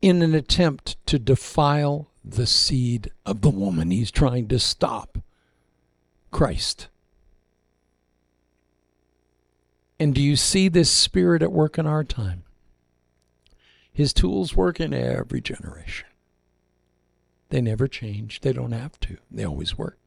in 0.00 0.22
an 0.22 0.34
attempt 0.34 0.96
to 1.06 1.18
defile 1.18 2.10
the 2.24 2.46
seed 2.46 3.10
of 3.26 3.40
the 3.40 3.50
woman. 3.50 3.90
He's 3.90 4.10
trying 4.10 4.48
to 4.48 4.58
stop 4.58 5.18
Christ. 6.30 6.88
And 10.00 10.14
do 10.14 10.22
you 10.22 10.36
see 10.36 10.68
this 10.68 10.90
spirit 10.90 11.42
at 11.42 11.52
work 11.52 11.78
in 11.78 11.86
our 11.86 12.04
time? 12.04 12.44
His 13.92 14.12
tools 14.12 14.54
work 14.54 14.78
in 14.78 14.94
every 14.94 15.40
generation. 15.40 16.06
They 17.48 17.60
never 17.60 17.88
change. 17.88 18.40
They 18.40 18.52
don't 18.52 18.72
have 18.72 19.00
to. 19.00 19.16
They 19.30 19.44
always 19.44 19.76
work. 19.76 19.98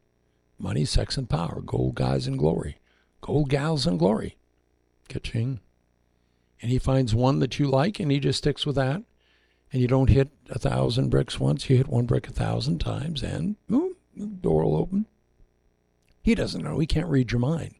Money, 0.58 0.86
sex, 0.86 1.18
and 1.18 1.30
power. 1.30 1.60
Gold 1.60 1.96
guys 1.96 2.28
and 2.28 2.38
glory. 2.38 2.78
Gold 3.20 3.50
gals 3.50 3.86
and 3.86 4.00
glory. 4.00 4.38
Ka-ching. 5.10 5.60
And 6.62 6.72
he 6.72 6.80
finds 6.80 7.16
one 7.16 7.39
that 7.39 7.60
you 7.60 7.68
like 7.68 8.00
and 8.00 8.12
he 8.12 8.20
just 8.20 8.38
sticks 8.38 8.66
with 8.66 8.76
that. 8.76 9.02
And 9.74 9.82
you 9.82 9.88
don't 9.88 10.10
hit 10.10 10.30
a 10.50 10.60
thousand 10.60 11.10
bricks 11.10 11.39
once, 11.39 11.70
you 11.70 11.78
hit 11.78 11.88
one 11.88 12.06
brick 12.06 12.28
a 12.28 12.32
thousand 12.32 12.80
times, 12.80 13.24
and 13.24 13.56
boom, 13.68 13.96
the 14.16 14.26
door 14.26 14.66
will 14.66 14.76
open. 14.76 15.06
He 16.22 16.36
doesn't 16.36 16.62
know. 16.62 16.78
He 16.80 16.86
can't 16.86 17.08
read 17.08 17.32
your 17.32 17.39
mind. 17.39 17.76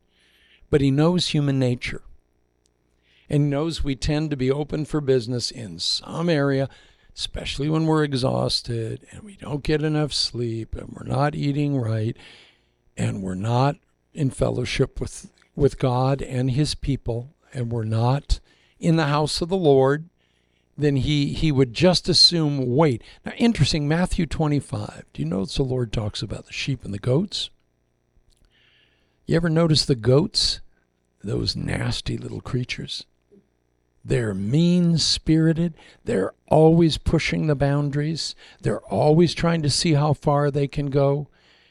But 0.72 0.82
he 0.82 0.90
knows 0.90 1.28
human 1.28 1.60
nature. 1.60 2.02
And 3.30 3.50
knows 3.50 3.84
we 3.84 3.96
tend 3.96 4.32
to 4.32 4.36
be 4.36 4.50
open 4.50 4.86
for 4.86 5.00
business 5.00 5.52
in 5.52 5.78
some 5.78 6.28
area 6.28 6.68
especially 7.16 7.70
when 7.70 7.86
we're 7.86 8.04
exhausted 8.04 9.06
and 9.12 9.24
we 9.24 9.36
don't 9.36 9.64
get 9.64 9.84
enough 9.84 10.14
sleep 10.14 10.76
and 10.76 10.90
we're 10.90 11.08
not 11.08 11.36
eating 11.36 11.78
right 11.78 12.16
and 12.96 13.22
we're 13.22 13.36
not 13.36 13.76
in 14.14 14.30
fellowship 14.30 15.00
with 15.00 15.32
with 15.56 15.78
God 15.78 16.22
and 16.22 16.52
his 16.52 16.76
people 16.76 17.34
and 17.54 17.72
we're 17.72 17.84
not 17.84 18.40
in 18.80 18.96
the 18.96 19.08
house 19.08 19.42
of 19.42 19.50
the 19.50 19.58
Lord 19.58 20.10
then 20.78 20.96
he 20.98 21.34
he 21.34 21.52
would 21.52 21.74
just 21.74 22.08
assume 22.08 22.66
wait 22.76 23.04
now 23.26 23.34
interesting 23.38 23.88
Matthew 23.88 24.26
25 24.26 25.06
do 25.14 25.22
you 25.22 25.28
notice 25.28 25.56
the 25.56 25.64
Lord 25.64 25.92
talks 25.92 26.22
about 26.22 26.46
the 26.46 26.54
sheep 26.54 26.86
and 26.86 26.94
the 26.94 27.00
goats 27.00 27.50
you 29.32 29.38
ever 29.38 29.50
notice 29.50 29.86
the 29.86 29.96
goats 29.96 30.60
those 31.24 31.56
nasty 31.56 32.18
little 32.18 32.42
creatures 32.42 33.06
they're 34.04 34.34
mean 34.34 34.98
spirited. 34.98 35.76
They're 36.06 36.34
always 36.48 36.98
pushing 36.98 37.48
the 37.48 37.56
boundaries. 37.56 38.36
They're 38.62 38.82
always 38.82 39.34
trying 39.34 39.62
to 39.62 39.70
see 39.70 39.94
how 39.94 40.14
far 40.14 40.50
they 40.50 40.68
can 40.68 40.90
go. 40.90 41.28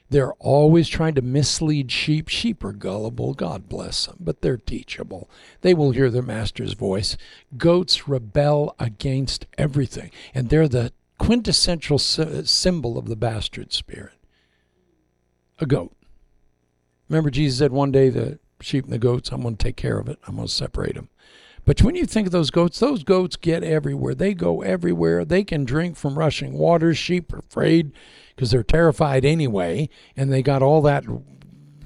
They're 0.08 0.32
always 0.34 0.88
trying 0.88 1.14
to 1.14 1.22
mislead 1.22 1.90
sheep. 1.92 2.28
Sheep 2.28 2.64
are 2.64 2.72
gullible, 2.72 3.32
God 3.34 3.68
bless 3.68 4.06
them, 4.06 4.16
but 4.18 4.42
they're 4.42 4.56
teachable. 4.56 5.30
They 5.61 5.72
will 5.72 5.92
hear 5.92 6.11
their 6.11 6.22
master's 6.22 6.72
voice. 6.72 7.16
Goats 7.56 8.08
rebel 8.08 8.74
against 8.78 9.46
everything, 9.56 10.11
and 10.34 10.48
they're 10.48 10.68
the 10.68 10.92
quintessential 11.18 11.98
symbol 11.98 12.98
of 12.98 13.06
the 13.06 13.16
bastard 13.16 13.72
spirit. 13.72 14.14
A 15.61 15.66
goat. 15.66 15.94
Remember, 17.11 17.28
Jesus 17.28 17.58
said 17.58 17.72
one 17.72 17.90
day 17.90 18.08
the 18.08 18.38
sheep 18.61 18.84
and 18.84 18.92
the 18.92 18.98
goats, 18.98 19.30
I'm 19.30 19.42
going 19.42 19.56
to 19.56 19.62
take 19.62 19.76
care 19.76 19.98
of 19.98 20.08
it, 20.08 20.18
I'm 20.26 20.36
going 20.36 20.46
to 20.46 20.52
separate 20.52 20.94
them. 20.94 21.11
But 21.64 21.82
when 21.82 21.96
you 21.96 22.06
think 22.06 22.26
of 22.26 22.32
those 22.32 22.50
goats, 22.50 22.78
those 22.78 23.04
goats 23.04 23.36
get 23.36 23.62
everywhere. 23.62 24.14
They 24.14 24.32
go 24.32 24.62
everywhere. 24.62 25.24
They 25.24 25.44
can 25.44 25.64
drink 25.64 25.96
from 25.96 26.18
rushing 26.18 26.54
waters. 26.54 26.96
Sheep 26.96 27.32
are 27.34 27.40
afraid 27.40 27.92
because 28.34 28.50
they're 28.50 28.62
terrified 28.62 29.24
anyway, 29.24 29.90
and 30.16 30.32
they 30.32 30.42
got 30.42 30.62
all 30.62 30.80
that 30.82 31.04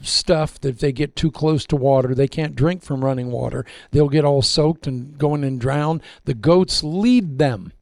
stuff 0.03 0.61
that 0.61 0.69
if 0.69 0.79
they 0.79 0.93
get 0.93 1.17
too 1.17 1.31
close 1.31 1.65
to 1.67 1.77
water, 1.77 2.15
they 2.15 2.29
can't 2.29 2.55
drink 2.55 2.83
from 2.83 3.05
running 3.05 3.31
water. 3.31 3.65
They'll 3.91 4.11
get 4.11 4.25
all 4.25 4.43
soaked 4.43 4.87
and 4.87 5.17
go 5.19 5.35
in 5.35 5.43
and 5.43 5.61
drown. 5.61 6.03
The 6.25 6.35
goats 6.35 6.85
lead 6.85 7.39
them. 7.39 7.73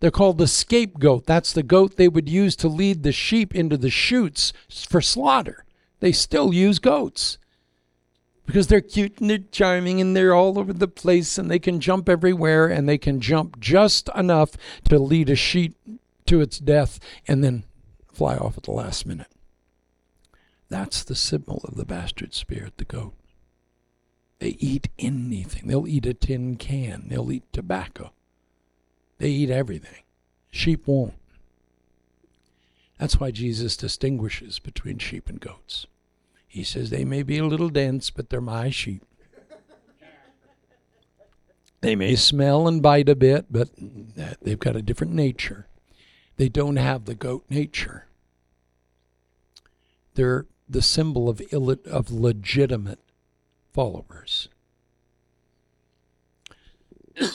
They're 0.00 0.10
called 0.10 0.38
the 0.38 0.46
scapegoat. 0.46 1.26
That's 1.26 1.52
the 1.52 1.62
goat 1.62 1.96
they 1.96 2.08
would 2.08 2.28
use 2.28 2.56
to 2.56 2.68
lead 2.68 3.02
the 3.02 3.12
sheep 3.12 3.54
into 3.54 3.76
the 3.76 3.90
chutes 3.90 4.52
for 4.88 5.00
slaughter. 5.00 5.64
They 6.02 6.10
still 6.10 6.52
use 6.52 6.80
goats. 6.80 7.38
because 8.44 8.66
they're 8.66 8.80
cute 8.80 9.20
and 9.20 9.30
they're 9.30 9.38
charming 9.52 10.00
and 10.00 10.16
they're 10.16 10.34
all 10.34 10.58
over 10.58 10.72
the 10.72 10.88
place 10.88 11.38
and 11.38 11.48
they 11.48 11.60
can 11.60 11.78
jump 11.78 12.08
everywhere 12.08 12.66
and 12.66 12.88
they 12.88 12.98
can 12.98 13.20
jump 13.20 13.60
just 13.60 14.08
enough 14.16 14.56
to 14.88 14.98
lead 14.98 15.30
a 15.30 15.36
sheep 15.36 15.76
to 16.26 16.40
its 16.40 16.58
death 16.58 16.98
and 17.28 17.44
then 17.44 17.62
fly 18.12 18.36
off 18.36 18.58
at 18.58 18.64
the 18.64 18.72
last 18.72 19.06
minute. 19.06 19.30
That's 20.68 21.04
the 21.04 21.14
symbol 21.14 21.60
of 21.68 21.76
the 21.76 21.84
bastard 21.84 22.34
spirit, 22.34 22.78
the 22.78 22.84
goat. 22.84 23.14
They 24.40 24.56
eat 24.58 24.88
anything. 24.98 25.68
They'll 25.68 25.86
eat 25.86 26.04
a 26.04 26.14
tin 26.14 26.56
can. 26.56 27.06
They'll 27.10 27.30
eat 27.30 27.44
tobacco. 27.52 28.10
They 29.18 29.28
eat 29.28 29.50
everything. 29.50 30.02
Sheep 30.50 30.88
won't. 30.88 31.14
That's 32.98 33.20
why 33.20 33.30
Jesus 33.30 33.76
distinguishes 33.76 34.58
between 34.58 34.98
sheep 34.98 35.28
and 35.28 35.38
goats. 35.38 35.86
He 36.52 36.64
says 36.64 36.90
they 36.90 37.06
may 37.06 37.22
be 37.22 37.38
a 37.38 37.46
little 37.46 37.70
dense, 37.70 38.10
but 38.10 38.28
they're 38.28 38.42
my 38.42 38.68
sheep. 38.68 39.02
They 41.80 41.96
may 41.96 42.14
smell 42.14 42.68
and 42.68 42.82
bite 42.82 43.08
a 43.08 43.16
bit, 43.16 43.46
but 43.50 43.70
they've 44.42 44.58
got 44.58 44.76
a 44.76 44.82
different 44.82 45.14
nature. 45.14 45.66
They 46.36 46.50
don't 46.50 46.76
have 46.76 47.06
the 47.06 47.14
goat 47.14 47.46
nature. 47.48 48.04
They're 50.12 50.44
the 50.68 50.82
symbol 50.82 51.30
of, 51.30 51.40
Ill- 51.52 51.78
of 51.86 52.10
legitimate 52.10 53.00
followers. 53.72 54.50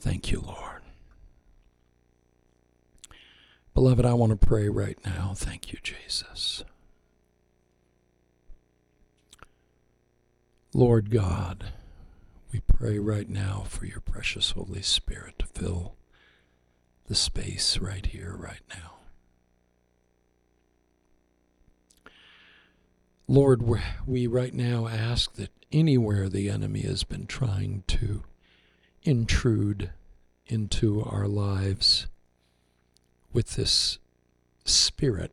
Thank 0.00 0.32
you, 0.32 0.40
Lord. 0.40 0.73
Beloved, 3.74 4.06
I 4.06 4.14
want 4.14 4.30
to 4.30 4.46
pray 4.46 4.68
right 4.68 4.98
now. 5.04 5.32
Thank 5.34 5.72
you, 5.72 5.78
Jesus. 5.82 6.64
Lord 10.72 11.10
God, 11.10 11.72
we 12.52 12.60
pray 12.60 12.98
right 13.00 13.28
now 13.28 13.64
for 13.68 13.84
your 13.84 14.00
precious 14.00 14.52
Holy 14.52 14.82
Spirit 14.82 15.40
to 15.40 15.46
fill 15.46 15.96
the 17.06 17.16
space 17.16 17.78
right 17.78 18.06
here, 18.06 18.36
right 18.38 18.62
now. 18.70 18.92
Lord, 23.26 23.62
we 24.06 24.26
right 24.26 24.54
now 24.54 24.86
ask 24.86 25.34
that 25.34 25.50
anywhere 25.72 26.28
the 26.28 26.48
enemy 26.48 26.82
has 26.82 27.02
been 27.02 27.26
trying 27.26 27.82
to 27.88 28.22
intrude 29.02 29.90
into 30.46 31.02
our 31.02 31.26
lives, 31.26 32.06
with 33.34 33.56
this 33.56 33.98
spirit. 34.64 35.32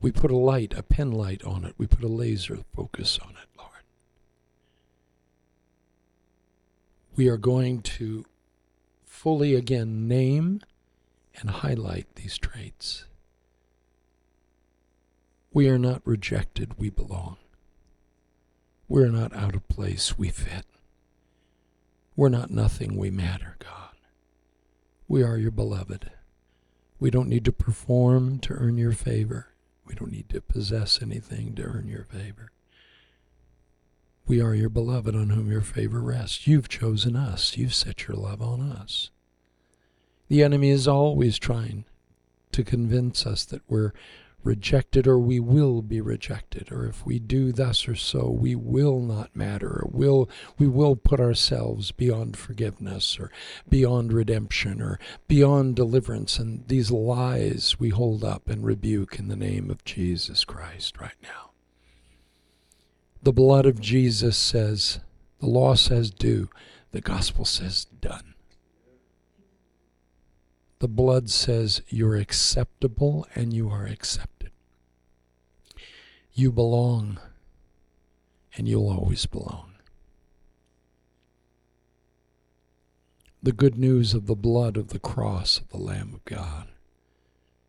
We 0.00 0.12
put 0.12 0.30
a 0.30 0.36
light, 0.36 0.72
a 0.74 0.82
pen 0.82 1.10
light 1.10 1.42
on 1.44 1.64
it. 1.64 1.74
We 1.76 1.86
put 1.86 2.04
a 2.04 2.08
laser 2.08 2.60
focus 2.74 3.18
on 3.22 3.30
it, 3.30 3.48
Lord. 3.58 3.82
We 7.16 7.28
are 7.28 7.36
going 7.36 7.82
to 7.82 8.24
fully 9.04 9.56
again 9.56 10.06
name 10.06 10.62
and 11.40 11.50
highlight 11.50 12.14
these 12.14 12.38
traits. 12.38 13.04
We 15.52 15.68
are 15.68 15.78
not 15.78 16.02
rejected, 16.04 16.78
we 16.78 16.90
belong. 16.90 17.36
We're 18.86 19.08
not 19.08 19.34
out 19.34 19.56
of 19.56 19.68
place, 19.68 20.16
we 20.16 20.28
fit. 20.28 20.64
We're 22.14 22.28
not 22.28 22.50
nothing, 22.50 22.96
we 22.96 23.10
matter, 23.10 23.56
God. 23.58 23.87
We 25.10 25.22
are 25.22 25.38
your 25.38 25.50
beloved. 25.50 26.10
We 27.00 27.10
don't 27.10 27.30
need 27.30 27.46
to 27.46 27.52
perform 27.52 28.40
to 28.40 28.52
earn 28.52 28.76
your 28.76 28.92
favor. 28.92 29.54
We 29.86 29.94
don't 29.94 30.12
need 30.12 30.28
to 30.28 30.42
possess 30.42 31.00
anything 31.00 31.54
to 31.54 31.62
earn 31.62 31.88
your 31.88 32.04
favor. 32.04 32.52
We 34.26 34.42
are 34.42 34.54
your 34.54 34.68
beloved 34.68 35.16
on 35.16 35.30
whom 35.30 35.50
your 35.50 35.62
favor 35.62 36.00
rests. 36.00 36.46
You've 36.46 36.68
chosen 36.68 37.16
us. 37.16 37.56
You've 37.56 37.74
set 37.74 38.06
your 38.06 38.18
love 38.18 38.42
on 38.42 38.60
us. 38.60 39.08
The 40.28 40.42
enemy 40.42 40.68
is 40.68 40.86
always 40.86 41.38
trying 41.38 41.86
to 42.52 42.62
convince 42.62 43.26
us 43.26 43.46
that 43.46 43.62
we're 43.66 43.94
rejected 44.44 45.06
or 45.06 45.18
we 45.18 45.40
will 45.40 45.82
be 45.82 46.00
rejected 46.00 46.70
or 46.70 46.86
if 46.86 47.04
we 47.04 47.18
do 47.18 47.52
thus 47.52 47.88
or 47.88 47.94
so 47.94 48.30
we 48.30 48.54
will 48.54 49.00
not 49.00 49.34
matter 49.34 49.68
or 49.68 49.88
will 49.90 50.28
we 50.58 50.66
will 50.66 50.94
put 50.96 51.20
ourselves 51.20 51.90
beyond 51.90 52.36
forgiveness 52.36 53.18
or 53.18 53.30
beyond 53.68 54.12
redemption 54.12 54.80
or 54.80 54.98
beyond 55.26 55.76
deliverance. 55.76 56.38
And 56.38 56.66
these 56.68 56.90
lies 56.90 57.78
we 57.78 57.90
hold 57.90 58.24
up 58.24 58.48
and 58.48 58.64
rebuke 58.64 59.18
in 59.18 59.28
the 59.28 59.36
name 59.36 59.70
of 59.70 59.84
Jesus 59.84 60.44
Christ 60.44 61.00
right 61.00 61.18
now. 61.22 61.50
The 63.22 63.32
blood 63.32 63.66
of 63.66 63.80
Jesus 63.80 64.36
says 64.36 65.00
the 65.40 65.46
law 65.46 65.74
says 65.74 66.10
do 66.10 66.48
the 66.92 67.00
gospel 67.00 67.44
says 67.44 67.84
done 68.00 68.34
the 70.80 70.88
blood 70.88 71.28
says 71.28 71.82
you're 71.88 72.16
acceptable 72.16 73.26
and 73.34 73.52
you 73.52 73.68
are 73.68 73.86
accepted. 73.86 74.50
You 76.32 76.52
belong 76.52 77.18
and 78.56 78.68
you'll 78.68 78.90
always 78.90 79.26
belong. 79.26 79.72
The 83.42 83.52
good 83.52 83.78
news 83.78 84.14
of 84.14 84.26
the 84.26 84.36
blood 84.36 84.76
of 84.76 84.88
the 84.88 84.98
cross 84.98 85.58
of 85.58 85.68
the 85.68 85.78
Lamb 85.78 86.12
of 86.14 86.24
God 86.24 86.68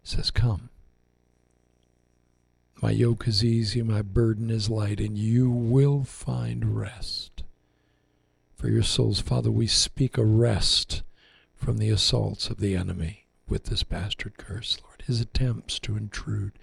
says, 0.03 0.31
Come. 0.31 0.69
My 2.81 2.91
yoke 2.91 3.27
is 3.27 3.43
easy, 3.43 3.81
my 3.81 4.01
burden 4.01 4.49
is 4.49 4.69
light, 4.69 4.99
and 4.99 5.17
you 5.17 5.49
will 5.49 6.03
find 6.03 6.77
rest 6.77 7.43
for 8.55 8.69
your 8.69 8.83
souls. 8.83 9.19
Father, 9.19 9.51
we 9.51 9.67
speak 9.67 10.17
a 10.17 10.25
rest 10.25 11.03
from 11.59 11.77
the 11.77 11.89
assaults 11.89 12.49
of 12.49 12.59
the 12.59 12.75
enemy 12.75 13.25
with 13.47 13.65
this 13.65 13.83
bastard 13.83 14.37
curse, 14.37 14.77
Lord. 14.83 15.03
His 15.05 15.19
attempts 15.21 15.79
to 15.79 15.97
intrude, 15.97 16.53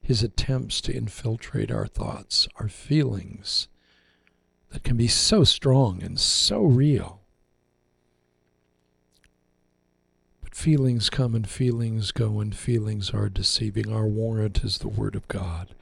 his 0.00 0.22
attempts 0.22 0.80
to 0.82 0.94
infiltrate 0.94 1.70
our 1.70 1.86
thoughts, 1.86 2.48
our 2.56 2.68
feelings 2.68 3.68
that 4.70 4.82
can 4.82 4.96
be 4.96 5.08
so 5.08 5.44
strong 5.44 6.02
and 6.02 6.18
so 6.18 6.62
real. 6.62 7.20
But 10.42 10.54
feelings 10.54 11.08
come 11.08 11.34
and 11.34 11.48
feelings 11.48 12.10
go, 12.10 12.40
and 12.40 12.54
feelings 12.54 13.10
are 13.10 13.28
deceiving. 13.28 13.92
Our 13.92 14.06
warrant 14.06 14.64
is 14.64 14.78
the 14.78 14.88
Word 14.88 15.14
of 15.14 15.28
God. 15.28 15.74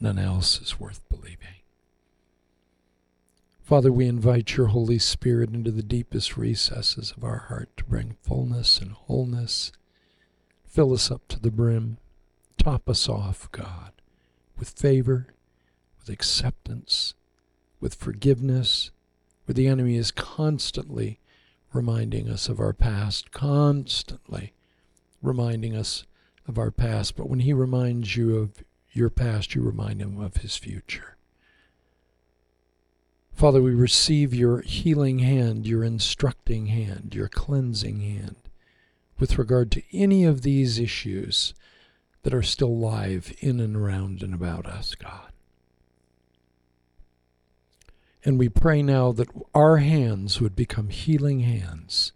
None 0.00 0.18
else 0.18 0.60
is 0.60 0.78
worth 0.78 1.08
believing. 1.08 1.61
Father, 3.72 3.90
we 3.90 4.06
invite 4.06 4.58
your 4.58 4.66
Holy 4.66 4.98
Spirit 4.98 5.48
into 5.48 5.70
the 5.70 5.82
deepest 5.82 6.36
recesses 6.36 7.14
of 7.16 7.24
our 7.24 7.46
heart 7.48 7.74
to 7.78 7.84
bring 7.84 8.16
fullness 8.20 8.76
and 8.78 8.92
wholeness. 8.92 9.72
Fill 10.66 10.92
us 10.92 11.10
up 11.10 11.26
to 11.28 11.40
the 11.40 11.50
brim. 11.50 11.96
Top 12.58 12.86
us 12.86 13.08
off, 13.08 13.50
God, 13.50 13.92
with 14.58 14.68
favor, 14.68 15.28
with 15.98 16.10
acceptance, 16.10 17.14
with 17.80 17.94
forgiveness, 17.94 18.90
where 19.46 19.54
the 19.54 19.68
enemy 19.68 19.96
is 19.96 20.10
constantly 20.10 21.18
reminding 21.72 22.28
us 22.28 22.50
of 22.50 22.60
our 22.60 22.74
past, 22.74 23.30
constantly 23.30 24.52
reminding 25.22 25.74
us 25.74 26.04
of 26.46 26.58
our 26.58 26.70
past. 26.70 27.16
But 27.16 27.30
when 27.30 27.40
he 27.40 27.54
reminds 27.54 28.18
you 28.18 28.36
of 28.36 28.62
your 28.92 29.08
past, 29.08 29.54
you 29.54 29.62
remind 29.62 30.02
him 30.02 30.20
of 30.20 30.36
his 30.36 30.58
future. 30.58 31.16
Father, 33.42 33.60
we 33.60 33.74
receive 33.74 34.32
your 34.32 34.60
healing 34.60 35.18
hand, 35.18 35.66
your 35.66 35.82
instructing 35.82 36.66
hand, 36.66 37.12
your 37.12 37.26
cleansing 37.26 37.98
hand 37.98 38.36
with 39.18 39.36
regard 39.36 39.72
to 39.72 39.82
any 39.92 40.22
of 40.22 40.42
these 40.42 40.78
issues 40.78 41.52
that 42.22 42.32
are 42.32 42.44
still 42.44 42.78
live 42.78 43.34
in 43.40 43.58
and 43.58 43.74
around 43.74 44.22
and 44.22 44.32
about 44.32 44.64
us, 44.64 44.94
God. 44.94 45.32
And 48.24 48.38
we 48.38 48.48
pray 48.48 48.80
now 48.80 49.10
that 49.10 49.30
our 49.52 49.78
hands 49.78 50.40
would 50.40 50.54
become 50.54 50.90
healing 50.90 51.40
hands 51.40 52.12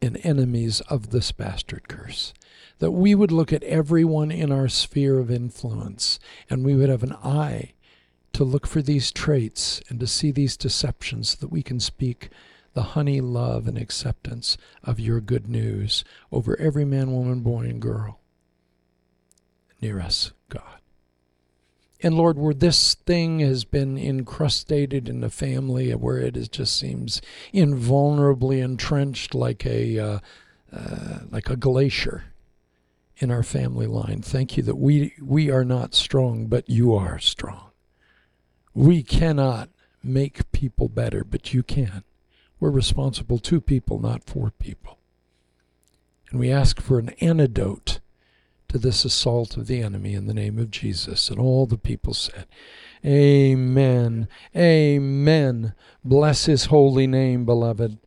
and 0.00 0.18
enemies 0.24 0.80
of 0.88 1.10
this 1.10 1.30
bastard 1.30 1.88
curse. 1.88 2.32
That 2.78 2.92
we 2.92 3.14
would 3.14 3.32
look 3.32 3.52
at 3.52 3.64
everyone 3.64 4.30
in 4.30 4.50
our 4.50 4.68
sphere 4.68 5.18
of 5.18 5.30
influence 5.30 6.18
and 6.48 6.64
we 6.64 6.74
would 6.74 6.88
have 6.88 7.02
an 7.02 7.16
eye 7.22 7.74
to 8.32 8.44
look 8.44 8.66
for 8.66 8.82
these 8.82 9.10
traits 9.10 9.80
and 9.88 9.98
to 10.00 10.06
see 10.06 10.30
these 10.30 10.56
deceptions 10.56 11.30
so 11.30 11.36
that 11.40 11.52
we 11.52 11.62
can 11.62 11.80
speak 11.80 12.28
the 12.74 12.82
honey, 12.82 13.20
love, 13.20 13.66
and 13.66 13.76
acceptance 13.76 14.56
of 14.84 15.00
your 15.00 15.20
good 15.20 15.48
news 15.48 16.04
over 16.30 16.58
every 16.60 16.84
man, 16.84 17.12
woman, 17.12 17.40
boy, 17.40 17.62
and 17.62 17.80
girl 17.80 18.20
near 19.80 20.00
us, 20.00 20.32
God. 20.48 20.80
And 22.00 22.14
Lord, 22.14 22.38
where 22.38 22.54
this 22.54 22.94
thing 22.94 23.40
has 23.40 23.64
been 23.64 23.98
incrustated 23.98 25.08
in 25.08 25.20
the 25.20 25.30
family, 25.30 25.90
where 25.92 26.18
it 26.18 26.36
is 26.36 26.48
just 26.48 26.76
seems 26.76 27.20
invulnerably 27.52 28.60
entrenched 28.60 29.34
like 29.34 29.66
a 29.66 29.98
uh, 29.98 30.18
uh, 30.72 31.18
like 31.30 31.50
a 31.50 31.56
glacier, 31.56 32.24
in 33.20 33.30
our 33.30 33.42
family 33.42 33.86
line. 33.86 34.22
Thank 34.22 34.56
you 34.56 34.62
that 34.64 34.76
we 34.76 35.12
we 35.20 35.50
are 35.50 35.64
not 35.64 35.94
strong, 35.94 36.46
but 36.46 36.68
you 36.68 36.94
are 36.94 37.18
strong. 37.18 37.67
We 38.78 39.02
cannot 39.02 39.70
make 40.04 40.52
people 40.52 40.88
better, 40.88 41.24
but 41.24 41.52
you 41.52 41.64
can. 41.64 42.04
We're 42.60 42.70
responsible 42.70 43.40
to 43.40 43.60
people, 43.60 43.98
not 43.98 44.22
for 44.22 44.52
people. 44.52 45.00
And 46.30 46.38
we 46.38 46.52
ask 46.52 46.80
for 46.80 47.00
an 47.00 47.08
antidote 47.20 47.98
to 48.68 48.78
this 48.78 49.04
assault 49.04 49.56
of 49.56 49.66
the 49.66 49.82
enemy 49.82 50.14
in 50.14 50.26
the 50.26 50.32
name 50.32 50.60
of 50.60 50.70
Jesus. 50.70 51.28
And 51.28 51.40
all 51.40 51.66
the 51.66 51.76
people 51.76 52.14
said, 52.14 52.46
Amen. 53.04 54.28
Amen. 54.54 55.74
Bless 56.04 56.46
his 56.46 56.66
holy 56.66 57.08
name, 57.08 57.44
beloved. 57.44 57.98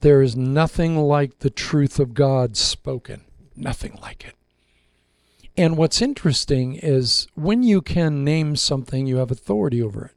There 0.00 0.20
is 0.20 0.36
nothing 0.36 0.98
like 0.98 1.38
the 1.38 1.48
truth 1.48 1.98
of 1.98 2.12
God 2.12 2.58
spoken. 2.58 3.24
Nothing 3.56 3.98
like 4.02 4.26
it. 4.26 4.34
And 5.56 5.76
what's 5.76 6.02
interesting 6.02 6.74
is 6.74 7.28
when 7.34 7.62
you 7.62 7.80
can 7.80 8.24
name 8.24 8.56
something, 8.56 9.06
you 9.06 9.16
have 9.16 9.30
authority 9.30 9.82
over 9.82 10.06
it. 10.06 10.12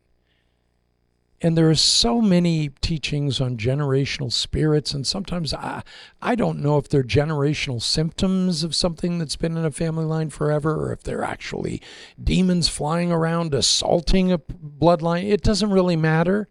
And 1.41 1.57
there 1.57 1.69
are 1.69 1.75
so 1.75 2.19
many 2.19 2.71
teachings 2.81 3.39
on 3.39 3.55
generational 3.55 4.29
spirits, 4.29 4.93
and 4.93 5.07
sometimes 5.07 5.53
I, 5.53 5.83
I 6.21 6.35
don't 6.35 6.59
know 6.59 6.77
if 6.77 6.89
they're 6.89 7.01
generational 7.01 7.81
symptoms 7.81 8.61
of 8.61 8.75
something 8.75 9.17
that's 9.17 9.37
been 9.37 9.55
in 9.55 9.63
a 9.63 9.71
family 9.71 10.03
line 10.03 10.31
forever, 10.31 10.73
or 10.73 10.91
if 10.91 11.01
they're 11.01 11.23
actually 11.23 11.81
demons 12.21 12.67
flying 12.67 13.09
around 13.09 13.53
assaulting 13.53 14.33
a 14.33 14.39
bloodline. 14.39 15.29
It 15.29 15.41
doesn't 15.41 15.71
really 15.71 15.95
matter. 15.95 16.49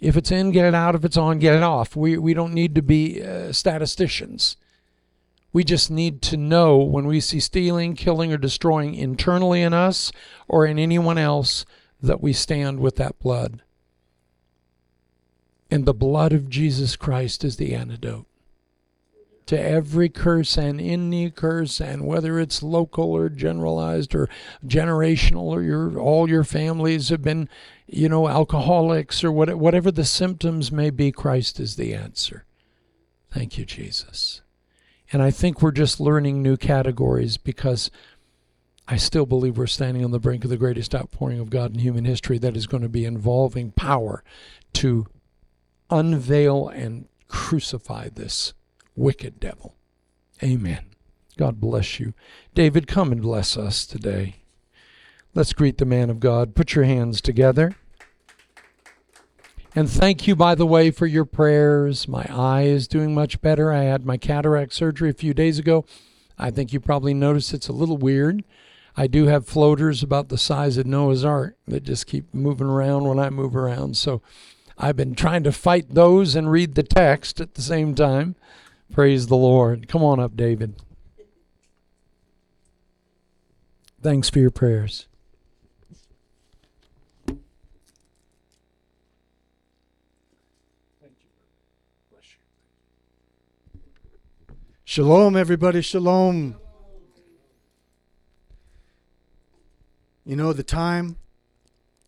If 0.00 0.16
it's 0.16 0.32
in, 0.32 0.50
get 0.50 0.64
it 0.64 0.74
out. 0.74 0.96
If 0.96 1.04
it's 1.04 1.16
on, 1.16 1.38
get 1.38 1.54
it 1.54 1.62
off. 1.62 1.94
We, 1.94 2.18
we 2.18 2.34
don't 2.34 2.54
need 2.54 2.74
to 2.74 2.82
be 2.82 3.22
uh, 3.22 3.52
statisticians. 3.52 4.56
We 5.52 5.64
just 5.64 5.90
need 5.90 6.22
to 6.22 6.36
know 6.36 6.78
when 6.78 7.06
we 7.06 7.20
see 7.20 7.40
stealing, 7.40 7.94
killing, 7.94 8.32
or 8.32 8.36
destroying 8.36 8.94
internally 8.94 9.62
in 9.62 9.74
us 9.74 10.12
or 10.46 10.64
in 10.64 10.78
anyone 10.78 11.18
else 11.18 11.64
that 12.00 12.20
we 12.20 12.32
stand 12.32 12.80
with 12.80 12.96
that 12.96 13.18
blood. 13.18 13.62
And 15.70 15.86
the 15.86 15.94
blood 15.94 16.32
of 16.32 16.48
Jesus 16.48 16.96
Christ 16.96 17.44
is 17.44 17.56
the 17.56 17.74
antidote 17.74 18.26
to 19.50 19.60
every 19.60 20.08
curse 20.08 20.56
and 20.56 20.80
any 20.80 21.28
curse, 21.28 21.80
and 21.80 22.06
whether 22.06 22.38
it's 22.38 22.62
local 22.62 23.10
or 23.10 23.28
generalized 23.28 24.14
or 24.14 24.28
generational, 24.64 25.42
or 25.42 25.60
your 25.60 25.98
all 25.98 26.30
your 26.30 26.44
families 26.44 27.08
have 27.08 27.22
been, 27.22 27.48
you 27.88 28.08
know, 28.08 28.28
alcoholics 28.28 29.24
or 29.24 29.32
what, 29.32 29.52
whatever 29.56 29.90
the 29.90 30.04
symptoms 30.04 30.70
may 30.70 30.88
be, 30.88 31.10
Christ 31.10 31.58
is 31.58 31.74
the 31.74 31.92
answer. 31.94 32.44
Thank 33.32 33.58
you, 33.58 33.64
Jesus. 33.64 34.40
And 35.12 35.22
I 35.22 35.30
think 35.30 35.60
we're 35.60 35.72
just 35.72 36.00
learning 36.00 36.42
new 36.42 36.56
categories 36.56 37.36
because 37.36 37.90
I 38.86 38.96
still 38.96 39.26
believe 39.26 39.58
we're 39.58 39.66
standing 39.66 40.04
on 40.04 40.10
the 40.10 40.18
brink 40.18 40.44
of 40.44 40.50
the 40.50 40.56
greatest 40.56 40.94
outpouring 40.94 41.40
of 41.40 41.50
God 41.50 41.72
in 41.72 41.80
human 41.80 42.04
history 42.04 42.38
that 42.38 42.56
is 42.56 42.66
going 42.66 42.82
to 42.82 42.88
be 42.88 43.04
involving 43.04 43.72
power 43.72 44.22
to 44.74 45.06
unveil 45.90 46.68
and 46.68 47.08
crucify 47.28 48.08
this 48.08 48.52
wicked 48.96 49.40
devil. 49.40 49.76
Amen. 50.42 50.86
God 51.36 51.60
bless 51.60 51.98
you. 51.98 52.14
David, 52.54 52.86
come 52.86 53.12
and 53.12 53.22
bless 53.22 53.56
us 53.56 53.86
today. 53.86 54.36
Let's 55.34 55.52
greet 55.52 55.78
the 55.78 55.84
man 55.84 56.10
of 56.10 56.20
God. 56.20 56.54
Put 56.54 56.74
your 56.74 56.84
hands 56.84 57.20
together. 57.20 57.76
And 59.74 59.88
thank 59.88 60.26
you, 60.26 60.34
by 60.34 60.56
the 60.56 60.66
way, 60.66 60.90
for 60.90 61.06
your 61.06 61.24
prayers. 61.24 62.08
My 62.08 62.26
eye 62.28 62.62
is 62.62 62.88
doing 62.88 63.14
much 63.14 63.40
better. 63.40 63.72
I 63.72 63.84
had 63.84 64.04
my 64.04 64.16
cataract 64.16 64.74
surgery 64.74 65.10
a 65.10 65.14
few 65.14 65.32
days 65.32 65.58
ago. 65.58 65.84
I 66.36 66.50
think 66.50 66.72
you 66.72 66.80
probably 66.80 67.14
noticed 67.14 67.54
it's 67.54 67.68
a 67.68 67.72
little 67.72 67.96
weird. 67.96 68.42
I 68.96 69.06
do 69.06 69.26
have 69.26 69.46
floaters 69.46 70.02
about 70.02 70.28
the 70.28 70.38
size 70.38 70.76
of 70.76 70.86
Noah's 70.86 71.24
Ark 71.24 71.56
that 71.68 71.84
just 71.84 72.06
keep 72.06 72.34
moving 72.34 72.66
around 72.66 73.04
when 73.04 73.20
I 73.20 73.30
move 73.30 73.54
around. 73.54 73.96
So 73.96 74.22
I've 74.76 74.96
been 74.96 75.14
trying 75.14 75.44
to 75.44 75.52
fight 75.52 75.94
those 75.94 76.34
and 76.34 76.50
read 76.50 76.74
the 76.74 76.82
text 76.82 77.40
at 77.40 77.54
the 77.54 77.62
same 77.62 77.94
time. 77.94 78.34
Praise 78.92 79.28
the 79.28 79.36
Lord. 79.36 79.86
Come 79.86 80.02
on 80.02 80.18
up, 80.18 80.36
David. 80.36 80.74
Thanks 84.02 84.28
for 84.28 84.40
your 84.40 84.50
prayers. 84.50 85.06
Shalom, 94.90 95.36
everybody. 95.36 95.82
Shalom. 95.82 96.56
You 100.26 100.34
know, 100.34 100.52
the 100.52 100.64
time 100.64 101.14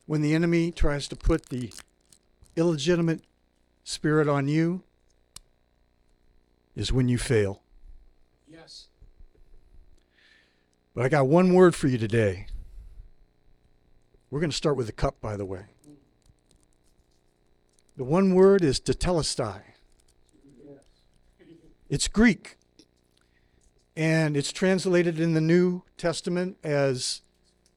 when 0.06 0.20
the 0.20 0.34
enemy 0.34 0.72
tries 0.72 1.06
to 1.06 1.14
put 1.14 1.48
the 1.48 1.72
illegitimate 2.56 3.22
spirit 3.84 4.26
on 4.26 4.48
you 4.48 4.82
is 6.74 6.92
when 6.92 7.08
you 7.08 7.18
fail. 7.18 7.62
Yes. 8.48 8.88
But 10.92 11.04
I 11.04 11.08
got 11.08 11.28
one 11.28 11.54
word 11.54 11.76
for 11.76 11.86
you 11.86 11.98
today. 11.98 12.46
We're 14.28 14.40
going 14.40 14.50
to 14.50 14.56
start 14.56 14.76
with 14.76 14.86
the 14.86 14.92
cup, 14.92 15.20
by 15.20 15.36
the 15.36 15.44
way. 15.44 15.66
The 17.96 18.02
one 18.02 18.34
word 18.34 18.64
is 18.64 18.80
tetelestai. 18.80 19.60
Yes. 20.66 20.82
It's 21.88 22.08
Greek. 22.08 22.56
And 23.96 24.36
it's 24.36 24.52
translated 24.52 25.20
in 25.20 25.34
the 25.34 25.40
New 25.40 25.82
Testament 25.96 26.56
as 26.64 27.20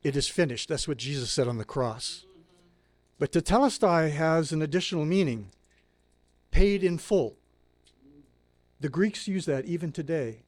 it 0.04 0.16
is 0.16 0.28
finished. 0.28 0.70
That's 0.70 0.88
what 0.88 0.98
Jesus 0.98 1.32
said 1.32 1.48
on 1.48 1.58
the 1.58 1.66
cross. 1.66 2.26
But 3.20 3.32
tetelestai 3.32 4.12
has 4.12 4.52
an 4.52 4.62
additional 4.62 5.06
meaning 5.06 5.52
paid 6.52 6.84
in 6.84 6.98
full. 6.98 7.38
The 8.80 8.90
Greeks 8.90 9.28
use 9.28 9.46
that 9.46 9.66
even 9.66 9.92
today. 9.92 10.44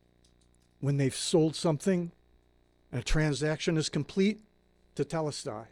When 0.80 0.98
they've 0.98 1.16
sold 1.16 1.56
something 1.56 2.12
and 2.92 3.02
a 3.02 3.04
transaction 3.04 3.78
is 3.78 3.90
complete, 3.90 4.40
tetelestai. 4.96 5.66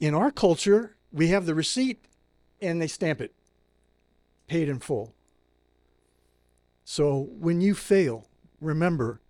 In 0.00 0.14
our 0.14 0.30
culture, 0.30 0.96
we 1.12 1.28
have 1.28 1.46
the 1.46 1.54
receipt 1.54 2.04
and 2.60 2.82
they 2.82 2.88
stamp 2.88 3.20
it 3.20 3.32
paid 4.48 4.68
in 4.68 4.80
full. 4.80 5.14
So 6.84 7.28
when 7.30 7.60
you 7.60 7.74
fail, 7.74 8.26
remember 8.62 9.20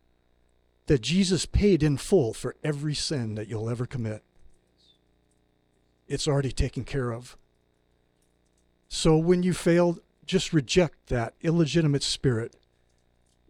that 0.86 1.00
Jesus 1.00 1.46
paid 1.46 1.82
in 1.82 1.96
full 1.96 2.34
for 2.34 2.56
every 2.62 2.94
sin 2.94 3.34
that 3.34 3.48
you'll 3.48 3.70
ever 3.70 3.86
commit. 3.86 4.22
It's 6.08 6.28
already 6.28 6.52
taken 6.52 6.84
care 6.84 7.12
of. 7.12 7.36
So 8.88 9.16
when 9.16 9.42
you 9.42 9.54
fail, 9.54 9.98
just 10.26 10.52
reject 10.52 11.06
that 11.06 11.34
illegitimate 11.40 12.02
spirit 12.02 12.56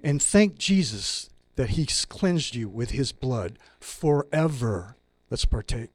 and 0.03 0.23
thank 0.23 0.59
Jesus 0.59 1.31
that 1.57 1.71
He's 1.71 2.05
cleansed 2.05 2.55
you 2.55 2.69
with 2.69 2.91
His 2.91 3.13
blood 3.13 3.59
forever. 3.81 4.97
Let's 5.31 5.45
partake. 5.45 5.91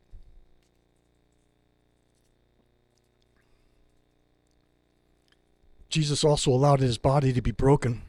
Jesus 5.90 6.24
also 6.24 6.52
allowed 6.52 6.80
His 6.80 6.98
body 6.98 7.32
to 7.34 7.42
be 7.42 7.52
broken. 7.52 8.02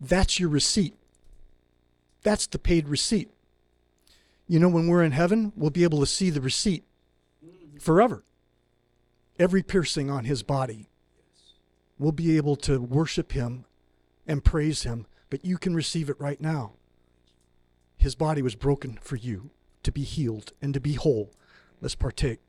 That's 0.00 0.38
your 0.38 0.48
receipt. 0.48 0.94
That's 2.22 2.46
the 2.46 2.58
paid 2.58 2.88
receipt. 2.88 3.30
You 4.48 4.58
know, 4.58 4.68
when 4.68 4.88
we're 4.88 5.02
in 5.02 5.12
heaven, 5.12 5.52
we'll 5.56 5.70
be 5.70 5.84
able 5.84 6.00
to 6.00 6.06
see 6.06 6.30
the 6.30 6.40
receipt 6.40 6.84
forever. 7.80 8.24
Every 9.38 9.62
piercing 9.62 10.10
on 10.10 10.24
his 10.24 10.42
body. 10.42 10.88
We'll 11.98 12.12
be 12.12 12.36
able 12.36 12.56
to 12.56 12.80
worship 12.80 13.32
him 13.32 13.64
and 14.26 14.44
praise 14.44 14.82
him, 14.82 15.06
but 15.30 15.44
you 15.44 15.58
can 15.58 15.74
receive 15.74 16.10
it 16.10 16.20
right 16.20 16.40
now. 16.40 16.72
His 17.96 18.14
body 18.14 18.42
was 18.42 18.54
broken 18.54 18.98
for 19.00 19.16
you 19.16 19.50
to 19.82 19.90
be 19.90 20.02
healed 20.02 20.52
and 20.60 20.74
to 20.74 20.80
be 20.80 20.94
whole. 20.94 21.32
Let's 21.80 21.94
partake. 21.94 22.40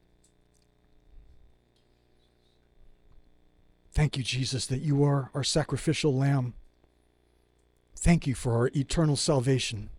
Thank 3.91 4.17
you, 4.17 4.23
Jesus, 4.23 4.67
that 4.67 4.81
you 4.81 5.03
are 5.03 5.31
our 5.33 5.43
sacrificial 5.43 6.15
lamb. 6.15 6.53
Thank 7.97 8.27
you 8.27 8.35
for 8.35 8.53
our 8.53 8.69
eternal 8.75 9.15
salvation. 9.15 9.89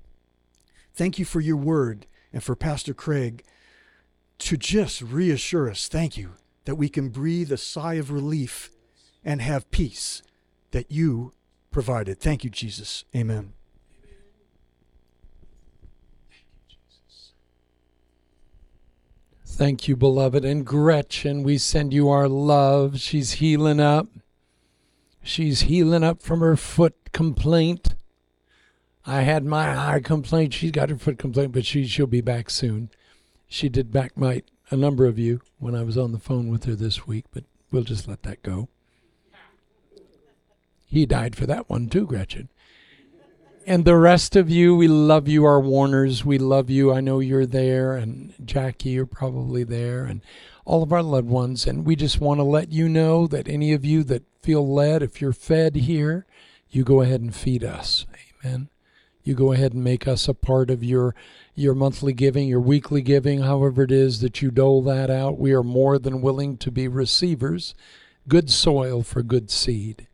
Thank 0.94 1.18
you 1.18 1.24
for 1.24 1.40
your 1.40 1.57
word 1.57 2.07
and 2.32 2.42
for 2.42 2.55
Pastor 2.55 2.94
Craig 2.94 3.44
to 4.38 4.57
just 4.57 5.03
reassure 5.03 5.68
us. 5.68 5.88
Thank 5.88 6.16
you 6.16 6.32
that 6.64 6.76
we 6.76 6.88
can 6.88 7.09
breathe 7.09 7.51
a 7.51 7.57
sigh 7.57 7.94
of 7.94 8.12
relief 8.12 8.70
and 9.24 9.42
have 9.42 9.70
peace 9.72 10.22
that 10.70 10.92
you 10.92 11.32
provided. 11.72 12.20
Thank 12.20 12.44
you, 12.44 12.51
Jesus. 12.51 13.05
Amen. 13.16 13.53
Thank 19.44 19.88
you, 19.88 19.96
beloved. 19.96 20.44
And 20.44 20.64
Gretchen, 20.64 21.42
we 21.42 21.59
send 21.59 21.92
you 21.92 22.09
our 22.09 22.28
love. 22.28 23.01
She's 23.01 23.32
healing 23.32 23.80
up. 23.80 24.07
She's 25.22 25.62
healing 25.62 26.04
up 26.04 26.22
from 26.22 26.40
her 26.40 26.56
foot 26.56 27.12
complaint. 27.12 27.94
I 29.04 29.22
had 29.22 29.44
my 29.44 29.94
eye 29.94 30.00
complaint. 30.00 30.54
She's 30.54 30.70
got 30.70 30.90
her 30.90 30.98
foot 30.98 31.18
complaint, 31.18 31.52
but 31.52 31.64
she 31.64 31.86
she'll 31.86 32.06
be 32.06 32.20
back 32.20 32.50
soon. 32.50 32.90
She 33.46 33.68
did 33.68 33.90
backbite 33.90 34.50
a 34.70 34.76
number 34.76 35.06
of 35.06 35.18
you 35.18 35.40
when 35.58 35.74
I 35.74 35.82
was 35.82 35.96
on 35.96 36.12
the 36.12 36.18
phone 36.18 36.48
with 36.48 36.64
her 36.64 36.74
this 36.74 37.06
week, 37.06 37.24
but 37.32 37.44
we'll 37.70 37.84
just 37.84 38.06
let 38.06 38.22
that 38.24 38.42
go. 38.42 38.68
He 40.84 41.06
died 41.06 41.36
for 41.36 41.46
that 41.46 41.68
one 41.68 41.88
too, 41.88 42.06
Gretchen. 42.06 42.48
And 43.66 43.84
the 43.84 43.96
rest 43.96 44.34
of 44.34 44.48
you, 44.48 44.74
we 44.74 44.88
love 44.88 45.28
you, 45.28 45.44
our 45.44 45.60
Warners. 45.60 46.24
We 46.24 46.38
love 46.38 46.70
you. 46.70 46.90
I 46.90 47.00
know 47.00 47.20
you're 47.20 47.44
there, 47.44 47.96
and 47.96 48.32
Jackie, 48.42 48.90
you're 48.90 49.04
probably 49.04 49.62
there, 49.62 50.04
and 50.04 50.22
all 50.68 50.82
of 50.82 50.92
our 50.92 51.02
loved 51.02 51.30
ones. 51.30 51.66
And 51.66 51.86
we 51.86 51.96
just 51.96 52.20
want 52.20 52.38
to 52.38 52.44
let 52.44 52.70
you 52.70 52.90
know 52.90 53.26
that 53.26 53.48
any 53.48 53.72
of 53.72 53.86
you 53.86 54.04
that 54.04 54.22
feel 54.42 54.68
led, 54.68 55.02
if 55.02 55.20
you're 55.20 55.32
fed 55.32 55.74
here, 55.76 56.26
you 56.68 56.84
go 56.84 57.00
ahead 57.00 57.22
and 57.22 57.34
feed 57.34 57.64
us. 57.64 58.04
Amen. 58.44 58.68
You 59.24 59.34
go 59.34 59.52
ahead 59.52 59.72
and 59.72 59.82
make 59.82 60.06
us 60.06 60.28
a 60.28 60.34
part 60.34 60.70
of 60.70 60.84
your 60.84 61.14
your 61.54 61.74
monthly 61.74 62.12
giving, 62.12 62.46
your 62.46 62.60
weekly 62.60 63.02
giving, 63.02 63.40
however 63.40 63.82
it 63.82 63.90
is 63.90 64.20
that 64.20 64.42
you 64.42 64.50
dole 64.50 64.82
that 64.82 65.10
out. 65.10 65.38
We 65.38 65.52
are 65.52 65.62
more 65.62 65.98
than 65.98 66.20
willing 66.20 66.56
to 66.58 66.70
be 66.70 66.86
receivers. 66.86 67.74
Good 68.28 68.48
soil 68.48 69.02
for 69.02 69.22
good 69.22 69.50
seed. 69.50 70.06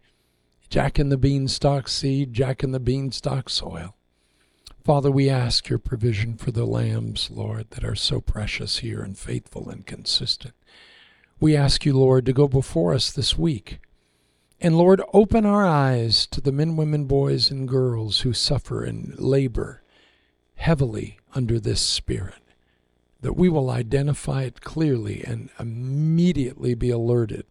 Jack 0.70 0.98
in 0.98 1.10
the 1.10 1.18
beanstalk 1.18 1.88
seed, 1.88 2.32
Jack 2.32 2.62
in 2.62 2.70
the 2.70 2.80
beanstalk 2.80 3.50
soil. 3.50 3.94
Father, 4.84 5.10
we 5.10 5.30
ask 5.30 5.70
your 5.70 5.78
provision 5.78 6.36
for 6.36 6.50
the 6.50 6.66
lambs, 6.66 7.30
Lord, 7.30 7.70
that 7.70 7.84
are 7.84 7.94
so 7.94 8.20
precious 8.20 8.80
here 8.80 9.00
and 9.00 9.16
faithful 9.16 9.70
and 9.70 9.86
consistent. 9.86 10.52
We 11.40 11.56
ask 11.56 11.86
you, 11.86 11.94
Lord, 11.94 12.26
to 12.26 12.34
go 12.34 12.48
before 12.48 12.92
us 12.92 13.10
this 13.10 13.38
week. 13.38 13.78
And 14.60 14.76
Lord, 14.76 15.00
open 15.14 15.46
our 15.46 15.64
eyes 15.64 16.26
to 16.26 16.42
the 16.42 16.52
men, 16.52 16.76
women, 16.76 17.06
boys, 17.06 17.50
and 17.50 17.66
girls 17.66 18.20
who 18.20 18.34
suffer 18.34 18.84
and 18.84 19.18
labor 19.18 19.82
heavily 20.56 21.18
under 21.34 21.58
this 21.58 21.80
spirit, 21.80 22.42
that 23.22 23.36
we 23.36 23.48
will 23.48 23.70
identify 23.70 24.42
it 24.42 24.60
clearly 24.60 25.24
and 25.24 25.48
immediately 25.58 26.74
be 26.74 26.90
alerted 26.90 27.46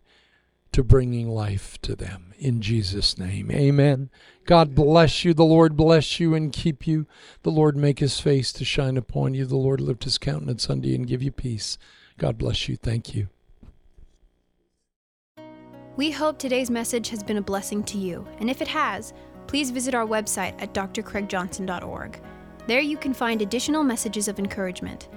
to 0.73 0.83
bringing 0.83 1.29
life 1.29 1.79
to 1.81 1.95
them. 1.95 2.33
In 2.37 2.61
Jesus' 2.61 3.17
name, 3.17 3.49
amen. 3.51 4.09
God 4.45 4.75
bless 4.75 5.23
you. 5.23 5.33
The 5.33 5.45
Lord 5.45 5.77
bless 5.77 6.19
you 6.19 6.35
and 6.35 6.51
keep 6.51 6.85
you. 6.85 7.07
The 7.43 7.51
Lord 7.51 7.77
make 7.77 7.99
his 7.99 8.19
face 8.19 8.51
to 8.53 8.65
shine 8.65 8.97
upon 8.97 9.33
you. 9.33 9.45
The 9.45 9.55
Lord 9.55 9.79
lift 9.79 10.03
his 10.03 10.17
countenance 10.17 10.69
unto 10.69 10.89
you 10.89 10.95
and 10.95 11.07
give 11.07 11.23
you 11.23 11.31
peace. 11.31 11.77
God 12.17 12.37
bless 12.37 12.67
you. 12.67 12.75
Thank 12.75 13.15
you. 13.15 13.29
We 15.95 16.09
hope 16.09 16.39
today's 16.39 16.71
message 16.71 17.09
has 17.09 17.21
been 17.21 17.37
a 17.37 17.41
blessing 17.41 17.83
to 17.83 17.99
you, 17.99 18.27
and 18.39 18.49
if 18.49 18.61
it 18.61 18.67
has, 18.67 19.13
please 19.45 19.69
visit 19.69 19.93
our 19.93 20.07
website 20.07 20.59
at 20.59 20.73
drcraigjohnson.org. 20.73 22.19
There 22.65 22.79
you 22.79 22.97
can 22.97 23.13
find 23.13 23.41
additional 23.41 23.83
messages 23.83 24.27
of 24.27 24.39
encouragement. 24.39 25.09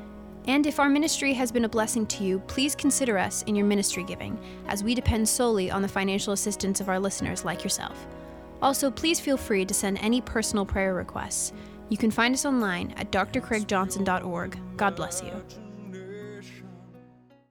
And 0.46 0.66
if 0.66 0.78
our 0.78 0.88
ministry 0.88 1.32
has 1.34 1.50
been 1.50 1.64
a 1.64 1.68
blessing 1.68 2.06
to 2.06 2.22
you, 2.22 2.38
please 2.40 2.74
consider 2.74 3.18
us 3.18 3.42
in 3.42 3.56
your 3.56 3.66
ministry 3.66 4.04
giving, 4.04 4.38
as 4.68 4.84
we 4.84 4.94
depend 4.94 5.28
solely 5.28 5.70
on 5.70 5.82
the 5.82 5.88
financial 5.88 6.32
assistance 6.32 6.80
of 6.80 6.88
our 6.88 7.00
listeners 7.00 7.44
like 7.44 7.64
yourself. 7.64 8.06
Also, 8.62 8.90
please 8.90 9.18
feel 9.18 9.36
free 9.36 9.64
to 9.64 9.74
send 9.74 9.98
any 9.98 10.20
personal 10.20 10.64
prayer 10.64 10.94
requests. 10.94 11.52
You 11.88 11.96
can 11.96 12.10
find 12.10 12.34
us 12.34 12.46
online 12.46 12.94
at 12.96 13.10
drcraigjohnson.org. 13.10 14.58
God 14.76 14.96
bless 14.96 15.22
you. 15.22 15.65